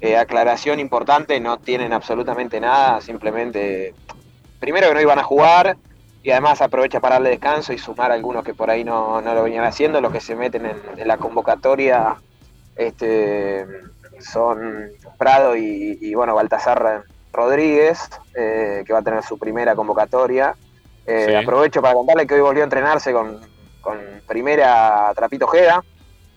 [0.00, 3.94] Eh, aclaración importante, no tienen absolutamente nada, simplemente,
[4.60, 5.76] primero que no iban a jugar
[6.22, 9.34] y además aprovecha para darle descanso y sumar a algunos que por ahí no, no
[9.34, 12.16] lo venían haciendo, los que se meten en, en la convocatoria
[12.76, 13.66] este,
[14.20, 17.02] son Prado y, y, bueno, Baltasar
[17.32, 20.54] Rodríguez, eh, que va a tener su primera convocatoria.
[21.06, 21.34] Eh, Sí.
[21.34, 23.40] Aprovecho para contarle que hoy volvió a entrenarse con,
[23.80, 25.82] con primera Trapito Jeda,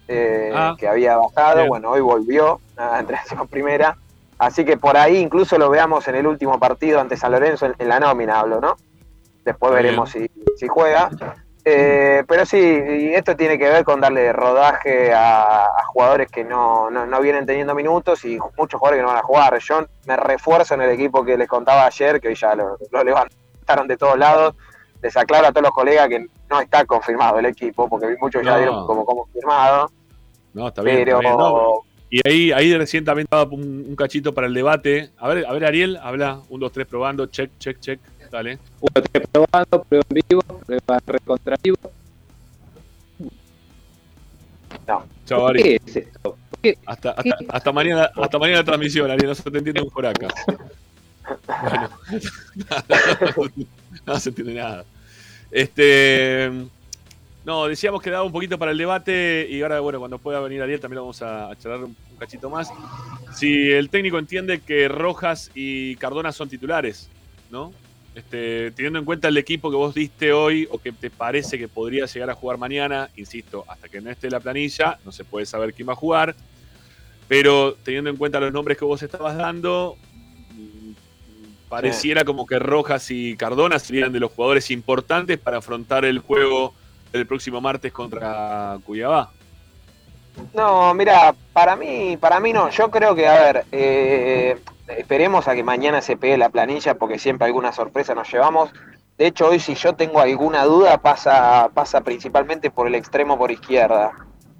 [0.07, 0.75] eh, Ah.
[0.77, 1.57] que había bajado.
[1.57, 1.67] Bien.
[1.69, 3.97] Bueno, hoy volvió a entrenarse con primera.
[4.37, 7.75] Así que por ahí incluso lo veamos en el último partido ante San Lorenzo, en,
[7.77, 8.75] en la nómina hablo, ¿no?
[9.45, 11.09] Después veremos si, si juega.
[11.63, 16.43] Eh, pero sí, y esto tiene que ver con darle rodaje a, a jugadores que
[16.43, 19.59] no, no, no vienen teniendo minutos y muchos jugadores que no van a jugar.
[19.59, 23.03] Yo me refuerzo en el equipo que les contaba ayer, que hoy ya lo, lo
[23.03, 24.55] levantaron de todos lados.
[25.03, 28.57] Les aclaro a todos los colegas que no está confirmado el equipo, porque muchos ya
[28.57, 29.91] dieron como confirmado.
[30.53, 30.97] No, está bien.
[30.97, 31.81] Pero está bien, no.
[32.09, 35.11] Y ahí, ahí recién también estaba un, un cachito para el debate.
[35.17, 36.41] A ver, a ver, Ariel, habla.
[36.49, 37.27] Un, dos, tres, probando.
[37.27, 37.99] Check, check, check.
[38.31, 38.57] Dale.
[38.79, 41.77] Uno, tres, probando, prueba en vivo, prueba recontra vivo.
[44.87, 45.05] No.
[45.25, 45.63] Chao, ¿Por Ari.
[45.63, 46.37] qué es esto?
[46.49, 46.77] ¿Por qué?
[46.85, 49.27] Hasta, hasta, hasta mañana, hasta mañana la transmisión, Ariel.
[49.27, 50.27] No se te entiende un por acá.
[51.61, 51.89] Bueno.
[54.05, 54.85] no, se entiende nada.
[55.51, 56.51] Este.
[57.43, 60.61] No, decíamos que daba un poquito para el debate y ahora, bueno, cuando pueda venir
[60.61, 62.69] Ariel también lo vamos a, a charlar un, un cachito más.
[63.33, 67.09] Si el técnico entiende que Rojas y Cardona son titulares,
[67.49, 67.73] ¿no?
[68.13, 71.69] Este, teniendo en cuenta el equipo que vos diste hoy o que te parece que
[71.69, 75.45] podría llegar a jugar mañana, insisto, hasta que no esté la planilla, no se puede
[75.45, 76.35] saber quién va a jugar,
[77.29, 79.95] pero teniendo en cuenta los nombres que vos estabas dando,
[80.51, 80.91] mm,
[81.69, 86.73] pareciera como que Rojas y Cardona serían de los jugadores importantes para afrontar el juego
[87.13, 89.31] del próximo martes contra Cuyabá.
[90.53, 92.69] No, mira, para mí, para mí no.
[92.69, 94.57] Yo creo que, a ver, eh,
[94.97, 98.71] esperemos a que mañana se pegue la planilla porque siempre alguna sorpresa nos llevamos.
[99.17, 103.51] De hecho, hoy si yo tengo alguna duda pasa, pasa principalmente por el extremo por
[103.51, 104.11] izquierda.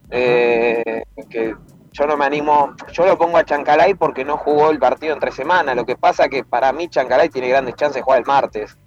[0.10, 1.56] Eh, que
[1.94, 5.32] yo no me animo, yo lo pongo a Chancalay porque no jugó el partido entre
[5.32, 5.76] semanas.
[5.76, 8.78] Lo que pasa que para mí Chancalay tiene grandes chances de jugar el martes.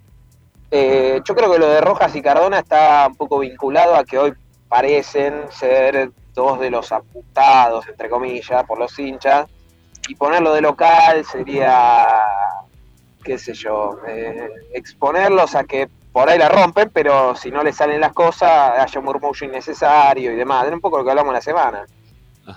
[0.70, 4.18] Eh, yo creo que lo de Rojas y Cardona está un poco vinculado a que
[4.18, 4.34] hoy
[4.68, 9.46] parecen ser dos de los apuntados, entre comillas, por los hinchas.
[10.08, 12.06] Y ponerlo de local sería,
[13.22, 17.76] qué sé yo, eh, exponerlos a que por ahí la rompen, pero si no les
[17.76, 20.66] salen las cosas, haya un murmullo innecesario y demás.
[20.66, 21.86] Era un poco lo que hablamos la semana.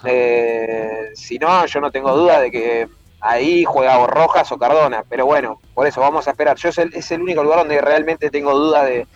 [0.04, 2.88] Eh, si no, yo no tengo duda de que
[3.22, 6.58] ahí juega o Rojas o Cardona, pero bueno, por eso vamos a esperar.
[6.58, 9.08] Yo es el, es el único lugar donde realmente tengo duda de,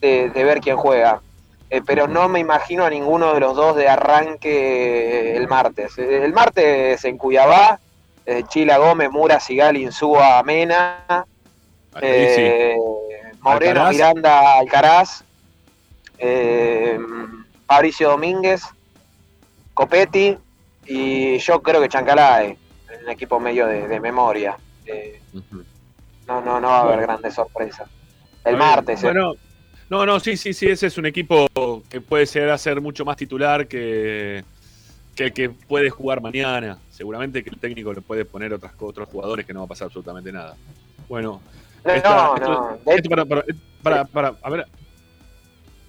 [0.00, 1.20] de- de ver quién juega.
[1.74, 5.96] Eh, pero no me imagino a ninguno de los dos de arranque el martes.
[5.96, 7.80] Eh, El martes en Cuyabá,
[8.26, 11.24] eh, Chila Gómez, Mura, Sigal, Insúa, Mena,
[11.98, 12.76] eh,
[13.40, 13.94] Moreno, Alcaraz.
[13.94, 15.24] Miranda, Alcaraz,
[16.18, 16.98] eh,
[17.66, 18.64] Fabricio Domínguez,
[19.72, 20.36] Copetti
[20.84, 22.54] y yo creo que Chancalay,
[23.02, 24.58] un equipo medio de, de memoria.
[24.84, 25.22] Eh,
[26.26, 27.88] no, no, no va a haber grandes sorpresas.
[28.44, 29.06] El martes, eh.
[29.06, 29.32] Bueno,
[29.92, 31.46] no, no, sí, sí, sí, ese es un equipo
[31.90, 34.42] que puede llegar a ser mucho más titular que,
[35.14, 36.78] que el que puede jugar mañana.
[36.90, 39.86] Seguramente que el técnico le puede poner otras, otros jugadores que no va a pasar
[39.86, 40.56] absolutamente nada.
[41.10, 41.42] Bueno,
[41.84, 42.48] No, esta- no, esto-
[42.86, 42.90] no.
[42.90, 43.44] De esto para, para,
[43.82, 44.66] para, para- a ver.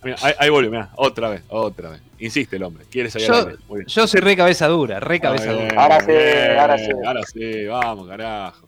[0.04, 2.02] Mira, ahí, ahí vuelve, mira, otra vez, otra vez.
[2.20, 3.46] Insiste el hombre, quiere salir Yo.
[3.70, 3.88] Muy bien.
[3.88, 5.82] yo soy re cabeza dura, re cabeza Bien, dura.
[5.82, 6.12] Ahora sí,
[6.60, 6.92] ahora sí.
[7.06, 8.68] Ahora sí, vamos, carajo.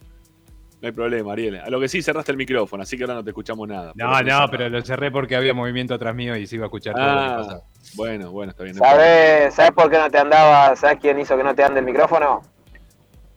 [0.85, 1.55] No hay problema, Ariel.
[1.61, 3.91] A lo que sí cerraste el micrófono, así que ahora no te escuchamos nada.
[3.95, 6.93] No, no, pero lo cerré porque había movimiento atrás mío y se iba a escuchar
[6.93, 7.61] todo lo que Ah, pasaba.
[7.95, 8.75] bueno, bueno, está bien.
[8.75, 10.75] ¿Sabes ¿Sabes por qué no te andaba?
[10.75, 12.43] ¿Sabes quién hizo que no te ande el micrófono?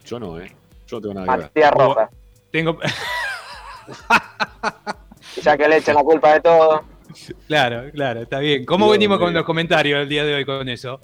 [0.05, 0.55] Yo no, ¿eh?
[0.85, 1.45] Yo no tengo nada que ver.
[1.47, 2.09] Matías Rojas.
[2.51, 2.77] Tengo.
[5.43, 6.83] Ya que le echan la culpa de todo.
[7.47, 8.63] Claro, claro, está bien.
[8.65, 11.01] ¿Cómo Dios venimos con los comentarios el día de hoy con eso?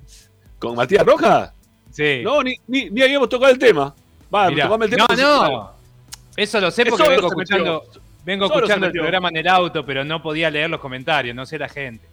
[0.59, 1.53] ¿Con Matías Rojas?
[1.89, 2.21] Sí.
[2.23, 3.95] No, ni, ni, ni habíamos tocado el tema.
[4.33, 5.07] Va, tocame el tema.
[5.17, 5.74] no, no.
[6.35, 7.83] Eso lo sé porque vengo escuchando,
[8.25, 11.57] vengo escuchando el programa en el auto, pero no podía leer los comentarios, no sé
[11.57, 12.05] la gente.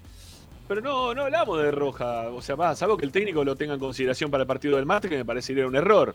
[0.68, 2.28] Pero no, no hablamos de Roja.
[2.30, 4.86] O sea, va, salvo que el técnico lo tenga en consideración para el partido del
[4.86, 6.14] martes, que me parecería un error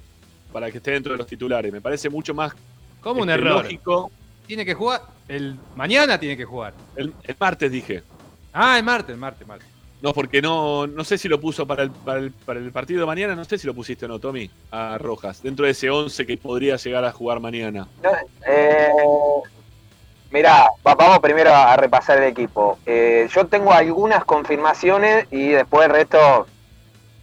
[0.51, 1.71] para que esté dentro de los titulares.
[1.71, 2.53] Me parece mucho más
[3.01, 3.63] ¿Cómo un este, error?
[3.63, 4.11] lógico.
[4.47, 5.01] Tiene que jugar.
[5.27, 6.73] El mañana tiene que jugar.
[6.95, 8.03] El, el martes dije.
[8.53, 9.67] Ah, el martes, el martes, martes.
[10.01, 12.99] No, porque no, no sé si lo puso para el, para, el, para el partido
[12.99, 15.89] de mañana, no sé si lo pusiste o no, Tommy, a Rojas, dentro de ese
[15.89, 17.87] 11 que podría llegar a jugar mañana.
[18.03, 18.11] No,
[18.47, 18.89] eh,
[20.29, 22.77] Mirá, va- vamos primero a, a repasar el equipo.
[22.85, 26.45] Eh, yo tengo algunas confirmaciones y después el resto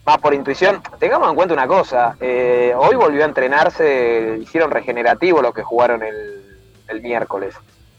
[0.07, 0.83] más por intuición.
[0.99, 6.03] Tengamos en cuenta una cosa, eh, hoy volvió a entrenarse, hicieron regenerativo los que jugaron
[6.03, 6.43] el,
[6.89, 7.55] el miércoles.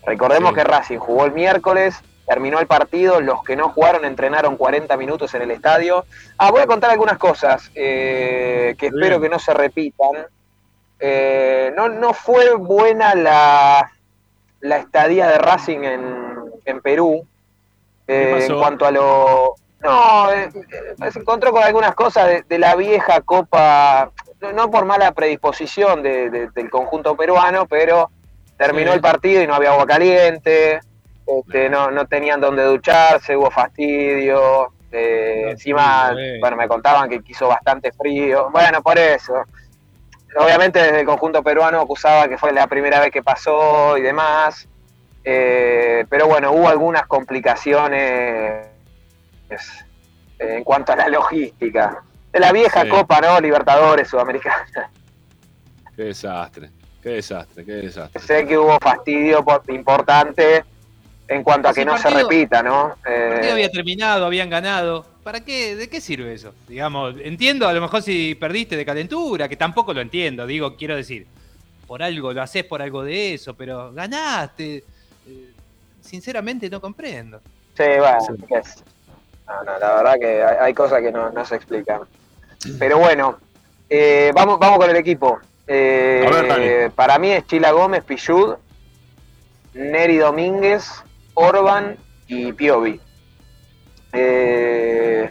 [0.05, 0.55] Recordemos Sí.
[0.55, 1.95] que Racing jugó el miércoles,
[2.27, 6.05] terminó el partido, los que no jugaron entrenaron 40 minutos en el estadio.
[6.37, 10.25] Ah, voy a contar algunas cosas eh, que espero que no se repitan.
[10.99, 13.91] Eh, no, no fue buena la,
[14.61, 16.35] la estadía de Racing en,
[16.65, 17.25] en Perú.
[18.07, 19.55] Eh, en cuanto a lo.
[19.81, 20.27] No,
[21.11, 24.11] se encontró con algunas cosas de, de la vieja Copa,
[24.41, 28.09] no, no por mala predisposición de- de- del conjunto peruano, pero
[28.57, 28.95] terminó Sí.
[28.95, 30.79] el partido y no había agua caliente,
[31.25, 34.71] este, no, no tenían donde ducharse, hubo fastidio.
[34.91, 36.39] eh, encima, sí.
[36.39, 38.49] bueno, me contaban que quiso bastante frío.
[38.51, 39.33] Bueno, por eso.
[40.37, 44.67] Obviamente desde el conjunto peruano acusaba que fue la primera vez que pasó y demás.
[45.23, 48.67] Eh, pero bueno, hubo algunas complicaciones
[49.49, 49.57] eh,
[50.39, 52.03] en cuanto a la logística.
[52.31, 52.89] De la vieja Sí.
[52.89, 53.39] Copa, ¿no?
[53.39, 54.65] Libertadores Sudamericana.
[55.95, 56.69] Qué desastre,
[57.01, 58.21] qué desastre, qué desastre.
[58.21, 60.65] sé que hubo fastidio por- importante
[61.27, 62.95] en cuanto a que no se repita, ¿no?
[63.05, 65.05] El Eh, partido había terminado, habían ganado.
[65.23, 65.75] ¿Para qué?
[65.75, 66.53] ¿De qué sirve eso?
[66.67, 70.95] Digamos, entiendo a lo mejor si perdiste de calentura, que tampoco lo entiendo, digo, quiero
[70.95, 71.25] decir,
[71.87, 74.83] por algo lo haces por algo de eso, pero ganaste.
[75.27, 75.51] Eh,
[76.01, 77.41] Sinceramente no comprendo.
[77.75, 78.17] Sí, bueno.
[79.47, 82.01] No, no, la verdad que hay, hay cosas que no, no se explican.
[82.79, 83.39] Pero bueno,
[83.89, 85.39] eh, vamos, vamos con el equipo.
[85.67, 88.55] Eh, A ver, para mí es Chila Gómez, Pichud,
[89.73, 90.89] Neri Domínguez,
[91.35, 91.95] Orban
[92.27, 92.99] y Piovi.
[94.13, 95.29] Eh,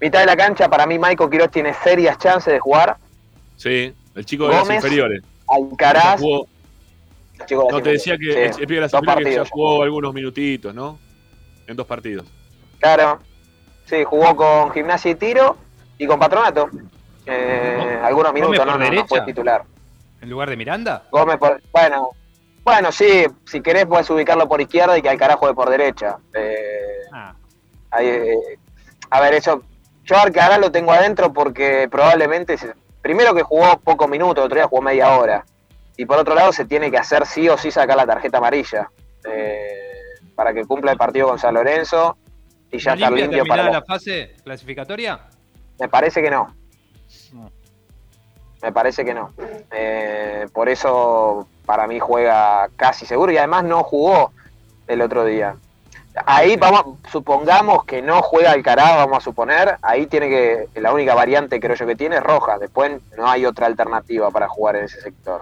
[0.00, 2.96] mitad de la cancha, para mí Michael Quiroz tiene serias chances de jugar.
[3.56, 5.22] Sí, el chico de las inferiores.
[5.48, 6.20] Alcaraz.
[6.20, 6.46] Jugó-
[7.38, 9.34] el chico de las no, te decía que Sí, el pibe de las inferiores que
[9.34, 10.98] ya jugó algunos minutitos, ¿no?
[11.66, 12.26] En dos partidos.
[12.80, 13.20] Claro.
[13.86, 15.56] Sí, jugó con Gimnasia y Tiro
[15.98, 16.68] y con Patronato.
[17.26, 19.62] Eh, algunos minutos, no, no, no fue titular.
[20.20, 21.04] ¿En lugar de Miranda?
[21.10, 22.10] Gómez por, bueno,
[22.64, 26.18] bueno, sí, si querés puedes ubicarlo por izquierda y que Alcaraz juegue por derecha.
[26.34, 27.34] Eh, Ah,
[27.90, 28.58] ahí, eh,
[29.10, 29.62] a ver, eso,
[30.04, 32.56] yo a Alcaraz lo tengo adentro porque probablemente,
[33.02, 35.44] primero que jugó pocos minutos, otro día jugó media hora.
[35.96, 38.90] Y por otro lado se tiene que hacer sí o sí sacar la tarjeta amarilla
[39.28, 39.92] eh,
[40.34, 42.16] para que cumpla el partido con San Lorenzo
[42.70, 45.20] y ya estar ¿Olimpia limpio para la fase clasificatoria?
[45.78, 46.54] Me parece que no.
[47.34, 47.50] No.
[48.62, 49.34] Me parece que no.
[49.70, 54.32] Eh, por eso para mí juega casi seguro y además no jugó
[54.86, 55.56] el otro día.
[56.26, 61.14] Ahí vamos, supongamos que no juega Alcaraz, vamos a suponer, ahí tiene que, la única
[61.14, 64.84] variante creo yo que tiene es roja, después no hay otra alternativa para jugar en
[64.84, 65.40] ese sector.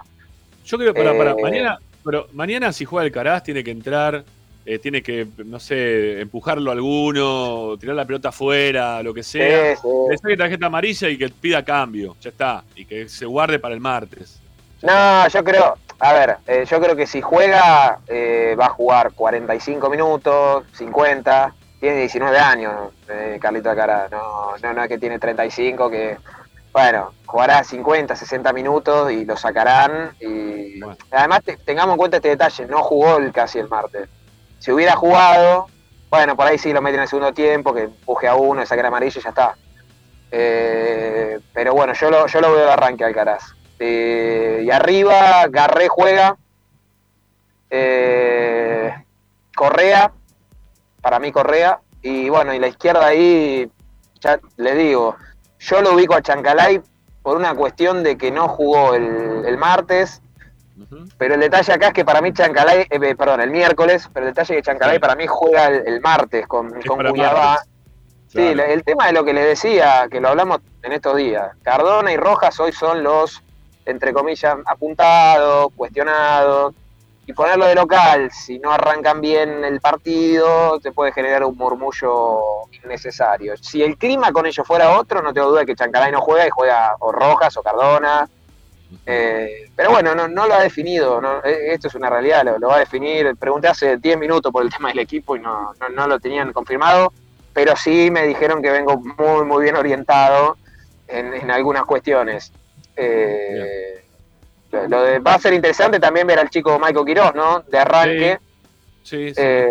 [0.65, 3.73] Yo creo que para, para Eh, mañana, pero mañana si juega el Caraz tiene que
[3.73, 4.25] entrar,
[4.65, 9.75] eh, tiene que, no sé, empujarlo a alguno, tirar la pelota afuera, lo que sea.
[9.75, 10.29] Sí, sí.
[10.29, 12.63] Le tarjeta amarilla y que pida cambio, ya está.
[12.77, 14.39] Y que se guarde para el martes.
[14.83, 19.13] No, yo creo, a ver, eh, yo creo que si juega eh, va a jugar
[19.13, 25.19] 45 minutos, 50, tiene 19 años, eh, Carlito Alcaraz, no, no, no es que tiene
[25.19, 26.17] 35, que,
[26.73, 30.13] bueno, jugará 50, 60 minutos y lo sacarán.
[30.21, 34.09] Y además te- tengamos en cuenta este detalle, no jugó el, casi el martes.
[34.59, 35.67] Si hubiera jugado,
[36.11, 38.81] bueno, por ahí sí lo meten en el segundo tiempo, que empuje a uno, saque
[38.81, 39.55] el amarillo y ya está.
[40.31, 43.43] Eh, pero bueno, yo lo, yo lo veo de arranque Alcaraz.
[43.83, 46.37] Eh, y arriba, Garré juega.
[47.71, 48.93] Eh,
[49.57, 50.13] Correa,
[51.01, 51.81] para mí Correa.
[52.03, 53.71] Y bueno, y la izquierda ahí,
[54.21, 55.17] ya le digo,
[55.59, 56.81] yo lo ubico a Chancalay
[57.23, 60.23] por una cuestión de que no jugó el, el martes.
[61.19, 64.33] Pero el detalle acá es que para mí Chancalay, eh, perdón, el miércoles, pero el
[64.33, 67.59] detalle es que Chancalay para mí juega el, el martes con, con Cuiabá.
[68.29, 68.71] Sí, Claro.
[68.73, 71.51] el tema de lo que le decía, que lo hablamos en estos días.
[71.63, 73.43] Cardona y Rojas hoy son los,
[73.87, 76.75] entre comillas, apuntados, cuestionados.
[77.27, 82.41] Y ponerlo de local, si no arrancan bien el partido, te puede generar un murmullo
[82.83, 83.57] innecesario.
[83.57, 86.47] Si el clima con ellos fuera otro, no tengo duda de que Chancalay no juega
[86.47, 88.29] y juega o Rojas o Cardona.
[89.07, 91.21] Eh, pero bueno, no, no lo ha definido.
[91.21, 93.37] no, eh, esto es una realidad, lo, lo va a definir.
[93.37, 96.53] Pregunté hace 10 minutos por el tema del equipo y no, no, no lo tenían
[96.53, 97.13] confirmado.
[97.53, 100.57] Pero sí me dijeron que vengo muy, muy bien orientado
[101.07, 102.53] en, en algunas cuestiones.
[103.01, 104.05] Eh,
[104.73, 107.61] lo, lo de- va a ser interesante también ver al chico Michael Quiroz, ¿no?
[107.61, 108.39] De arranque
[109.03, 109.35] Sí, sí.
[109.37, 109.69] eh,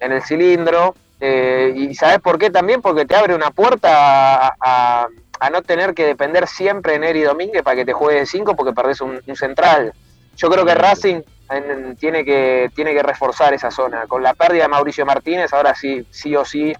[0.00, 0.94] en el cilindro.
[1.22, 2.80] eh, y ¿sabes por qué también?
[2.80, 5.06] Porque te abre una puerta a, a-
[5.42, 8.54] a no tener que depender siempre de Neri Domínguez para que te juegue de 5
[8.56, 9.92] porque perdés un, un central.
[10.36, 11.20] Yo creo que Racing
[11.50, 14.06] en- tiene, que, tiene que reforzar esa zona.
[14.06, 16.72] Con la pérdida de Mauricio Martínez, ahora sí, sí o sí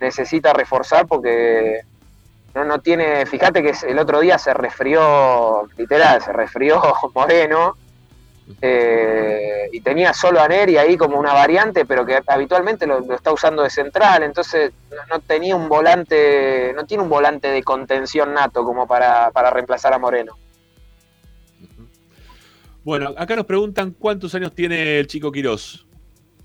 [0.00, 1.80] necesita reforzar porque
[2.54, 3.24] no, no tiene.
[3.26, 6.80] Fíjate que el otro día se resfrió, literal, se resfrió
[7.14, 7.76] Moreno.
[8.62, 13.14] eh, y tenía solo a Neri ahí como una variante, pero que habitualmente lo, lo
[13.14, 17.62] está usando de central, entonces no, no tenía un volante, no tiene un volante de
[17.62, 20.36] contención nato como para, para reemplazar a Moreno.
[22.84, 25.86] Bueno, acá nos preguntan cuántos años tiene el chico Quirós.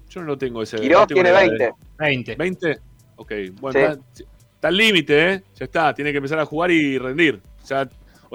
[0.10, 0.78] Yo no lo tengo ese.
[0.78, 1.50] Quirós no tengo tiene la edad
[1.98, 2.34] 20.
[2.36, 2.38] de- 20.
[2.38, 2.80] ¿20?
[3.16, 3.32] Ok,
[3.62, 4.24] bueno, Sí.
[4.64, 5.44] Está, al límite, ¿eh?
[5.56, 7.42] Ya está, tiene que empezar a jugar y rendir.
[7.62, 7.66] O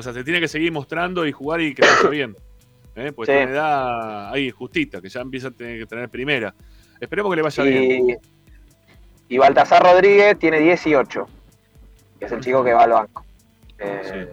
[0.02, 2.36] sea, se tiene que seguir mostrando y jugar y que vaya bien.
[2.96, 3.12] ¿eh?
[3.12, 3.32] Pues Sí.
[3.32, 6.54] tiene edad ahí justita, que ya empieza a tener que tener primera.
[7.00, 8.18] Esperemos que le vaya bien.
[9.30, 11.26] Y, Baltasar Rodríguez tiene 18,
[12.18, 13.24] que es el chico que va al banco.
[13.78, 14.28] Eh,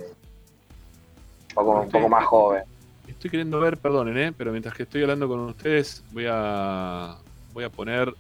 [1.50, 2.64] un, poco, un poco más joven.
[3.08, 4.34] Estoy queriendo ver, perdonen, ¿eh?
[4.38, 7.18] pero mientras que estoy hablando con ustedes, voy a,
[7.54, 8.14] voy a poner,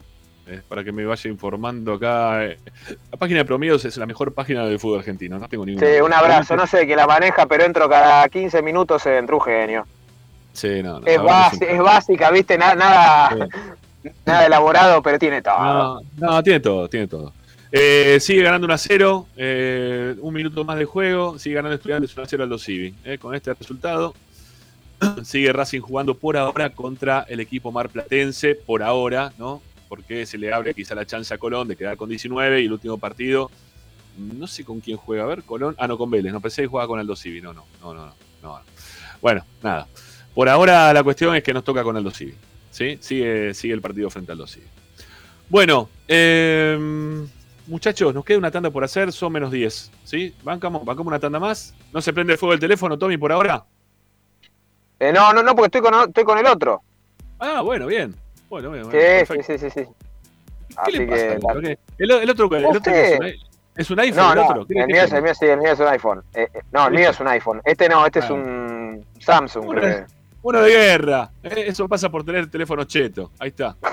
[0.47, 2.59] eh, para que me vaya informando acá, eh,
[3.11, 5.85] la página de promedios es la mejor página del fútbol argentino, no tengo ninguna.
[5.85, 6.55] Sí, un abrazo.
[6.55, 9.85] No sé quién la maneja, pero entro cada 15 minutos en Trugenio.
[10.53, 11.19] Sí, no, no, Es,
[11.59, 12.57] que básica, ¿viste?
[12.57, 13.47] Nada, nada,
[14.25, 15.57] nada elaborado, pero tiene todo.
[15.57, 17.33] No, no, tiene todo, tiene todo.
[17.71, 22.13] Eh, sigue ganando 1 a 0, eh, un minuto más de juego, sigue ganando Estudiantes
[22.15, 22.93] 1 a 0 al Dosivi.
[23.03, 24.13] Eh, con este resultado,
[25.23, 29.61] sigue Racing jugando por ahora contra el equipo marplatense, por ahora, ¿no?
[29.95, 32.73] Porque se le abre quizá la chance a Colón de quedar con 19 y el
[32.73, 33.49] último partido,
[34.17, 36.67] no sé con quién juega, a ver, Colón, ah, no, con Vélez, no pensé que
[36.67, 38.13] jugaba con Aldo Civi, no, no, no, no, no,
[38.43, 38.59] no.
[39.21, 39.87] Bueno, nada.
[40.33, 42.35] Por ahora la cuestión es que nos toca con Aldo Civi,
[42.71, 42.97] ¿sí?
[42.99, 44.65] Sigue, sigue el partido frente al Aldo Civi.
[45.47, 47.25] Bueno, eh,
[47.67, 49.91] muchachos, nos queda una tanda por hacer, son menos 10.
[50.03, 50.35] ¿Sí?
[50.43, 51.73] ¿Bancamos, bancamos una tanda más?
[51.93, 53.63] ¿No se prende el fuego el teléfono, Tommy, por ahora?
[54.99, 56.81] Eh, no, no, no, porque estoy con, estoy con el otro.
[57.39, 58.24] Ah, bueno, bien.
[58.61, 59.43] Bueno, Sí, bueno, sí, perfecto.
[59.43, 59.83] sí, sí, sí.
[60.69, 61.27] ¿Qué Así le pasa?
[61.27, 61.39] que.
[61.39, 61.77] ¿Por qué?
[61.97, 63.13] El, el otro, el No otro sé.
[63.13, 63.25] es, un,
[63.75, 64.65] es un iPhone, No, el no, otro.
[64.65, 65.17] ¿Qué el le mío, es, tiene?
[65.17, 66.23] el, mío, sí, el mío es un iPhone.
[66.33, 67.61] Eh, eh, no, el mío es un iPhone.
[67.65, 68.33] Este no, este es Ah.
[68.33, 70.05] un Samsung, Uno, creo.
[70.41, 71.29] uno de guerra.
[71.43, 73.31] Eh, Eso pasa por tener teléfono cheto.
[73.39, 73.75] Ahí está.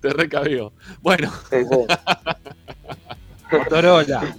[0.00, 0.72] Te recabió.
[1.00, 1.30] Bueno.
[3.52, 4.34] Motorola.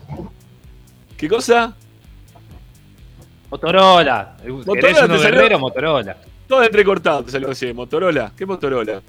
[1.18, 1.76] ¿Qué cosa?
[3.52, 4.36] Motorola.
[4.48, 5.60] Motorola ¿Querés uno te salió- guerrero?
[5.60, 6.18] Motorola.
[6.48, 7.76] Todo entrecortado te salió recién.
[7.76, 8.32] Motorola.
[8.38, 9.02] ¿Qué Motorola?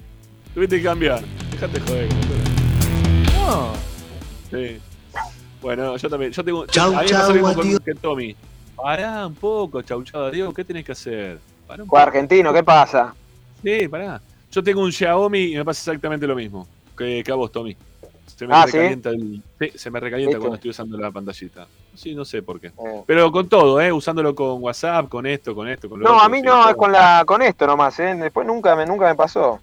[0.53, 1.21] Tuviste que cambiar.
[1.51, 2.07] Dejate joder.
[2.09, 2.49] con Motorola.
[3.47, 3.73] No.
[4.51, 4.79] Sí.
[5.61, 6.31] Bueno, yo también.
[6.31, 6.65] Yo tengo.
[6.67, 8.35] Chau, a mí me pasa con que Tommy.
[8.75, 10.53] Pará un poco, chau, chau, Diego.
[10.53, 11.39] ¿Qué tenés que hacer?
[11.65, 13.15] Pará un argentino, ¿qué pasa?
[13.63, 14.19] Sí, pará.
[14.51, 16.67] Yo tengo un Xiaomi y me pasa exactamente lo mismo
[16.97, 17.75] que, que a vos, Tommy.
[18.43, 18.71] Se me Ah, ¿sí?
[18.73, 21.65] recalienta, el- sí, se me recalienta cuando estoy usando la pantallita.
[21.95, 22.67] Sí, no sé por qué.
[22.67, 23.03] Eh.
[23.07, 23.91] Pero con todo, ¿eh?
[23.93, 26.69] Usándolo con WhatsApp, con esto, con esto, con lo No, otro, a mí no, todo.
[26.69, 28.15] es con la con esto nomás, ¿eh?
[28.15, 29.59] Después nunca me, nunca me pasó.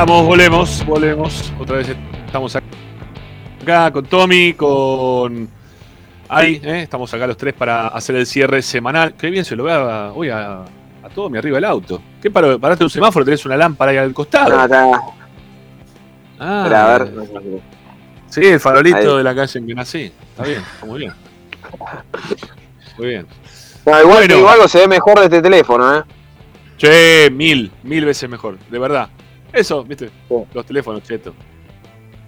[0.00, 1.52] Estamos, volvemos, volvemos.
[1.58, 1.88] Otra vez
[2.24, 5.48] estamos acá con Tommy, con
[6.28, 6.60] Ari.
[6.62, 6.82] ¿eh?
[6.82, 9.14] Estamos acá los tres para hacer el cierre semanal.
[9.14, 12.00] Qué bien se lo vea hoy a, a Tommy arriba del auto.
[12.22, 12.60] ¿Qué paró?
[12.60, 13.24] ¿Paraste un semáforo?
[13.24, 14.56] ¿Tenés una lámpara ahí al costado?
[14.56, 15.00] No, está-
[16.38, 17.12] Ah, Espera, a ver.
[18.28, 19.16] Sí, el farolito Ahí.
[19.16, 20.12] de la calle en que nací.
[20.30, 21.12] Está bien, está muy bien.
[22.98, 23.26] Muy bien.
[23.84, 24.36] No, igual, Bueno.
[24.38, 26.02] igual algo se ve mejor de este teléfono, ¿eh?
[26.76, 29.08] Che, mil, mil veces mejor, de verdad.
[29.52, 30.10] Eso, viste,
[30.52, 31.34] los teléfonos, cheto.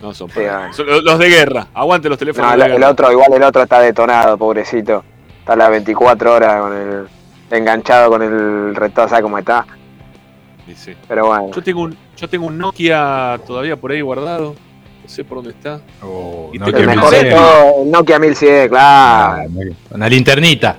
[0.00, 1.66] No son, para- son los de guerra.
[1.74, 2.90] Aguante los teléfonos No, de el, guerra.
[2.90, 5.04] otro, igual el otro está detonado, pobrecito.
[5.40, 7.06] Está a las 24 horas con el
[7.50, 9.66] enganchado con el resto, ¿sabes cómo está?
[10.66, 10.92] Sí, sí.
[11.08, 11.50] Pero bueno.
[11.54, 14.54] Yo tengo un, yo tengo un Nokia todavía por ahí guardado.
[15.02, 15.80] No sé por dónde está.
[16.52, 17.36] y Nokia el mejor de 1100.
[17.36, 19.42] todo, el Nokia 1100, claro.
[19.90, 20.76] Una linternita.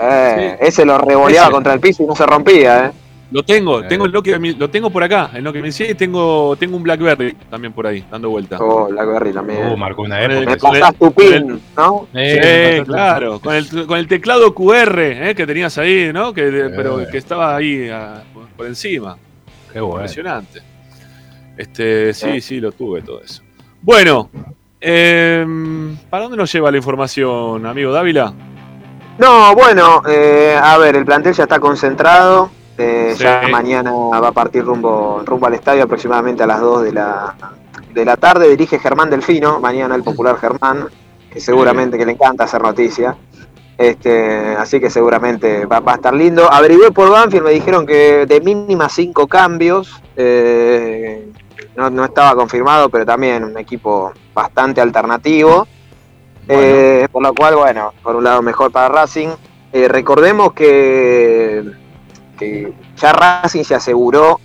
[0.00, 1.52] Eh, Ese lo revoleaba Ese.
[1.52, 2.90] contra el piso y no se rompía, ¿eh?
[3.32, 6.76] Lo tengo, tengo el Nokia, lo tengo por acá, el Nokia 1100 y tengo, tengo
[6.76, 8.58] un Blackberry también por ahí, dando vuelta.
[8.60, 9.78] Oh, Blackberry también.
[9.78, 10.50] Marcó una época.
[10.50, 12.08] Me pasás tu pin, ¿no?
[12.12, 16.32] Sí, Eh, claro, con el, con el teclado QR eh, que tenías ahí, ¿no?
[16.32, 18.20] Que, de- pero que estaba ahí ah,
[18.56, 19.16] por- encima.
[19.72, 20.00] Qué bueno.
[20.00, 20.60] Impresionante.
[21.56, 23.42] Este, sí, sí, lo tuve todo eso.
[23.82, 24.28] Bueno,
[24.80, 28.32] em, ¿para dónde nos lleva la información, amigo Dávila?
[29.18, 32.50] No, bueno, eh, a ver, el plantel ya está concentrado.
[33.16, 33.22] Sí.
[33.24, 37.34] Ya mañana va a partir rumbo, rumbo al estadio aproximadamente a las 2 de la,
[37.92, 38.48] de la tarde.
[38.48, 40.86] Dirige Germán Delfino, mañana el popular Germán,
[41.30, 43.16] que seguramente que le encanta hacer noticia.
[43.76, 46.52] Este, así que seguramente va, va a estar lindo.
[46.52, 50.00] Averigué por Banfield, me dijeron que de mínima cinco cambios.
[50.16, 51.30] eh,
[51.76, 55.66] no, no estaba confirmado, pero también un equipo bastante alternativo.
[56.48, 59.28] Eh, por lo cual, bueno, por un lado mejor para Racing.
[59.72, 61.64] Eh, recordemos que,
[62.96, 64.40] ya Racing se aseguró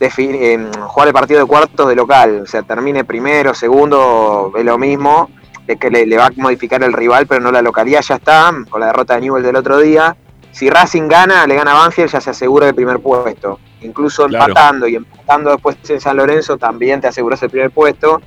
[0.00, 2.40] eh, jugar el partido de cuartos de local.
[2.42, 5.30] O sea, termine primero, segundo, es lo mismo.
[5.66, 8.00] Es que le, le va a modificar el rival, pero no la localidad.
[8.02, 10.16] Ya está, con la derrota de Newell del otro día.
[10.52, 13.60] Si Racing gana, le gana a Banfield, ya se asegura el primer puesto.
[13.82, 14.46] Incluso Claro.
[14.48, 18.20] empatando y empatando después en San Lorenzo, también te aseguras el primer puesto.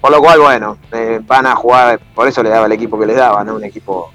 [0.00, 3.06] Por lo cual, bueno, eh, van a jugar, por eso le daba el equipo que
[3.06, 3.54] les daba, ¿no?
[3.54, 4.10] Un equipo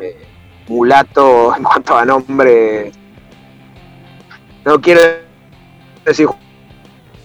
[0.00, 0.24] eh,
[0.68, 2.92] mulato en cuanto a nombre.
[4.64, 5.00] No quiero
[6.04, 6.26] decir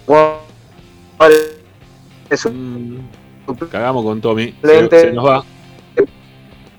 [0.06, 1.54] jugadores
[2.50, 2.98] Mm,
[3.70, 4.54] Cagamos con Tommy.
[4.62, 5.44] Se, nos va.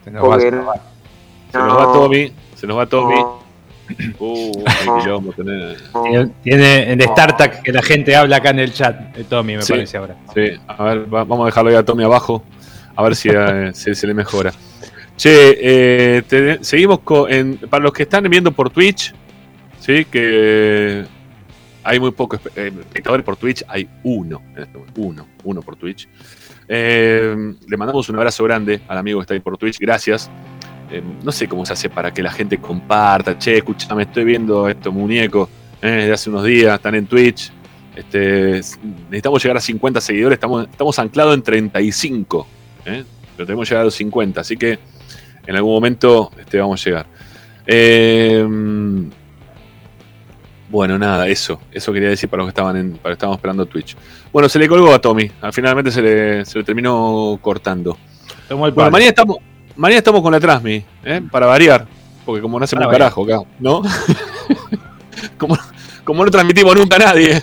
[0.03, 0.75] Se nos va, porque se nos va.
[1.51, 2.33] Se nos va Tommy.
[2.55, 3.15] Se nos va Tommy.
[4.19, 4.51] Uh,
[5.35, 5.77] tener.
[6.03, 9.73] Tiene, tiene el StarTac que la gente habla acá en el chat, Tommy, me Sí.
[9.73, 10.15] parece ahora.
[10.31, 12.43] Sí, a ver, va- vamos a dejarlo ahí a Tommy abajo.
[12.95, 14.53] A ver si eh, se, se le mejora.
[15.17, 17.33] Che, eh, te- seguimos con.
[17.33, 19.11] en- para los que están viendo por Twitch,
[19.79, 20.05] ¿sí?
[20.05, 21.05] Que
[21.83, 26.07] hay muy pocos eh, espectadores por Twitch, hay uno, este uno, uno por Twitch.
[26.67, 30.29] Eh, le mandamos un abrazo grande al amigo que está ahí por Twitch, gracias.
[30.91, 33.37] Eh, no sé cómo se hace para que la gente comparta.
[33.37, 35.49] Che, escúchame, estoy viendo estos muñecos
[35.81, 37.51] eh, de hace unos días, están en Twitch.
[37.95, 38.61] Este,
[39.09, 42.47] necesitamos llegar a 50 seguidores, estamos, estamos anclados en 35,
[42.85, 43.03] ¿eh?
[43.35, 44.79] pero tenemos que llegar a los 50, así que
[45.45, 47.05] en algún momento este, vamos a llegar.
[47.65, 48.47] Eh,
[50.69, 53.35] bueno, nada, eso, eso quería decir para los que estaban en, para los que estaban
[53.35, 53.95] esperando Twitch.
[54.31, 57.97] Bueno, se le colgó a Tommy, ah, finalmente se le, se le terminó cortando.
[58.49, 59.37] Bueno, mañana estamos,
[59.75, 61.21] mañana estamos con la Transmi, ¿eh?
[61.31, 61.87] para variar,
[62.25, 63.81] porque como no hacemos un carajo acá, ¿no?
[65.37, 65.57] como,
[66.03, 67.41] como no transmitimos nunca a nadie.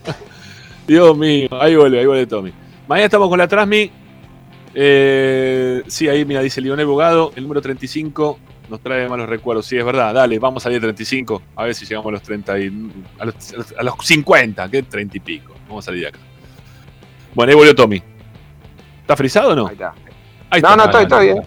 [0.86, 2.52] Dios mío, ahí vuelve, ahí vuelve Tommy.
[2.88, 3.90] Mañana estamos con la Transmi.
[4.74, 8.38] Eh, sí, ahí mira, dice Lionel Bogado, el número 35
[8.72, 9.66] nos trae malos recuerdos.
[9.66, 12.22] Sí, es verdad, dale, vamos a salir de 35, a ver si llegamos a los
[12.22, 13.34] 30 y, a, los,
[13.78, 15.54] a los 50, que 30 y pico.
[15.68, 16.18] Vamos a salir de acá.
[17.34, 18.02] Bueno, ahí volvió Tommy.
[19.02, 19.66] ¿Está frisado o no?
[19.66, 19.92] Ahí está.
[20.50, 20.76] Ahí No, está.
[20.76, 21.42] no, estoy, estoy bien.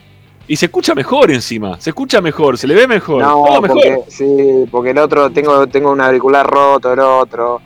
[0.47, 3.77] Y se escucha mejor encima, se escucha mejor, se le ve mejor, No, todo mejor.
[3.81, 7.59] porque, sí, porque el otro, tengo, tengo un auricular roto, el otro.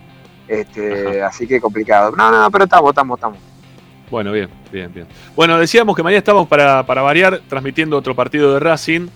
[0.48, 2.14] Este, así que complicado.
[2.16, 3.38] No, no, pero estamos, estamos, estamos.
[4.10, 5.06] Bueno, bien, bien, bien.
[5.36, 9.08] Bueno, decíamos que mañana estamos para, para variar, transmitiendo otro partido de Racing.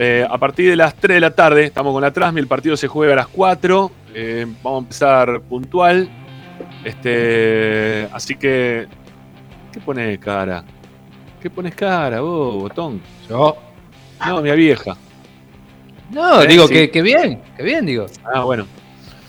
[0.00, 2.76] Eh, a partir de las 3 de la tarde, estamos con la Transmi, el partido
[2.76, 3.90] se juega a las 4.
[4.14, 6.08] eh, vamos a empezar puntual.
[6.84, 8.86] Este, así que.
[9.72, 10.62] ¿Qué pones cara?
[11.42, 13.00] ¿Qué pones cara, vos, botón?
[13.28, 13.56] Yo.
[14.24, 14.96] No, mi vieja.
[16.12, 16.74] No, digo sí.
[16.74, 18.06] que, que bien, que bien, digo.
[18.32, 18.66] Ah, bueno.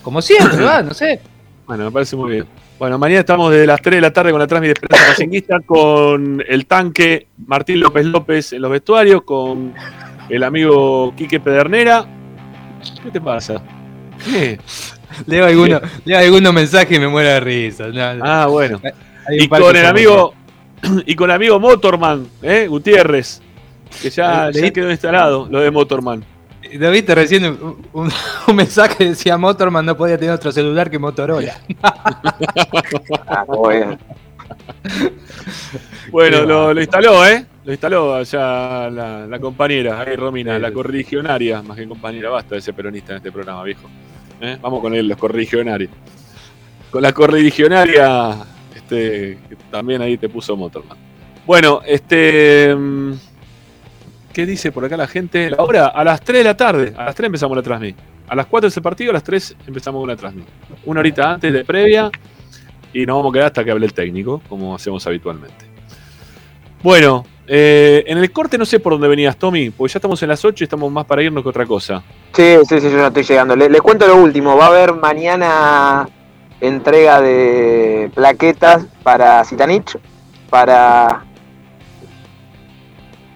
[0.04, 1.20] Como siempre, va, no sé.
[1.66, 2.46] Bueno, me parece muy bien.
[2.78, 5.60] Bueno, mañana estamos desde las 3 de la tarde con la transmisión de Esperanza Racinguista,
[5.66, 9.74] con el tanque Martín López López en los vestuarios, con
[10.30, 12.06] el amigo Quique Pedernera.
[13.04, 13.62] ¿Qué te pasa?
[14.26, 14.60] ¿Qué?
[15.26, 17.88] Leo algunos leo algunos mensajes y me muero de risa.
[17.88, 18.24] No, no.
[18.26, 18.80] Ah, bueno.
[19.32, 20.34] Y con el amigo
[21.06, 22.68] y con el amigo Motorman, ¿eh?
[22.68, 23.42] Gutiérrez,
[24.02, 26.24] que ya, ya quedó instalado, lo de Motorman.
[26.74, 28.12] ¿Lo viste recién un, un-
[28.48, 31.54] un mensaje que decía Motorman no podía tener otro celular que Motorola?
[36.12, 37.46] Bueno, lo, lo instaló, ¿eh?
[37.64, 42.60] Lo instaló allá la, la compañera, ahí Romina, la correligionaria, más que compañera, basta de
[42.60, 43.88] ese peronista en este programa, viejo.
[44.42, 44.58] ¿Eh?
[44.62, 45.92] Vamos con él, los correligionarios.
[46.90, 48.38] Con la correligionaria,
[48.76, 50.98] este, que también ahí te puso Motorman.
[51.46, 52.76] Bueno, este.
[52.76, 53.14] mm,
[54.34, 55.50] ¿Qué dice por acá la gente?
[55.50, 56.94] La hora, a las 3 de la tarde.
[56.96, 57.98] A las 3 empezamos la transmit.
[58.28, 60.46] A las 4 de ese partido, a las 3 empezamos con la transmit.
[60.86, 62.10] Una horita antes de previa.
[62.94, 65.66] Y nos vamos a quedar hasta que hable el técnico, como hacemos habitualmente.
[66.82, 70.30] Bueno, eh, en el corte no sé por dónde venías, Tommy, porque ya estamos en
[70.30, 72.02] las 8 y estamos más para irnos que otra cosa.
[72.34, 73.56] Sí, sí, sí, yo ya estoy llegando.
[73.56, 74.56] Le- Les, cuento lo último.
[74.58, 76.08] Va a haber mañana
[76.62, 79.98] entrega de plaquetas para Citanich,
[80.50, 81.24] para...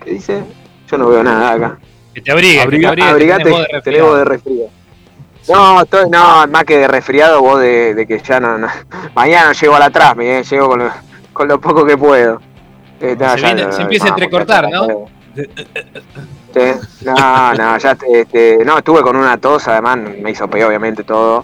[0.03, 0.43] ¿Qué dice?
[0.89, 1.79] Yo no veo nada acá.
[2.13, 4.43] Que te abrigues, que te Abriga- abrigues, abrigate, tenés voz de tenés
[5.49, 8.67] No, estoy, no, más que de resfriado, vos de, de que ya no, no-
[9.15, 10.91] Mañana llego a la Trasmi, eh, llego con lo,
[11.33, 12.39] con lo poco que puedo.
[13.01, 14.87] Eh, no, Se, ya viene- no, se empieza a entrecortar, ¿no?
[14.87, 15.05] no
[17.77, 21.43] ya este, no, estuve con una tos, además me hizo peor obviamente todo.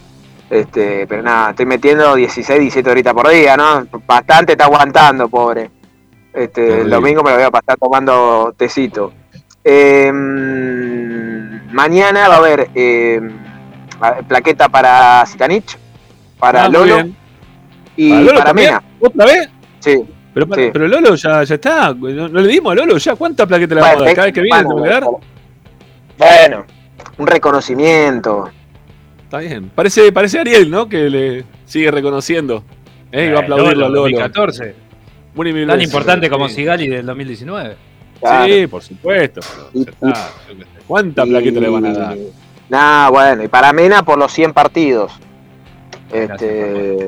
[0.50, 3.86] Este, pero nada, estoy metiendo 16, 17 horitas por día, ¿no?
[4.08, 5.70] Bastante está aguantando, pobre.
[6.34, 9.12] Este, el domingo me lo voy a pasar tomando tecito.
[9.64, 10.12] Eh,
[11.72, 13.20] mañana va a haber eh,
[14.28, 15.78] plaqueta para Zitanich,
[16.40, 17.10] para Ah, Lolo
[17.96, 18.54] y ¿Para Lolo?
[18.54, 18.84] Mena.
[19.00, 19.50] ¿Otra vez?
[19.80, 20.04] Sí.
[20.34, 20.70] Pero, Sí.
[20.72, 21.94] pero Lolo ya, ya está.
[21.94, 23.16] ¿No, no le dimos a Lolo ya?
[23.16, 24.14] ¿Cuántas plaquetas le vamos a dar?
[24.16, 25.04] ¿Cada vez que viene bueno, tengo que dar?
[26.18, 26.66] Bueno,
[27.18, 28.50] un reconocimiento.
[29.24, 29.70] está bien.
[29.74, 30.88] Parece, parece Ariel, ¿no?
[30.90, 32.64] Que le sigue reconociendo.
[33.12, 33.26] ¿eh?
[33.28, 34.02] Y va a Eh, aplaudirlo a Lolo, Lolo.
[34.02, 34.76] 2014.
[35.36, 35.92] Muni mil Tan veces.
[35.94, 36.56] importante como Sí.
[36.56, 37.76] Sigali del 2019.
[38.46, 39.42] Sí, por supuesto.
[39.74, 40.70] pero ya está, yo qué sé.
[40.88, 42.18] ¿Cuánta plaqueta le van a dar?
[42.70, 45.12] Nah, bueno, y para Mena por los 100 partidos.
[46.12, 47.08] Este.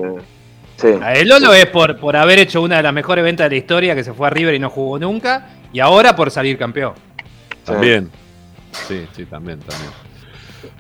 [0.78, 0.88] Sí.
[1.14, 3.96] El Lolo es por, por haber hecho una de las mejores ventas de la historia,
[3.96, 6.94] que se fue a River y no jugó nunca, y ahora por salir campeón.
[7.64, 8.10] También.
[8.72, 9.92] Sí, sí, también, también.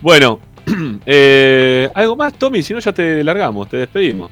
[0.01, 0.39] Bueno,
[1.05, 2.63] eh, ¿algo más, Tommy?
[2.63, 4.31] Si no, ya te largamos, te despedimos.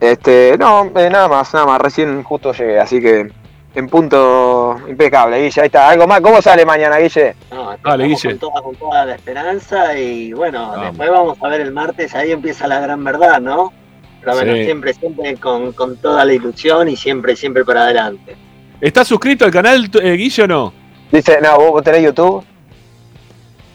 [0.00, 1.80] Este, no, eh, nada más, nada más.
[1.80, 3.30] Recién justo llegué, así que
[3.74, 5.60] en punto impecable, Guille.
[5.60, 5.88] Ahí está.
[5.90, 6.20] ¿Algo más?
[6.20, 7.34] ¿Cómo sale mañana, Guille?
[7.52, 8.30] No, Dale, Guille.
[8.30, 10.86] con toda, con toda la esperanza y bueno, Vamos.
[10.86, 13.72] después vamos a ver el martes, ahí empieza la gran verdad, ¿no?
[14.20, 14.64] Pero bueno, Sí.
[14.64, 18.36] siempre, siempre con, con toda la ilusión y siempre, siempre para adelante.
[18.80, 20.72] ¿Estás suscrito al canal, eh, Guille, o no?
[21.12, 22.44] Dice, no, ¿vos tenés YouTube?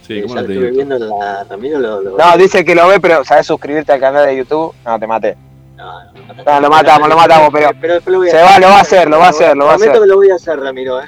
[0.06, 0.84] Sí, ¿cómo no te digo?
[0.86, 1.46] la
[1.80, 4.74] lo, lo- No, dice que lo ve, pero ¿sabes suscribirte al canal de YouTube?
[4.86, 5.36] No, te maté.
[5.76, 7.68] No, lo matamos, lo matamos, pero.
[7.94, 8.54] después lo voy a Se hacer.
[8.54, 10.02] va, lo va a hacer, lo va a hacer, lo va a Prometo hacer.
[10.04, 11.06] que lo voy a hacer, Ramiro, eh.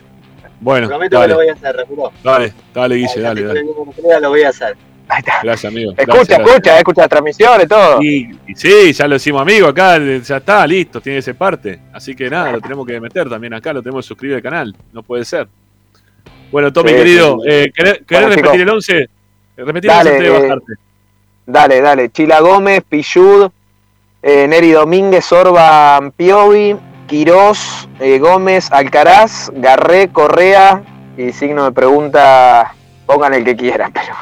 [0.60, 2.12] Bueno, Prometo que dale, lo voy a hacer, Ramiro.
[2.24, 3.64] dale, dale, Guille, dale, dale.
[4.22, 4.76] lo voy a hacer.
[5.42, 5.92] Gracias, amigo.
[5.92, 6.48] Escucha, Gracias, gracias.
[6.50, 8.02] escucha, escucha las transmisiones, todo.
[8.04, 11.80] Y, y sí, ya lo hicimos amigo acá, ya está, listo, tiene que ser parte.
[11.94, 14.76] Así que nada, lo tenemos que meter también acá, lo tenemos que suscribir al canal,
[14.92, 15.48] no puede ser.
[16.52, 17.50] Bueno, Tommy, Sí, querido, sí.
[17.50, 18.62] eh, ¿querés, querés Bueno, repetir chicos.
[18.62, 19.10] el 11?
[19.58, 20.74] Repetir Dale, el 11 de eh, bajarte.
[21.46, 22.10] Dale, dale.
[22.10, 23.50] Chila Gómez, Pillud,
[24.22, 26.76] eh, Neri Domínguez, Orba Piovi,
[27.08, 30.84] Quirós, eh, Gómez, Alcaraz, Garré, Correa
[31.18, 32.74] y signo de pregunta,
[33.06, 34.14] pongan el que quieran, pero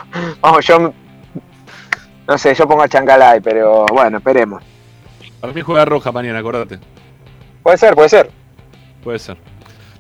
[0.42, 0.94] vamos, yo
[2.28, 4.64] no sé, yo pongo a Chancalay, pero bueno, esperemos.
[5.40, 6.80] Para mí juega roja mañana, acordate.
[7.62, 8.32] Puede ser, puede ser.
[9.04, 9.38] Puede ser.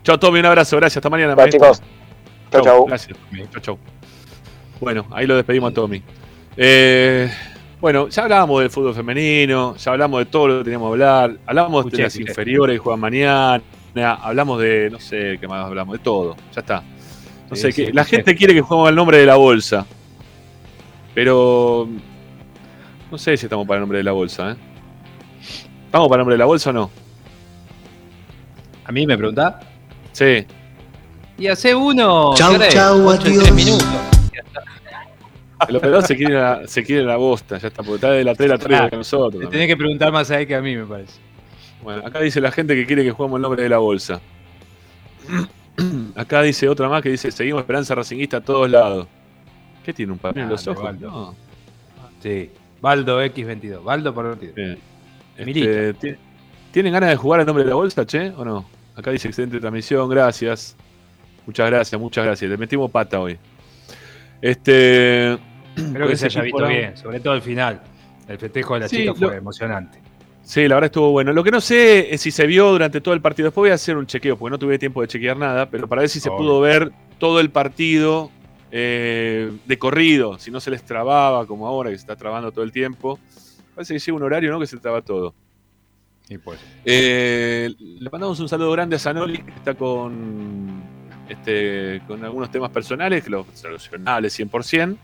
[0.03, 0.97] Chao, Tommy, un abrazo, gracias.
[0.97, 1.81] Hasta mañana, Chao, chicos.
[2.51, 2.85] Chau, chau.
[2.85, 3.17] Gracias,
[3.61, 3.77] chau.
[4.79, 6.03] Bueno, ahí lo despedimos a Tommy.
[6.57, 7.31] Eh,
[7.85, 11.37] bueno, ya hablábamos del fútbol femenino, ya hablamos de todo lo que teníamos que hablar,
[11.45, 12.31] hablamos Escuché, de las escuché.
[12.31, 13.61] inferiores que juegan mañana,
[14.23, 16.81] hablamos de, no sé qué más hablamos, de todo, ya está.
[17.47, 18.15] No Sí, sé, sí, que, la escuché.
[18.23, 19.85] gente quiere que juguemos el nombre de la bolsa,
[21.13, 21.87] pero
[23.11, 24.55] no sé si estamos para el nombre de la bolsa, ¿eh?
[25.85, 26.89] ¿Estamos para el nombre de la bolsa o no?
[28.83, 29.57] ¿A mí me preguntás?
[30.11, 30.43] Sí.
[31.37, 32.33] Y hace uno.
[32.35, 33.19] Chau, chau, adiós.
[33.19, 33.85] tres minutos.
[35.67, 38.35] El operador se quiere, la, se quiere la bosta, ya está, porque está de la
[38.35, 39.43] 3 de la 3 Ah, que nosotros.
[39.43, 41.19] Le tenés que preguntar más a él que a mí, me parece.
[41.81, 44.19] Bueno, acá dice la gente que quiere que juguemos el nombre de la bolsa.
[46.15, 49.07] Acá dice otra más que dice, seguimos Esperanza Racinguista a todos lados.
[49.83, 50.91] ¿Qué tiene un papel en los Grande, ojos?
[51.01, 51.09] Baldo.
[51.11, 51.35] No.
[52.21, 52.49] Sí.
[52.81, 53.83] Baldo X22.
[53.83, 54.55] Baldo por 22.
[54.55, 54.77] Bien.
[55.37, 55.99] Este, Milito.
[55.99, 56.15] ¿ti-
[56.71, 58.29] ¿Tienen ganas de jugar el nombre de la bolsa, che?
[58.37, 58.65] ¿O no?
[58.95, 60.75] Acá dice excelente transmisión, gracias.
[61.45, 62.49] Muchas gracias, muchas gracias.
[62.49, 63.37] Le metimos pata hoy.
[64.49, 65.33] Este.
[65.75, 67.81] Espero que se haya visto bien, sobre todo el final.
[68.27, 69.99] El festejo de la Sí, chica fue lo- emocionante.
[70.43, 71.33] Sí, la verdad estuvo bueno.
[71.33, 73.47] Lo que no sé es si se vio durante todo el partido.
[73.47, 76.01] Después voy a hacer un chequeo, porque no tuve tiempo de chequear nada, pero para
[76.01, 76.37] ver si se Obvio.
[76.37, 78.29] pudo ver todo el partido
[78.71, 82.63] eh, de corrido, si no se les trababa como ahora, que se está trabando todo
[82.63, 83.19] el tiempo.
[83.73, 84.59] Parece que llega un horario, ¿no?
[84.59, 85.33] Que se traba todo.
[86.29, 86.59] Y pues.
[86.85, 90.83] Eh, le mandamos un saludo grande a Zanoli, que está con,
[91.29, 94.97] este, con algunos temas personales, que los solucionables 100%.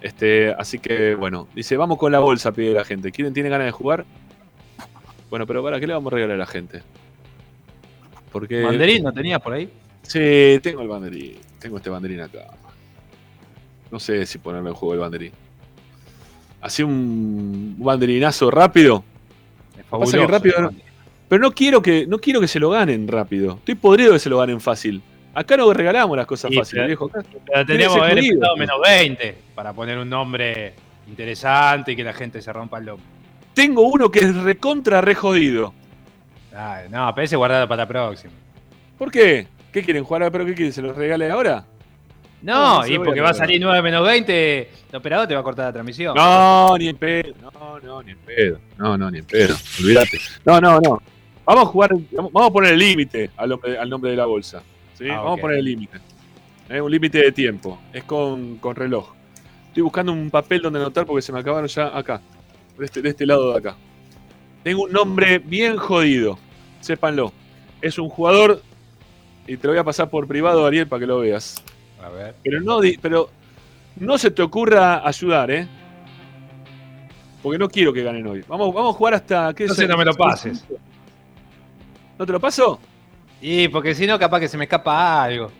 [0.00, 3.10] Este, así que, bueno, dice, vamos con la bolsa, pide la gente.
[3.12, 4.04] ¿Quieren, tiene ganas de jugar?
[5.30, 6.82] Bueno, pero ¿para qué le vamos a regalar a la gente?
[8.30, 8.62] Porque...
[8.62, 9.68] ¿Banderín no tenías por ahí?
[10.02, 11.36] Sí, tengo el banderín.
[11.58, 12.46] Tengo este banderín acá.
[13.90, 15.32] No sé si ponerle en juego el banderín.
[16.60, 19.00] Así un banderinazo rápido.
[19.00, 20.72] Pasa que fabuloso rápido el no-
[21.28, 23.54] pero no quiero que no quiero que se lo ganen rápido.
[23.54, 25.02] Estoy podrido de que se lo ganen fácil.
[25.38, 27.04] Acá no regalamos las cosas Sí, fáciles, pero- viejo.
[27.06, 30.72] Acá Pero teníamos que haber empezado menos 20 para poner un nombre
[31.06, 33.02] interesante y que la gente se rompa el lomo.
[33.52, 35.74] Tengo uno que es recontra re jodido.
[36.56, 38.32] Ay, no, pero ese guardado para la próxima.
[38.98, 39.46] ¿Por qué?
[39.72, 40.32] ¿Qué quieren jugar?
[40.32, 40.72] ¿Pero qué quieren?
[40.72, 41.64] ¿Se los regale ahora?
[42.40, 44.60] No, y porque va a salir 9 menos 20,
[44.90, 46.14] el operador te va a cortar la transmisión.
[46.16, 47.34] No, ni en pedo.
[47.42, 48.58] No, no, ni en pedo.
[48.78, 49.54] No, no, ni en pedo.
[49.80, 50.18] Olvídate.
[50.44, 51.02] No, no, no.
[51.44, 54.62] Vamos a jugar, vamos a poner el límite al al nombre de la bolsa.
[54.98, 55.08] ¿Sí?
[55.10, 55.98] Ah, vamos a poner el límite.
[56.82, 57.78] Un límite de tiempo.
[57.92, 59.12] Es con, con reloj.
[59.68, 62.20] Estoy buscando un papel donde anotar porque se me acabaron ya acá.
[62.78, 63.76] De este, de este lado de acá.
[64.64, 66.38] Tengo un nombre bien jodido.
[66.80, 67.32] Sépanlo.
[67.80, 68.62] Es un jugador.
[69.46, 71.62] Y te lo voy a pasar por privado, Ariel, para que lo veas.
[72.02, 72.34] A ver.
[72.42, 73.30] Pero no, di- pero
[74.00, 75.68] no se te ocurra ayudar, ¿eh?
[77.42, 78.44] Porque no quiero que ganen hoy.
[78.48, 79.54] Vamos, vamos a jugar hasta.
[79.54, 79.88] ¿qué Entonces es?
[79.90, 80.64] no me lo pases.
[82.18, 82.80] ¿No te lo paso?
[83.40, 85.50] Y porque si no, capaz que se me escapa algo.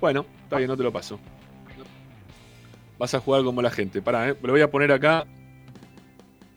[0.00, 1.18] Bueno, está bien, no te lo paso.
[2.98, 4.02] Vas a jugar como la gente.
[4.02, 5.26] Pará, eh, lo voy a poner acá.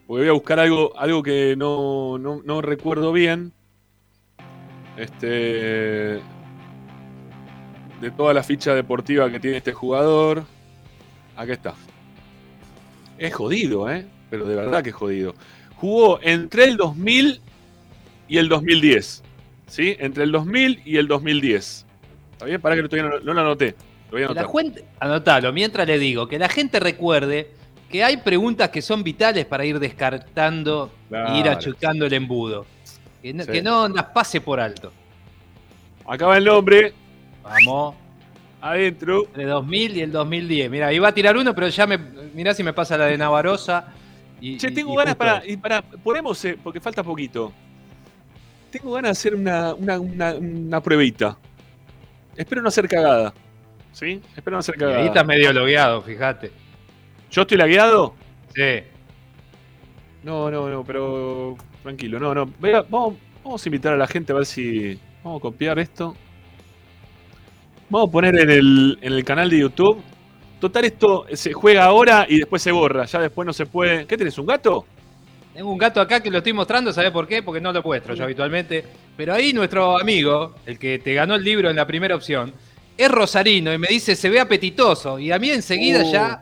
[0.06, 3.52] Porque voy a buscar algo, algo que no, no, no recuerdo bien.
[4.96, 6.20] Este.
[8.00, 10.44] De toda la ficha deportiva que tiene este jugador.
[11.36, 11.74] Acá está.
[13.16, 14.06] Es jodido, ¿eh?
[14.28, 15.34] Pero de verdad que es jodido.
[15.76, 17.40] Jugó entre el 2000
[18.28, 19.23] y el 2010.
[19.74, 19.96] ¿Sí?
[19.98, 21.84] Entre el 2000 y el 2010.
[22.32, 22.60] ¿Está bien?
[22.60, 23.74] Para que todavía no, no lo anoté.
[24.06, 24.62] Lo voy a Que la anotar.
[24.62, 27.50] gente- anotalo, mientras le digo, que la gente recuerde
[27.90, 31.58] que hay preguntas que son vitales para ir descartando e ir Claro.
[31.58, 32.66] achicando el embudo.
[33.20, 33.50] Que no, Sí.
[33.50, 34.92] que no las pase por alto.
[36.06, 36.92] Acá va el nombre.
[37.42, 37.96] Vamos.
[38.60, 39.24] Adentro.
[39.26, 40.70] Entre 2000 y el 2010.
[40.70, 41.98] Mira, iba a tirar uno, pero ya me.
[42.32, 43.86] Mirá si me pasa la de Navarosa.
[44.40, 45.82] Y, Che, tengo y ganas para, y para.
[45.82, 47.52] Podemos, eh, porque falta poquito.
[48.74, 51.38] Tengo ganas de hacer una, una, una, una pruebita.
[52.34, 53.32] Espero no hacer cagada.
[53.92, 54.20] ¿Sí?
[54.36, 54.98] Espero no hacer cagada.
[54.98, 56.50] ahí estás medio logueado, fíjate.
[57.30, 58.16] ¿Yo estoy lagueado?
[58.52, 58.80] Sí.
[60.24, 62.46] No, no, no, pero tranquilo, no, no.
[62.58, 63.14] Voy a- vamos,
[63.44, 64.98] vamos a invitar a la gente a ver si.
[65.22, 66.16] Vamos a copiar esto.
[67.90, 70.02] Vamos a poner en el, en el canal de YouTube.
[70.58, 73.04] Total, esto se juega ahora y después se borra.
[73.04, 74.04] Ya después no se puede.
[74.06, 74.36] ¿Qué tenés?
[74.36, 74.84] ¿Un gato?
[75.54, 77.42] Tengo un gato acá que lo estoy mostrando, ¿sabes por qué?
[77.42, 78.84] Porque no lo muestro yo habitualmente.
[79.16, 82.52] Pero ahí nuestro amigo, el que te ganó el libro en la primera opción,
[82.96, 85.18] es rosarino y me dice se ve apetitoso.
[85.18, 86.40] Y a mí enseguida Uh, ya.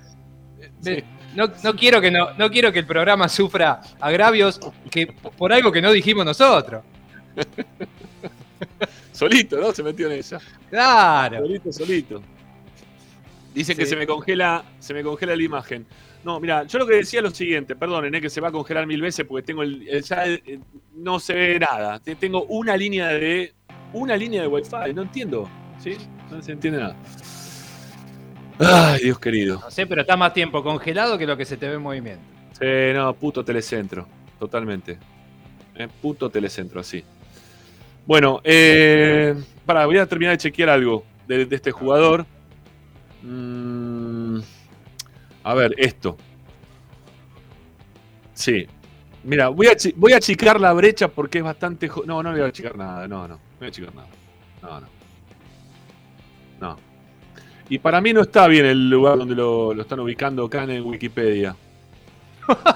[0.83, 4.61] me- no, no quiero que no, no quiero que el programa sufra agravios
[4.91, 6.83] que por algo que no dijimos nosotros.
[9.13, 9.73] Solito, ¿no?
[9.73, 10.39] Se metió en esa.
[10.71, 11.39] Claro.
[11.39, 12.23] Solito, solito.
[13.55, 15.87] Dicen que se me congela, se me congela la imagen.
[16.25, 18.53] No, mira, yo lo que decía es lo siguiente, perdonen, eh, que se va a
[18.53, 20.61] congelar mil veces porque tengo el, el- ya eh,
[20.95, 21.99] no se ve nada.
[21.99, 23.53] Te- Tengo una línea de
[23.93, 25.49] una línea de Wi-Fi, no entiendo,
[25.83, 25.97] ¿sí?
[26.31, 26.97] No se entiende nada.
[28.59, 29.59] Ay, Dios querido.
[29.61, 32.23] No sé, pero está más tiempo congelado que lo que se te ve en movimiento.
[32.59, 34.07] Sí, no, puto telecentro,
[34.39, 34.99] totalmente.
[35.75, 37.03] Eh, puto telecentro, así.
[38.07, 39.35] Bueno, eh,
[39.67, 42.25] para, voy a terminar de chequear algo de, de este jugador.
[43.23, 44.02] Mm,
[45.45, 46.17] a ver, esto.
[48.35, 48.67] Sí.
[49.25, 51.89] Mira, voy a, voy a achicar la brecha porque es bastante...
[52.07, 53.35] No, no voy a achicar nada, no, no.
[53.35, 54.09] No voy a achicar nada.
[54.63, 54.87] No, no.
[56.61, 56.77] No.
[57.69, 60.85] Y para mí no está bien el lugar donde lo, lo están ubicando acá en
[60.85, 61.55] Wikipedia.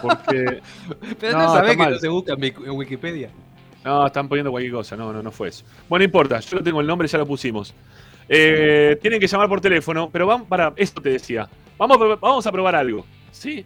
[0.01, 0.61] Porque...
[1.21, 1.93] Pero No, sabés que mal.
[1.95, 3.31] no se busca en Wik- en Wikipedia.
[3.85, 4.97] No, están poniendo cualquier cosa.
[4.97, 5.65] No, no, no fue eso.
[5.89, 6.41] Bueno, no importa.
[6.41, 7.75] Yo no tengo el nombre, ya lo pusimos.
[8.29, 11.49] Eh, tienen que llamar por teléfono, pero vamos para esto te decía.
[11.79, 13.05] Vamos, a probar- vamos a probar algo.
[13.33, 13.65] ¿Sí?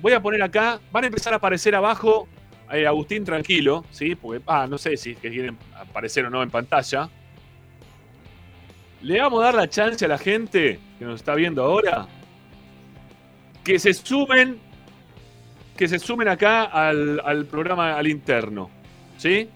[0.00, 0.80] Voy a poner acá.
[0.90, 2.28] Van a empezar a aparecer abajo.
[2.70, 3.84] eh, Agustín, tranquilo.
[3.90, 4.14] ¿Sí?
[4.14, 7.08] Porque, ah, no sé si quieren aparecer o no en pantalla.
[9.02, 12.06] Le vamos a dar la chance a la gente que nos está viendo ahora.
[13.64, 14.58] Que se sumen.
[15.76, 18.70] Que se sumen acá al, al programa al interno.
[19.16, 19.48] ¿Sí?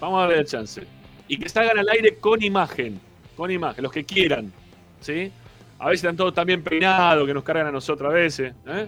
[0.00, 0.82] Vamos a darle la chance.
[1.28, 3.00] Y que salgan al aire con imagen.
[3.36, 4.52] Con imagen, los que quieran.
[5.00, 5.30] ¿Sí?
[5.78, 8.52] A veces están todos también peinados, que nos cargan a nosotros a veces.
[8.66, 8.86] ¿eh?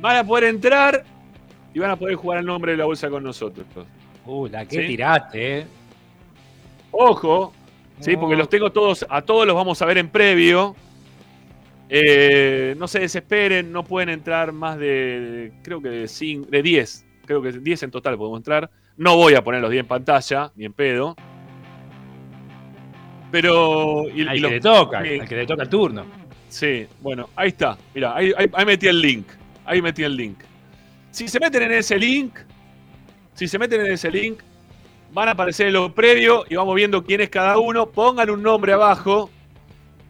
[0.00, 1.04] Van a poder entrar
[1.74, 3.66] y van a poder jugar el nombre de la bolsa con nosotros.
[4.26, 4.86] Uh, la que ¿Sí?
[4.86, 5.66] tiraste, eh.
[6.92, 7.52] Ojo,
[8.00, 10.74] sí, porque los tengo todos, a todos los vamos a ver en previo.
[11.88, 17.06] Eh, no se desesperen, no pueden entrar más de, creo que de, cin- de 10.
[17.26, 18.70] Creo que 10 en total podemos entrar.
[18.96, 21.16] No voy a poner los 10 en pantalla, ni en pedo.
[23.30, 24.04] Pero.
[24.14, 26.04] y- Al y que los- le toca, al que le toca el turno.
[26.48, 27.78] Sí, bueno, ahí está.
[27.94, 29.26] Mira, ahí, ahí- ahí metí el link.
[29.64, 30.38] Ahí metí el link.
[31.12, 32.34] Si se meten en ese link,
[33.34, 34.40] si se meten en ese link,
[35.12, 37.86] van a aparecer en lo previo y vamos viendo quién es cada uno.
[37.88, 39.30] Pongan un nombre abajo.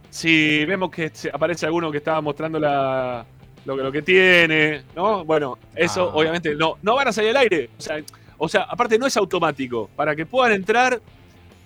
[0.09, 3.24] Si vemos que aparece alguno que estaba mostrando la,
[3.64, 5.24] lo, que- lo que tiene, ¿no?
[5.24, 6.16] Bueno, eso Ah.
[6.16, 7.70] obviamente no, no van a salir al aire.
[7.78, 7.97] O sea,
[8.38, 9.88] o sea, aparte no es automático.
[9.94, 11.01] Para que puedan entrar,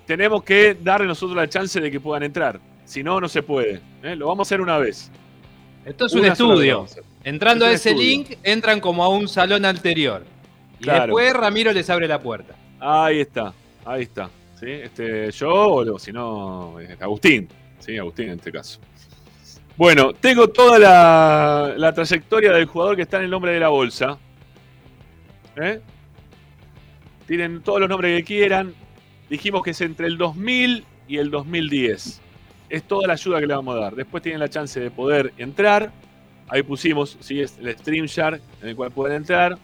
[0.06, 2.60] tenemos que darle nosotros la chance de que puedan entrar.
[2.84, 3.80] Si no, no se puede.
[4.02, 4.14] ¿eh?
[4.16, 5.10] Lo vamos a hacer una vez.
[5.84, 6.86] Esto es Una un estudio.
[7.24, 8.08] Entrando Es a ese estudio.
[8.08, 10.24] link, entran como a un salón anterior.
[10.78, 11.04] Y Claro.
[11.06, 12.54] después Ramiro les abre la puerta.
[12.80, 13.52] Ahí está,
[13.84, 14.28] ahí está.
[14.60, 14.66] ¿sí?
[14.70, 17.48] Este, yo o si no, eh, Agustín.
[17.78, 18.80] Sí, Agustín en este caso.
[19.76, 23.68] Bueno, tengo toda la, la trayectoria del jugador que está en el nombre de la
[23.68, 24.18] bolsa.
[25.56, 25.80] ¿Eh?
[27.26, 28.74] Tienen todos los nombres que quieran.
[29.34, 32.20] Dijimos que es entre el 2000 y el 2010.
[32.68, 33.96] Es toda la ayuda que le vamos a dar.
[33.96, 35.90] Después tienen la chance de poder entrar.
[36.46, 39.58] Ahí pusimos, sí, es el StreamYard en el cual pueden entrar.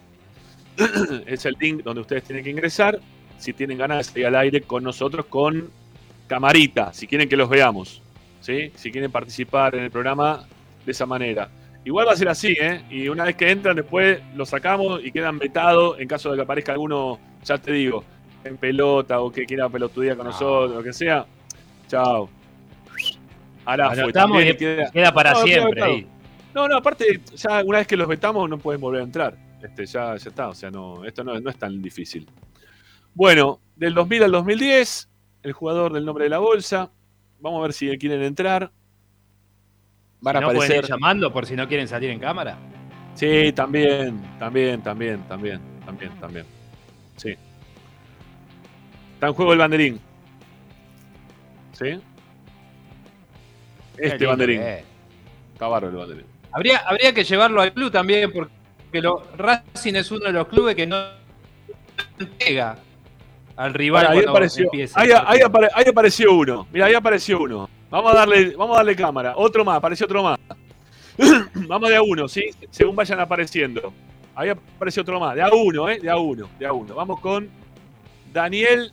[1.27, 2.99] es el link donde ustedes tienen que ingresar.
[3.39, 5.71] Si tienen ganas de salir al aire con nosotros con
[6.27, 8.03] camarita, si quieren que los veamos.
[8.41, 8.73] ¿sí?
[8.75, 10.49] Si quieren participar en el programa
[10.85, 11.49] de esa manera.
[11.85, 12.83] Igual va a ser así, ¿eh?
[12.91, 16.43] Y una vez que entran, después lo sacamos y quedan vetados en caso de que
[16.43, 18.05] aparezca alguno, ya te digo,
[18.45, 21.27] en pelota o que quiera pelotudear con nosotros, lo que sea.
[21.89, 22.29] Chao.
[23.65, 24.13] Ahora fue.
[24.13, 26.07] También queda para No, siempre ahí.
[26.55, 29.37] No, no, aparte, ya una vez que los vetamos no pueden volver a entrar.
[29.63, 32.27] Este, ya, ya está, o sea, no, esto no, no es tan difícil.
[33.15, 35.09] Bueno, del 2000 al 2010,
[35.43, 36.91] el jugador del nombre de la bolsa.
[37.41, 38.71] Vamos a ver si quieren entrar.
[40.21, 40.91] Van Si a no pueden ir aparecer.
[40.91, 42.59] llamando por si no quieren salir en cámara.
[43.15, 46.47] Sí, también, también, también, también, también, también.
[47.17, 47.37] Sí.
[49.21, 50.01] Está en juego el banderín.
[51.73, 52.01] ¿Sí?
[53.99, 54.63] Este banderín.
[54.63, 54.83] es.
[55.53, 56.25] Está bárbaro el banderín.
[56.51, 58.51] Habría, habría que llevarlo al club también, porque
[59.03, 60.97] lo, Racing es uno de los clubes que no
[62.39, 62.79] pega
[63.57, 64.99] al rival Ahí cuando apareció, empieza.
[64.99, 66.67] ahí, ahí apare- ahí apareció uno.
[66.73, 67.69] Mira, ahí apareció uno.
[67.91, 69.35] Vamos a darle, vamos a darle cámara.
[69.37, 70.39] Otro más, apareció otro más.
[71.69, 72.49] vamos de a uno, ¿sí?
[72.71, 73.93] Según vayan apareciendo.
[74.35, 75.35] Ahí apareció otro más.
[75.35, 75.99] De a uno, ¿eh?
[76.01, 76.95] De a uno, de a uno.
[76.95, 77.51] Vamos con
[78.33, 78.91] Daniel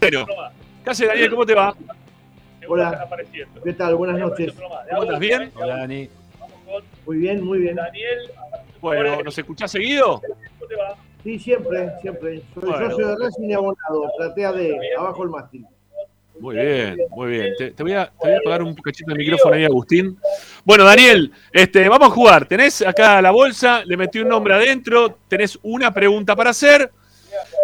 [0.00, 0.26] Moreno.
[0.84, 1.30] ¿Qué haces, Daniel?
[1.30, 1.74] ¿Cómo te va?
[2.68, 3.08] Hola.
[3.64, 3.94] ¿Qué tal?
[3.96, 4.52] Buenas noches.
[4.54, 5.18] ¿Cómo estás?
[5.18, 5.50] ¿Bien?
[5.54, 6.08] Hola, Dani.
[7.06, 7.76] Muy bien, muy bien.
[8.80, 10.22] Bueno, ¿nos escuchás seguido?
[11.22, 12.42] Sí, siempre, siempre.
[12.54, 12.90] Soy Bueno.
[12.90, 14.10] socio de Racing y abonado.
[14.16, 15.66] Platea de abajo el mástil.
[16.38, 17.54] Muy bien, muy bien.
[17.58, 20.16] Te, te voy a, te voy a apagar un cachito de micrófono ahí, Agustín.
[20.64, 22.46] Bueno, Daniel, este, vamos a jugar.
[22.46, 26.90] Tenés acá la bolsa, le metí un nombre adentro, tenés una pregunta para hacer.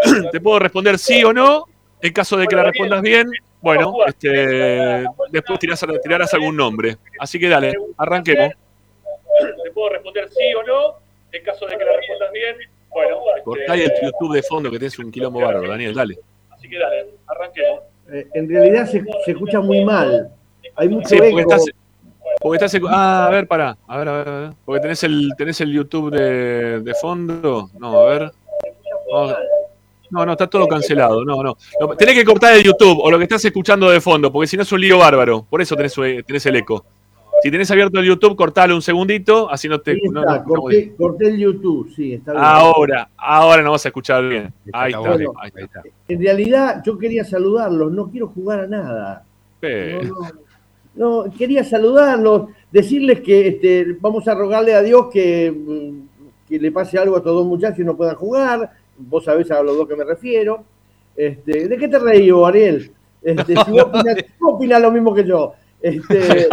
[0.33, 1.65] Te puedo responder sí o no.
[2.07, 3.29] En caso de que la respondas bien,
[3.61, 6.99] bueno, este, después tirás, tirarás algún nombre.
[7.19, 8.53] Así que dale, arranquemos.
[9.65, 10.95] Te puedo responder sí o no.
[11.33, 12.57] En caso de que la respondas bien,
[12.91, 13.23] bueno.
[13.45, 16.17] Cortá ahí el YouTube de fondo que tenés un quilombo bárbaro, Daniel, dale.
[16.51, 17.81] Así que dale, arranquemos.
[18.13, 20.31] Eh, en realidad se, se escucha muy mal.
[20.77, 21.55] Hay mucho Sí, porque eco.
[21.55, 21.65] estás,
[22.41, 22.81] porque estás.
[22.89, 23.77] Ah, a ver, pará.
[23.89, 24.51] A ver, a ver, a ver.
[24.65, 27.69] Porque tenés el, tenés el YouTube de, de fondo.
[27.81, 28.33] No, a ver.
[29.11, 29.37] No,
[30.11, 31.25] no, no, está todo cancelado.
[31.25, 31.57] No, no.
[31.97, 34.63] Tenés que cortar el YouTube o lo que estás escuchando de fondo, porque si no
[34.63, 35.47] es un lío bárbaro.
[35.49, 36.85] Por eso tenés, eh, tenés el eco.
[37.43, 39.91] Si tenés abierto el YouTube, cortalo un segundito, así no te.
[39.93, 42.43] Ahí no- está, no- no- corté, corté el YouTube, sí, está bien.
[42.45, 44.53] ahora, ahora no vas a escuchar bien.
[44.73, 45.33] Ahí está, bueno.
[45.39, 45.83] ahí está.
[46.09, 49.25] En realidad, yo quería saludarlos, no quiero jugar a nada.
[49.61, 50.19] Eh, No,
[50.95, 56.59] no, no, quería saludarlos, decirles que este, vamos a rogarle a Dios que, mm, que
[56.59, 58.71] le pase algo a estos dos muchachos y no puedan jugar.
[58.99, 60.65] Vos sabés a los dos que me refiero.
[61.17, 62.91] Este, ¿De qué te reí, Ariel?
[63.23, 65.55] Este, si vos opinás, vos opinás lo mismo que yo.
[65.81, 66.49] Este,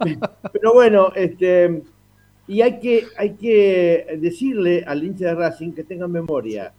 [0.52, 1.82] pero bueno, este,
[2.48, 6.72] y hay que, hay que decirle al hincha de Racing que tenga memoria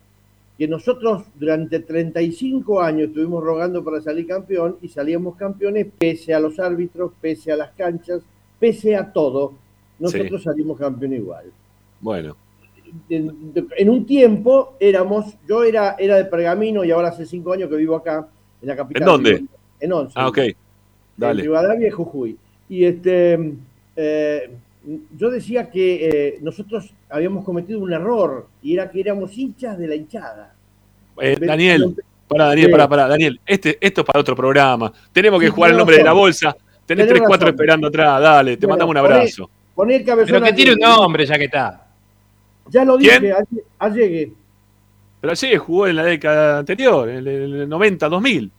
[0.57, 6.39] que nosotros durante 35 años estuvimos rogando para salir campeón y salíamos campeones pese a
[6.39, 8.21] los árbitros, pese a las canchas,
[8.59, 9.53] pese a todo.
[9.97, 10.45] Nosotros Sí.
[10.45, 11.45] salimos campeón igual.
[11.99, 12.35] bueno.
[13.09, 17.69] En, en un tiempo éramos, yo era, era de Pergamino y ahora hace cinco años
[17.69, 18.27] que vivo acá,
[18.61, 19.01] en la capital.
[19.01, 19.43] ¿En dónde?
[19.79, 20.13] En Once.
[20.15, 20.37] Ah, ok.
[20.39, 20.55] En
[21.17, 21.41] Dale.
[21.43, 22.37] Rivadavia y Jujuy.
[22.69, 23.53] Y este,
[23.95, 24.51] eh,
[25.17, 29.87] yo decía que eh, nosotros habíamos cometido un error y era que éramos hinchas de
[29.87, 30.53] la hinchada.
[31.21, 31.95] Eh, Daniel,
[32.27, 34.91] para Daniel, para, para, Daniel, este, esto es para otro programa.
[35.11, 36.55] Tenemos que Sí, jugar el nombre de la bolsa.
[36.85, 37.49] Tenés Tenés 3, 4 razón.
[37.55, 39.49] esperando atrás, dale, te Bueno, mandamos un poné- abrazo.
[39.75, 41.82] Poné el cabezón Pero que tire un nombre ya que está.
[42.69, 43.33] Ya lo dije,
[43.79, 44.33] allegue.
[45.21, 48.51] Pero sí, jugó en la década anterior, en el, el 90, 2000.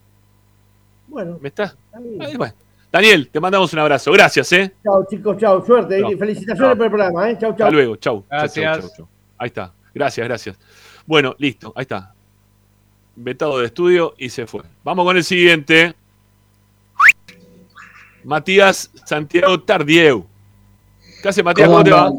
[1.09, 1.77] Bueno, ¿Me está?
[1.93, 2.37] Ahí.
[2.91, 4.13] Daniel, te mandamos un abrazo.
[4.13, 4.73] Gracias, ¿eh?
[4.83, 6.01] Chao, chicos, chao, suerte.
[6.01, 6.11] Chao.
[6.17, 6.77] felicitaciones Chao.
[6.77, 7.37] por el programa, ¿eh?
[7.41, 7.67] Chao, chao.
[7.67, 7.97] Hasta luego.
[7.97, 8.21] Chau.
[8.21, 8.81] Chau, chau, Gracias.
[8.81, 9.09] chau, chau.
[9.37, 9.73] Ahí está.
[9.93, 10.59] Gracias, gracias.
[11.05, 11.73] Bueno, listo.
[11.77, 12.15] Ahí está.
[13.17, 14.63] Vetado de estudio y se fue.
[14.83, 15.95] Vamos con el siguiente.
[18.25, 20.25] Matías Santiago Tardieu.
[21.23, 21.69] ¿Qué hace, Matías?
[21.69, 22.11] ¿Cómo, te va?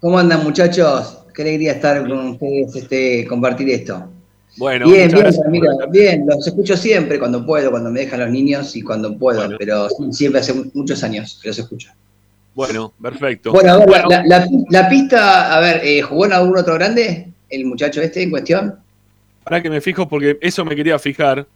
[0.00, 1.19] ¿Cómo andan, muchachos?
[1.34, 4.08] Qué alegría estar con ustedes, este, compartir esto.
[4.56, 5.46] Bueno, bien, bien, gracias.
[5.90, 9.88] Bien, los escucho siempre cuando puedo, cuando me dejan los niños y cuando puedo, pero
[10.10, 11.90] siempre hace mu- muchos años que los escucho.
[12.54, 13.52] Bueno, perfecto.
[13.52, 16.74] Bueno, a ver, Bueno, La, la- la pista, a ver, eh, ¿jugó en algún otro
[16.74, 18.74] grande el muchacho este en cuestión?
[19.44, 21.46] Para que me fijo, porque eso me quería fijar,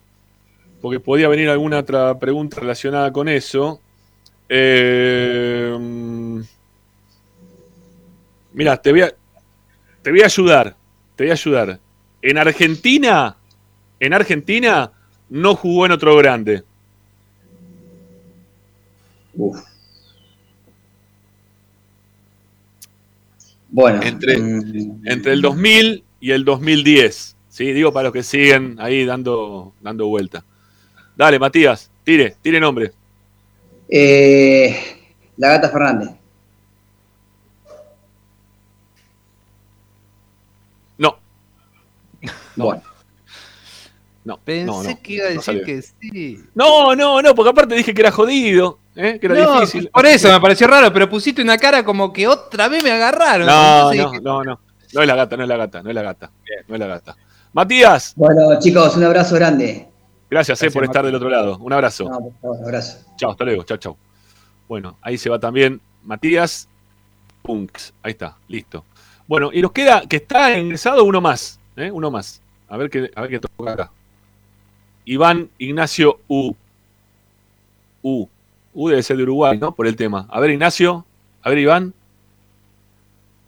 [0.81, 3.81] porque podía venir alguna otra pregunta relacionada con eso.
[4.49, 5.77] Eh,
[8.53, 9.15] mira, te voy a,
[10.05, 10.77] te voy a ayudar,
[11.17, 11.81] te voy a ayudar.
[12.21, 13.37] En Argentina,
[13.99, 14.93] en Argentina
[15.31, 16.63] no jugó en otro grande.
[19.33, 19.59] Uf.
[23.71, 27.35] Bueno, Entre, mm, entre el 2000 y el 2010.
[27.49, 27.73] ¿sí?
[27.73, 30.45] Digo para los que siguen ahí dando, dando vuelta.
[31.17, 32.93] Dale, Matías, tire, tire nombre.
[33.89, 34.77] Eh,
[35.39, 36.11] la gata Fernández.
[40.99, 41.19] No.
[42.57, 42.83] Bueno.
[44.25, 46.41] No, Pensé no, no, que iba a decir que sí.
[46.55, 49.19] No, no, no, porque aparte dije que era jodido, ¿eh?
[49.21, 49.91] que era No, difícil.
[49.93, 53.47] Por eso me pareció raro, pero pusiste una cara como que otra vez me agarraron.
[53.47, 54.61] No, no, no, no.
[54.95, 56.31] No es la gata, no es la gata, no es la gata.
[56.69, 57.17] No es la gata.
[57.53, 59.89] Matías, Bueno, chicos, un abrazo grande.
[60.31, 61.59] gracias, eh, Gracias, por estar del otro lado.
[61.59, 62.05] Un abrazo.
[62.05, 62.99] No, por favor, un abrazo.
[63.17, 63.63] Chao, hasta luego.
[63.65, 63.97] Chao, chao.
[64.69, 66.67] Bueno, ahí se va también Matías
[67.43, 67.93] Punks.
[68.03, 68.85] Ahí está, listo.
[69.27, 71.61] Bueno, y nos queda que está ingresado uno más.
[71.77, 71.91] ¿eh?
[71.91, 72.41] Uno más.
[72.75, 73.93] A ver qué, a ver qué toca acá.
[75.05, 76.57] Iván Ignacio U.
[78.03, 78.29] U.
[78.73, 79.73] U debe ser de Uruguay, ¿no?
[79.77, 80.27] Por el tema.
[80.29, 81.07] A ver, Ignacio.
[81.43, 81.95] A ver, Iván.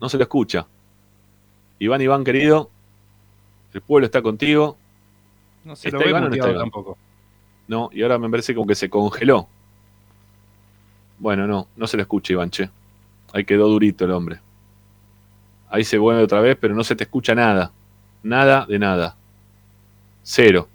[0.00, 0.68] No se lo escucha.
[1.80, 2.70] Iván, Iván, querido.
[3.72, 4.76] El pueblo está contigo.
[5.64, 6.60] No se ¿Está lo Iván o no está Iván?
[6.60, 6.96] tampoco.
[7.66, 9.48] No, y ahora me parece como que se congeló.
[11.18, 12.70] Bueno, no, no se le escucha, Iván, che.
[13.32, 14.38] Ahí quedó durito el hombre.
[15.68, 17.72] Ahí se vuelve otra vez, pero no se te escucha nada.
[18.26, 19.14] Nada de nada.
[20.22, 20.68] Cero.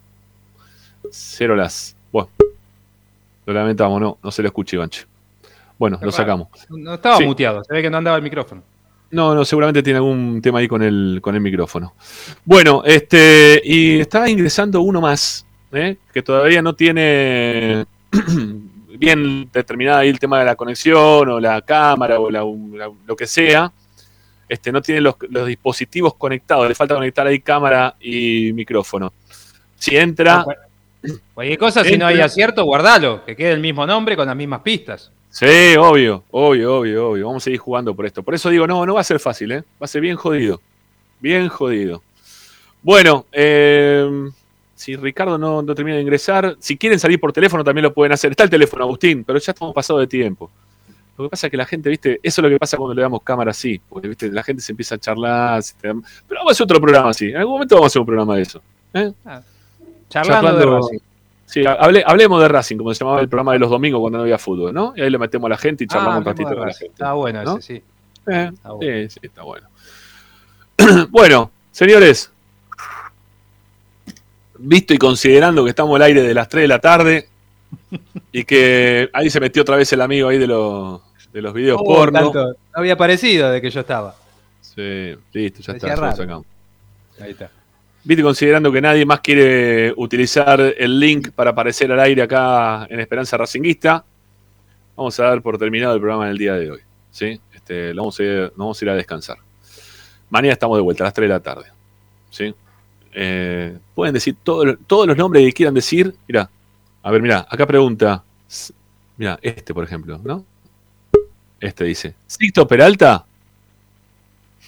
[1.12, 1.96] Cero las.
[2.12, 2.30] Bueno.
[3.46, 5.04] Lo lamentamos, no, no se le escucha, Iván, che.
[5.78, 6.48] Bueno, lo sacamos.
[6.70, 7.26] No estaba Sí.
[7.26, 8.62] muteado, se ve que no andaba el micrófono.
[9.10, 11.94] No, no, seguramente tiene algún tema ahí con el, con el micrófono.
[12.46, 15.98] Bueno, este, y está ingresando uno más, ¿eh?
[16.14, 17.86] que todavía no tiene
[18.98, 22.46] bien determinada ahí el tema de la conexión o la cámara o la-
[22.78, 23.72] la- lo que sea.
[24.52, 29.14] Este, no tiene los, los dispositivos conectados, le falta conectar ahí cámara y micrófono.
[29.78, 30.46] Si entra,
[31.34, 34.62] Cualquier cosa, si no hay acierto, guardalo, que quede el mismo nombre con las mismas
[34.62, 35.12] pistas.
[35.30, 37.28] Sí, obvio, obvio, obvio, obvio.
[37.28, 38.22] Vamos a seguir jugando por esto.
[38.22, 39.64] Por eso digo, no, no va a ser fácil, ¿eh?
[39.82, 40.62] Va a ser bien jodido.
[41.20, 42.04] Bien jodido.
[42.82, 44.30] Bueno, eh,
[44.76, 48.12] si Ricardo no, no termina de ingresar, si quieren salir por teléfono también lo pueden
[48.12, 48.32] hacer.
[48.32, 50.52] Está el teléfono, Agustín, pero ya estamos pasados de tiempo.
[51.18, 53.02] Lo que pasa es que la gente, viste, eso es lo que pasa cuando le
[53.02, 53.80] damos cámara así.
[53.90, 55.62] Porque, viste, la gente se empieza a charlar.
[55.62, 57.30] se te dan- Pero vamos a hacer otro programa así.
[57.30, 58.62] En algún momento vamos a hacer un programa de eso.
[58.94, 59.12] ¿eh?
[60.10, 60.98] Charlando de Racing.
[61.46, 64.24] Sí, hable- hablemos de Racing, como se llamaba el programa de los domingos cuando no
[64.24, 64.94] había fútbol, ¿no?
[64.96, 66.94] Y ahí le metemos a la gente y charlamos Ah, un ratito con la gente.
[66.94, 67.58] Está bueno ¿no?
[67.58, 67.84] ese, sí.
[68.28, 68.94] Eh, Está bueno.
[68.94, 69.68] Sí, sí, está bueno.
[71.10, 72.32] bueno, señores,
[74.58, 77.28] visto y considerando que estamos al aire de las 3 de la tarde
[78.32, 81.02] y que ahí se metió otra vez el amigo ahí de los,
[81.34, 82.20] de los videos Oh, porno.
[82.20, 82.46] tanto.
[82.50, 84.16] No había aparecido de que yo estaba.
[84.62, 86.46] Sí, listo, ya Decía está, sacamos.
[87.20, 87.50] Ahí está.
[88.04, 93.00] Viste, considerando que nadie más quiere utilizar el link para aparecer al aire acá en
[93.00, 94.04] Esperanza Racinguista,
[94.96, 96.80] vamos a dar por terminado el programa del día de hoy.
[97.12, 97.40] ¿sí?
[97.54, 99.38] Este, lo vamos a ir, nos vamos a ir a descansar.
[100.32, 101.66] Mañana estamos de vuelta a las 3 de la tarde.
[102.32, 102.56] ¿sí?
[103.14, 106.16] Eh, Pueden decir todo todos los nombres que quieran decir.
[106.28, 106.50] Mira,
[107.04, 108.24] a ver, mira, acá pregunta.
[109.18, 110.46] Mira, este, por ejemplo, ¿no?
[111.60, 113.26] Este dice: ¿Sixto Peralta?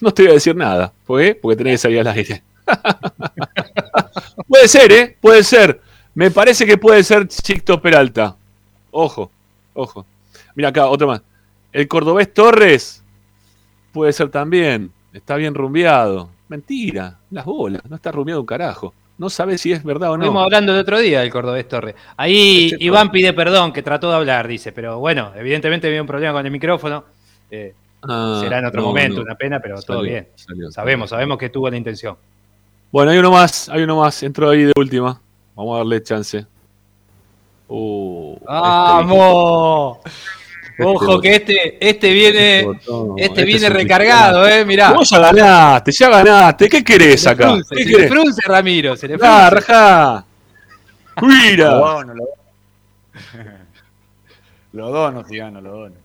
[0.01, 0.91] No te voy a decir nada.
[1.05, 1.35] ¿Por qué?
[1.35, 2.43] Porque tenés que salir al aire.
[4.47, 5.17] Puede ser, ¿eh?
[5.19, 5.81] Puede ser.
[6.15, 8.35] Me parece que puede ser Sixto Peralta.
[8.91, 9.31] Ojo,
[9.73, 10.05] ojo.
[10.55, 11.21] Mira acá, otro más.
[11.71, 13.03] El cordobés Torres
[13.91, 14.91] puede ser también.
[15.11, 16.29] Está bien rumbeado.
[16.49, 17.81] Mentira, las bolas.
[17.89, 18.93] No está rumbeado un carajo.
[19.17, 20.23] No sabe si es verdad o no.
[20.23, 21.95] Estuvimos hablando el otro día del Cordobés Torre.
[22.17, 26.07] Ahí Este Iván pide perdón, que trató de hablar, dice, pero bueno, evidentemente había un
[26.07, 27.05] problema con el micrófono.
[27.51, 27.73] Eh,
[28.05, 29.23] Ah, será en otro no, momento, no.
[29.23, 30.27] una pena, pero todo bien.
[30.35, 32.17] salió, sabemos, sabemos que tuvo la intención.
[32.91, 34.21] Bueno, hay uno más, hay uno más.
[34.23, 35.21] Entró ahí de última.
[35.55, 36.45] Vamos a darle chance.
[37.69, 39.99] Uh, ¡Vamos!
[40.79, 44.91] Ojo que este, este viene, botón, este este viene es un recargado, eh, mirá.
[44.93, 46.69] Vos ya ganaste, ya ganaste.
[46.69, 47.49] ¿Qué querés acá?
[47.49, 49.67] frunce, ¿Qué se le frunce, Ramiro, se le Ah, frunce.
[49.67, 50.25] rajá.
[51.21, 51.65] Mira.
[51.71, 52.25] Lo dono, lo
[54.73, 55.23] Lo dono,
[55.61, 55.95] lo dono.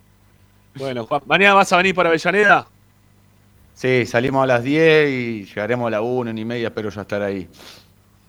[0.74, 2.66] Bueno, Juan, ¿mañana vas a venir para Avellaneda?
[3.74, 7.22] Sí, salimos a las 10 y llegaremos a la 1 y media, espero ya estar
[7.22, 7.48] ahí.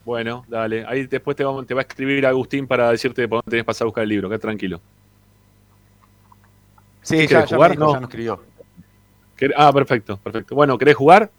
[0.05, 0.85] Bueno, dale.
[0.87, 3.65] Ahí después te, vamos- te va a escribir Agustín para decirte por dónde tenés que
[3.67, 4.29] pasar a buscar el libro.
[4.29, 4.79] Quédate tranquilo.
[7.09, 7.69] Sí, ¿Qué ya, querés ya, jugar?
[7.71, 7.93] me dijo, No.
[7.93, 8.43] ya nos escribió.
[9.37, 10.53] ¿Quer- Ah, perfecto, perfecto.
[10.53, 11.31] Bueno, ¿querés jugar?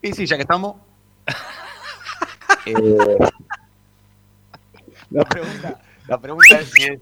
[0.00, 0.76] Y sí, ya que estamos.
[2.64, 2.74] Eh,
[5.10, 7.00] la, pregunta, la pregunta es si es.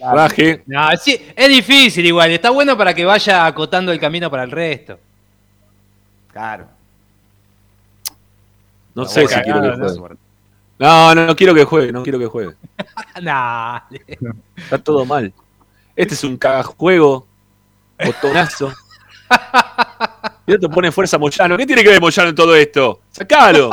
[0.00, 0.62] Raje.
[0.66, 4.50] No, sí, es difícil igual, está bueno para que vaya acotando el camino para el
[4.50, 4.98] resto.
[6.30, 6.66] Claro.
[8.94, 10.16] No La sé si quiero que juegue.
[10.80, 12.54] No, no, no quiero que juegue, no quiero que juegue.
[13.22, 14.00] Dale.
[14.56, 15.30] Está todo mal.
[15.94, 17.26] Este es un cagajuego,
[18.04, 18.72] botonazo.
[20.46, 21.56] Y otro pone fuerza Moyano.
[21.56, 23.02] ¿Qué tiene que ver Moyano en todo esto?
[23.12, 23.70] ¡Sacalo!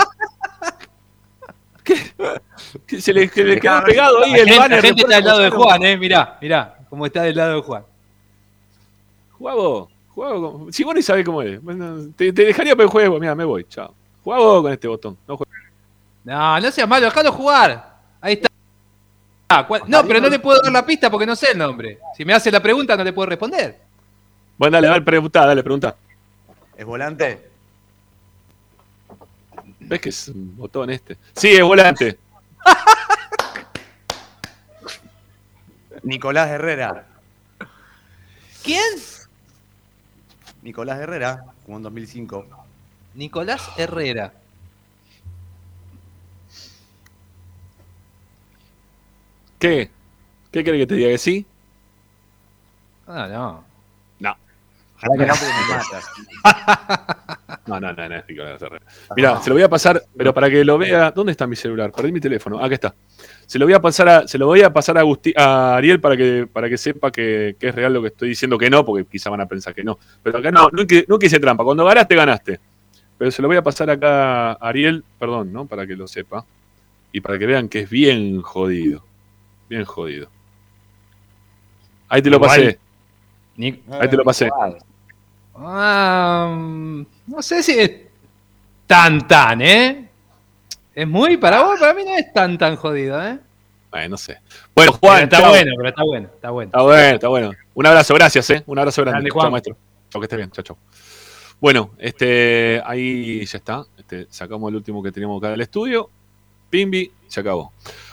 [2.86, 4.78] Que se le, que le quedó pegado ahí La el gente, banner.
[4.78, 5.98] la gente está del lado de Juan, eh.
[5.98, 7.84] Mirá, mirá, cómo está del lado de Juan.
[9.40, 9.88] Vos.
[10.14, 11.60] con- Si vos ni sabés cómo es.
[12.16, 13.20] Te, te dejaría para el juego.
[13.20, 13.96] Mira, me voy, chao.
[14.24, 15.18] Vos con este botón.
[15.28, 15.57] No juegues.
[16.28, 18.00] No, no seas malo, dejalo jugar.
[18.20, 18.50] Ahí está.
[19.48, 22.00] Ah, ¿cuál- No, pero no le puedo dar la pista porque no sé el nombre.
[22.18, 23.80] Si me hace la pregunta, no le puedo responder.
[24.58, 25.96] Bueno, dale, dale, preguntá, dale, preguntá.
[26.76, 27.50] ¿Es volante?
[29.80, 31.18] ¿Ves que es un botón este?
[31.34, 32.20] Sí, es volante.
[36.04, 37.06] Nicolás Herrera.
[38.64, 38.84] ¿Quién?
[40.62, 42.46] Nicolás Herrera, como en 2005.
[43.14, 44.34] Nicolás Herrera.
[49.60, 49.90] ¿Qué?
[50.52, 51.46] ¿Qué querés que te diga que sí?
[53.08, 53.64] Ah, no.
[54.20, 54.36] No.
[54.98, 57.58] Ojalá que no, porque me matas.
[57.66, 58.82] No, no, no, no Herrera.
[59.16, 61.12] Mirá, se lo voy a pasar, pero para que lo vea.
[61.12, 61.92] ¿Dónde está mi celular?
[61.92, 62.64] Perdí mi teléfono.
[62.64, 62.96] Acá está.
[63.46, 65.04] Se lo voy a pasar a, se lo voy a pasar a,
[65.38, 68.58] a Ariel para que, para que sepa que, que es real lo que estoy diciendo
[68.58, 69.98] que no, porque quizá van a pensar que no.
[70.22, 71.64] Pero acá no, no, no quise trampa.
[71.64, 72.60] Cuando ganaste, ganaste.
[73.18, 75.66] Pero se lo voy a pasar acá a Ariel, perdón, ¿no?
[75.66, 76.46] Para que lo sepa.
[77.12, 79.04] Y para que vean que es bien jodido.
[79.70, 80.28] Bien jodido.
[82.10, 82.50] Ahí te lo Igual.
[82.50, 82.80] pasé.
[83.58, 84.50] Ni- Ahí te lo pasé.
[85.56, 86.56] Ah,
[87.28, 87.92] no sé si es
[88.86, 90.10] tan tan, ¿eh?
[90.94, 93.40] Es muy para vos, para mí no es tan tan jodido, ¿eh?
[93.92, 94.38] Ay, no sé.
[94.76, 95.50] Bueno, Juan, Pero está chao.
[95.50, 96.68] bueno, pero está bueno, está bueno.
[96.70, 97.52] Está bueno, está bueno.
[97.74, 98.64] Un abrazo, gracias, ¿eh?
[98.68, 99.30] Un abrazo grande.
[99.30, 99.52] Chao, Juan.
[99.52, 99.78] maestro.
[100.10, 100.52] Chao, que estés bien.
[100.52, 100.78] Chao, chao.
[101.60, 103.84] Bueno, este, ahí ya está.
[103.98, 106.10] Este, sacamos el último que teníamos acá del estudio.
[106.70, 107.72] Pimbi, se acabó.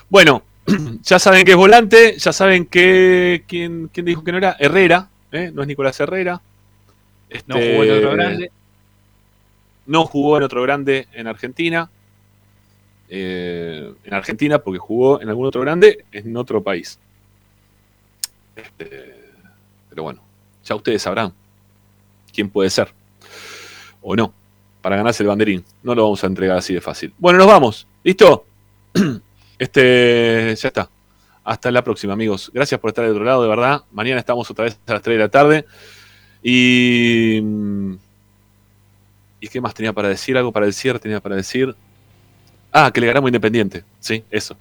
[0.08, 0.42] Bueno,
[1.02, 3.44] ya saben que es volante, ya saben que.
[3.46, 4.56] ¿Quién, quién dijo que no era?
[4.58, 5.50] Herrera, ¿eh?
[5.52, 6.40] No es Nicolás Herrera.
[7.46, 8.50] No Este, jugó en otro grande.
[9.86, 11.90] No jugó en otro grande en Argentina.
[13.08, 16.98] Eh, en Argentina porque jugó en algún otro grande en otro país.
[18.56, 19.14] Este,
[19.90, 20.22] pero bueno,
[20.64, 21.32] ya ustedes sabrán
[22.32, 22.92] quién puede ser.
[24.02, 24.32] O no.
[24.80, 25.64] Para ganarse el banderín.
[25.82, 27.14] No lo vamos a entregar así de fácil.
[27.18, 27.86] Bueno, nos vamos.
[28.02, 28.46] ¿Listo?
[29.64, 30.90] Este, ya está.
[31.42, 32.50] Hasta la próxima, amigos.
[32.52, 33.80] Gracias por estar del otro lado, de verdad.
[33.92, 35.64] Mañana estamos otra vez a las 3 de la tarde.
[36.42, 37.38] Y.
[39.40, 40.36] ¿Y qué más tenía para decir?
[40.36, 41.74] Algo para cierre tenía para decir.
[42.72, 43.84] Ah, que le ganamos Independiente.
[44.00, 44.54] Sí, eso.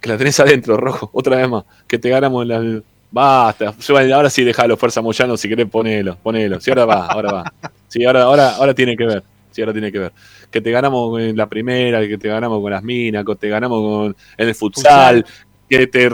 [0.00, 1.08] Que la tenés adentro, rojo.
[1.12, 1.62] Otra vez más.
[1.86, 2.82] Que te ganamos la.
[3.12, 3.76] Basta.
[4.12, 5.36] Ahora sí, déjalo, Fuerza Moyano.
[5.36, 6.16] Si querés, ponelo.
[6.16, 6.60] Ponelo.
[6.60, 7.52] Sí, ahora va, ahora va.
[7.86, 9.22] Sí, ahora, ahora, ahora tiene que ver.
[9.52, 10.12] Sí, ahora tiene que ver.
[10.56, 13.78] Que te ganamos en la primera, que te ganamos con las minas, que te ganamos
[13.78, 15.22] con, en el futsal,
[15.68, 16.08] que te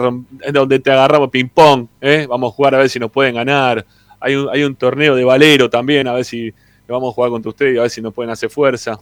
[0.53, 1.87] donde te agarramos ping-pong.
[2.01, 2.27] ¿eh?
[2.29, 3.87] Vamos a jugar a ver si nos pueden ganar.
[4.19, 6.53] Hay un, hay un torneo de valero también, a ver si
[6.89, 8.99] vamos a jugar contra ustedes y a ver si nos pueden hacer fuerza.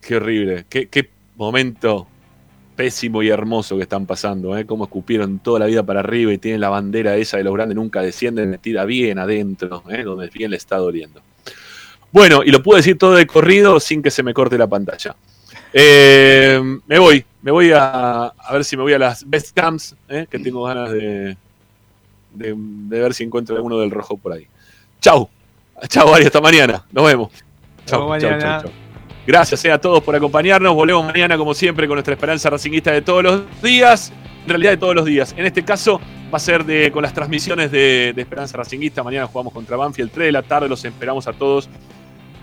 [0.00, 0.64] Qué horrible.
[0.70, 2.06] Qué, qué momento
[2.74, 4.64] pésimo y hermoso que están pasando, ¿eh?
[4.64, 7.76] Cómo escupieron toda la vida para arriba y tienen la bandera esa de los grandes
[7.76, 10.04] nunca descienden metida bien adentro, ¿eh?
[10.04, 11.20] Donde bien le está doliendo.
[12.12, 15.14] Bueno, y lo puedo decir todo de corrido sin que se me corte la pantalla.
[15.72, 19.94] Eh, me voy, me voy a, a ver si me voy a las best camps,
[20.08, 20.26] ¿eh?
[20.28, 21.36] que tengo ganas de,
[22.34, 24.46] de, de ver si encuentro alguno del rojo por ahí.
[25.00, 25.28] Chau,
[25.88, 26.84] chau, Ari, hasta mañana.
[26.90, 27.30] Nos vemos.
[27.86, 28.70] Chau, chau, chau, chau.
[29.26, 30.74] Gracias eh, a todos por acompañarnos.
[30.74, 34.12] Volvemos mañana, como siempre, con nuestra esperanza racinguista de todos los días.
[34.42, 35.34] En realidad, de todos los días.
[35.36, 36.00] En este caso,
[36.32, 39.02] va a ser de, con las transmisiones de, de Esperanza Racinguista.
[39.02, 40.68] Mañana jugamos contra Banfield, 3 de la tarde.
[40.68, 41.68] Los esperamos a todos.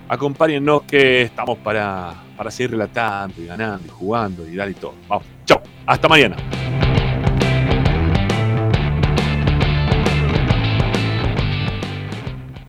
[0.10, 4.94] Acompáñennos que estamos para, para seguir relatando y ganando y jugando y dar y todo.
[5.08, 5.26] Vamos.
[5.46, 5.62] Chau.
[5.86, 6.38] Hasta mañana.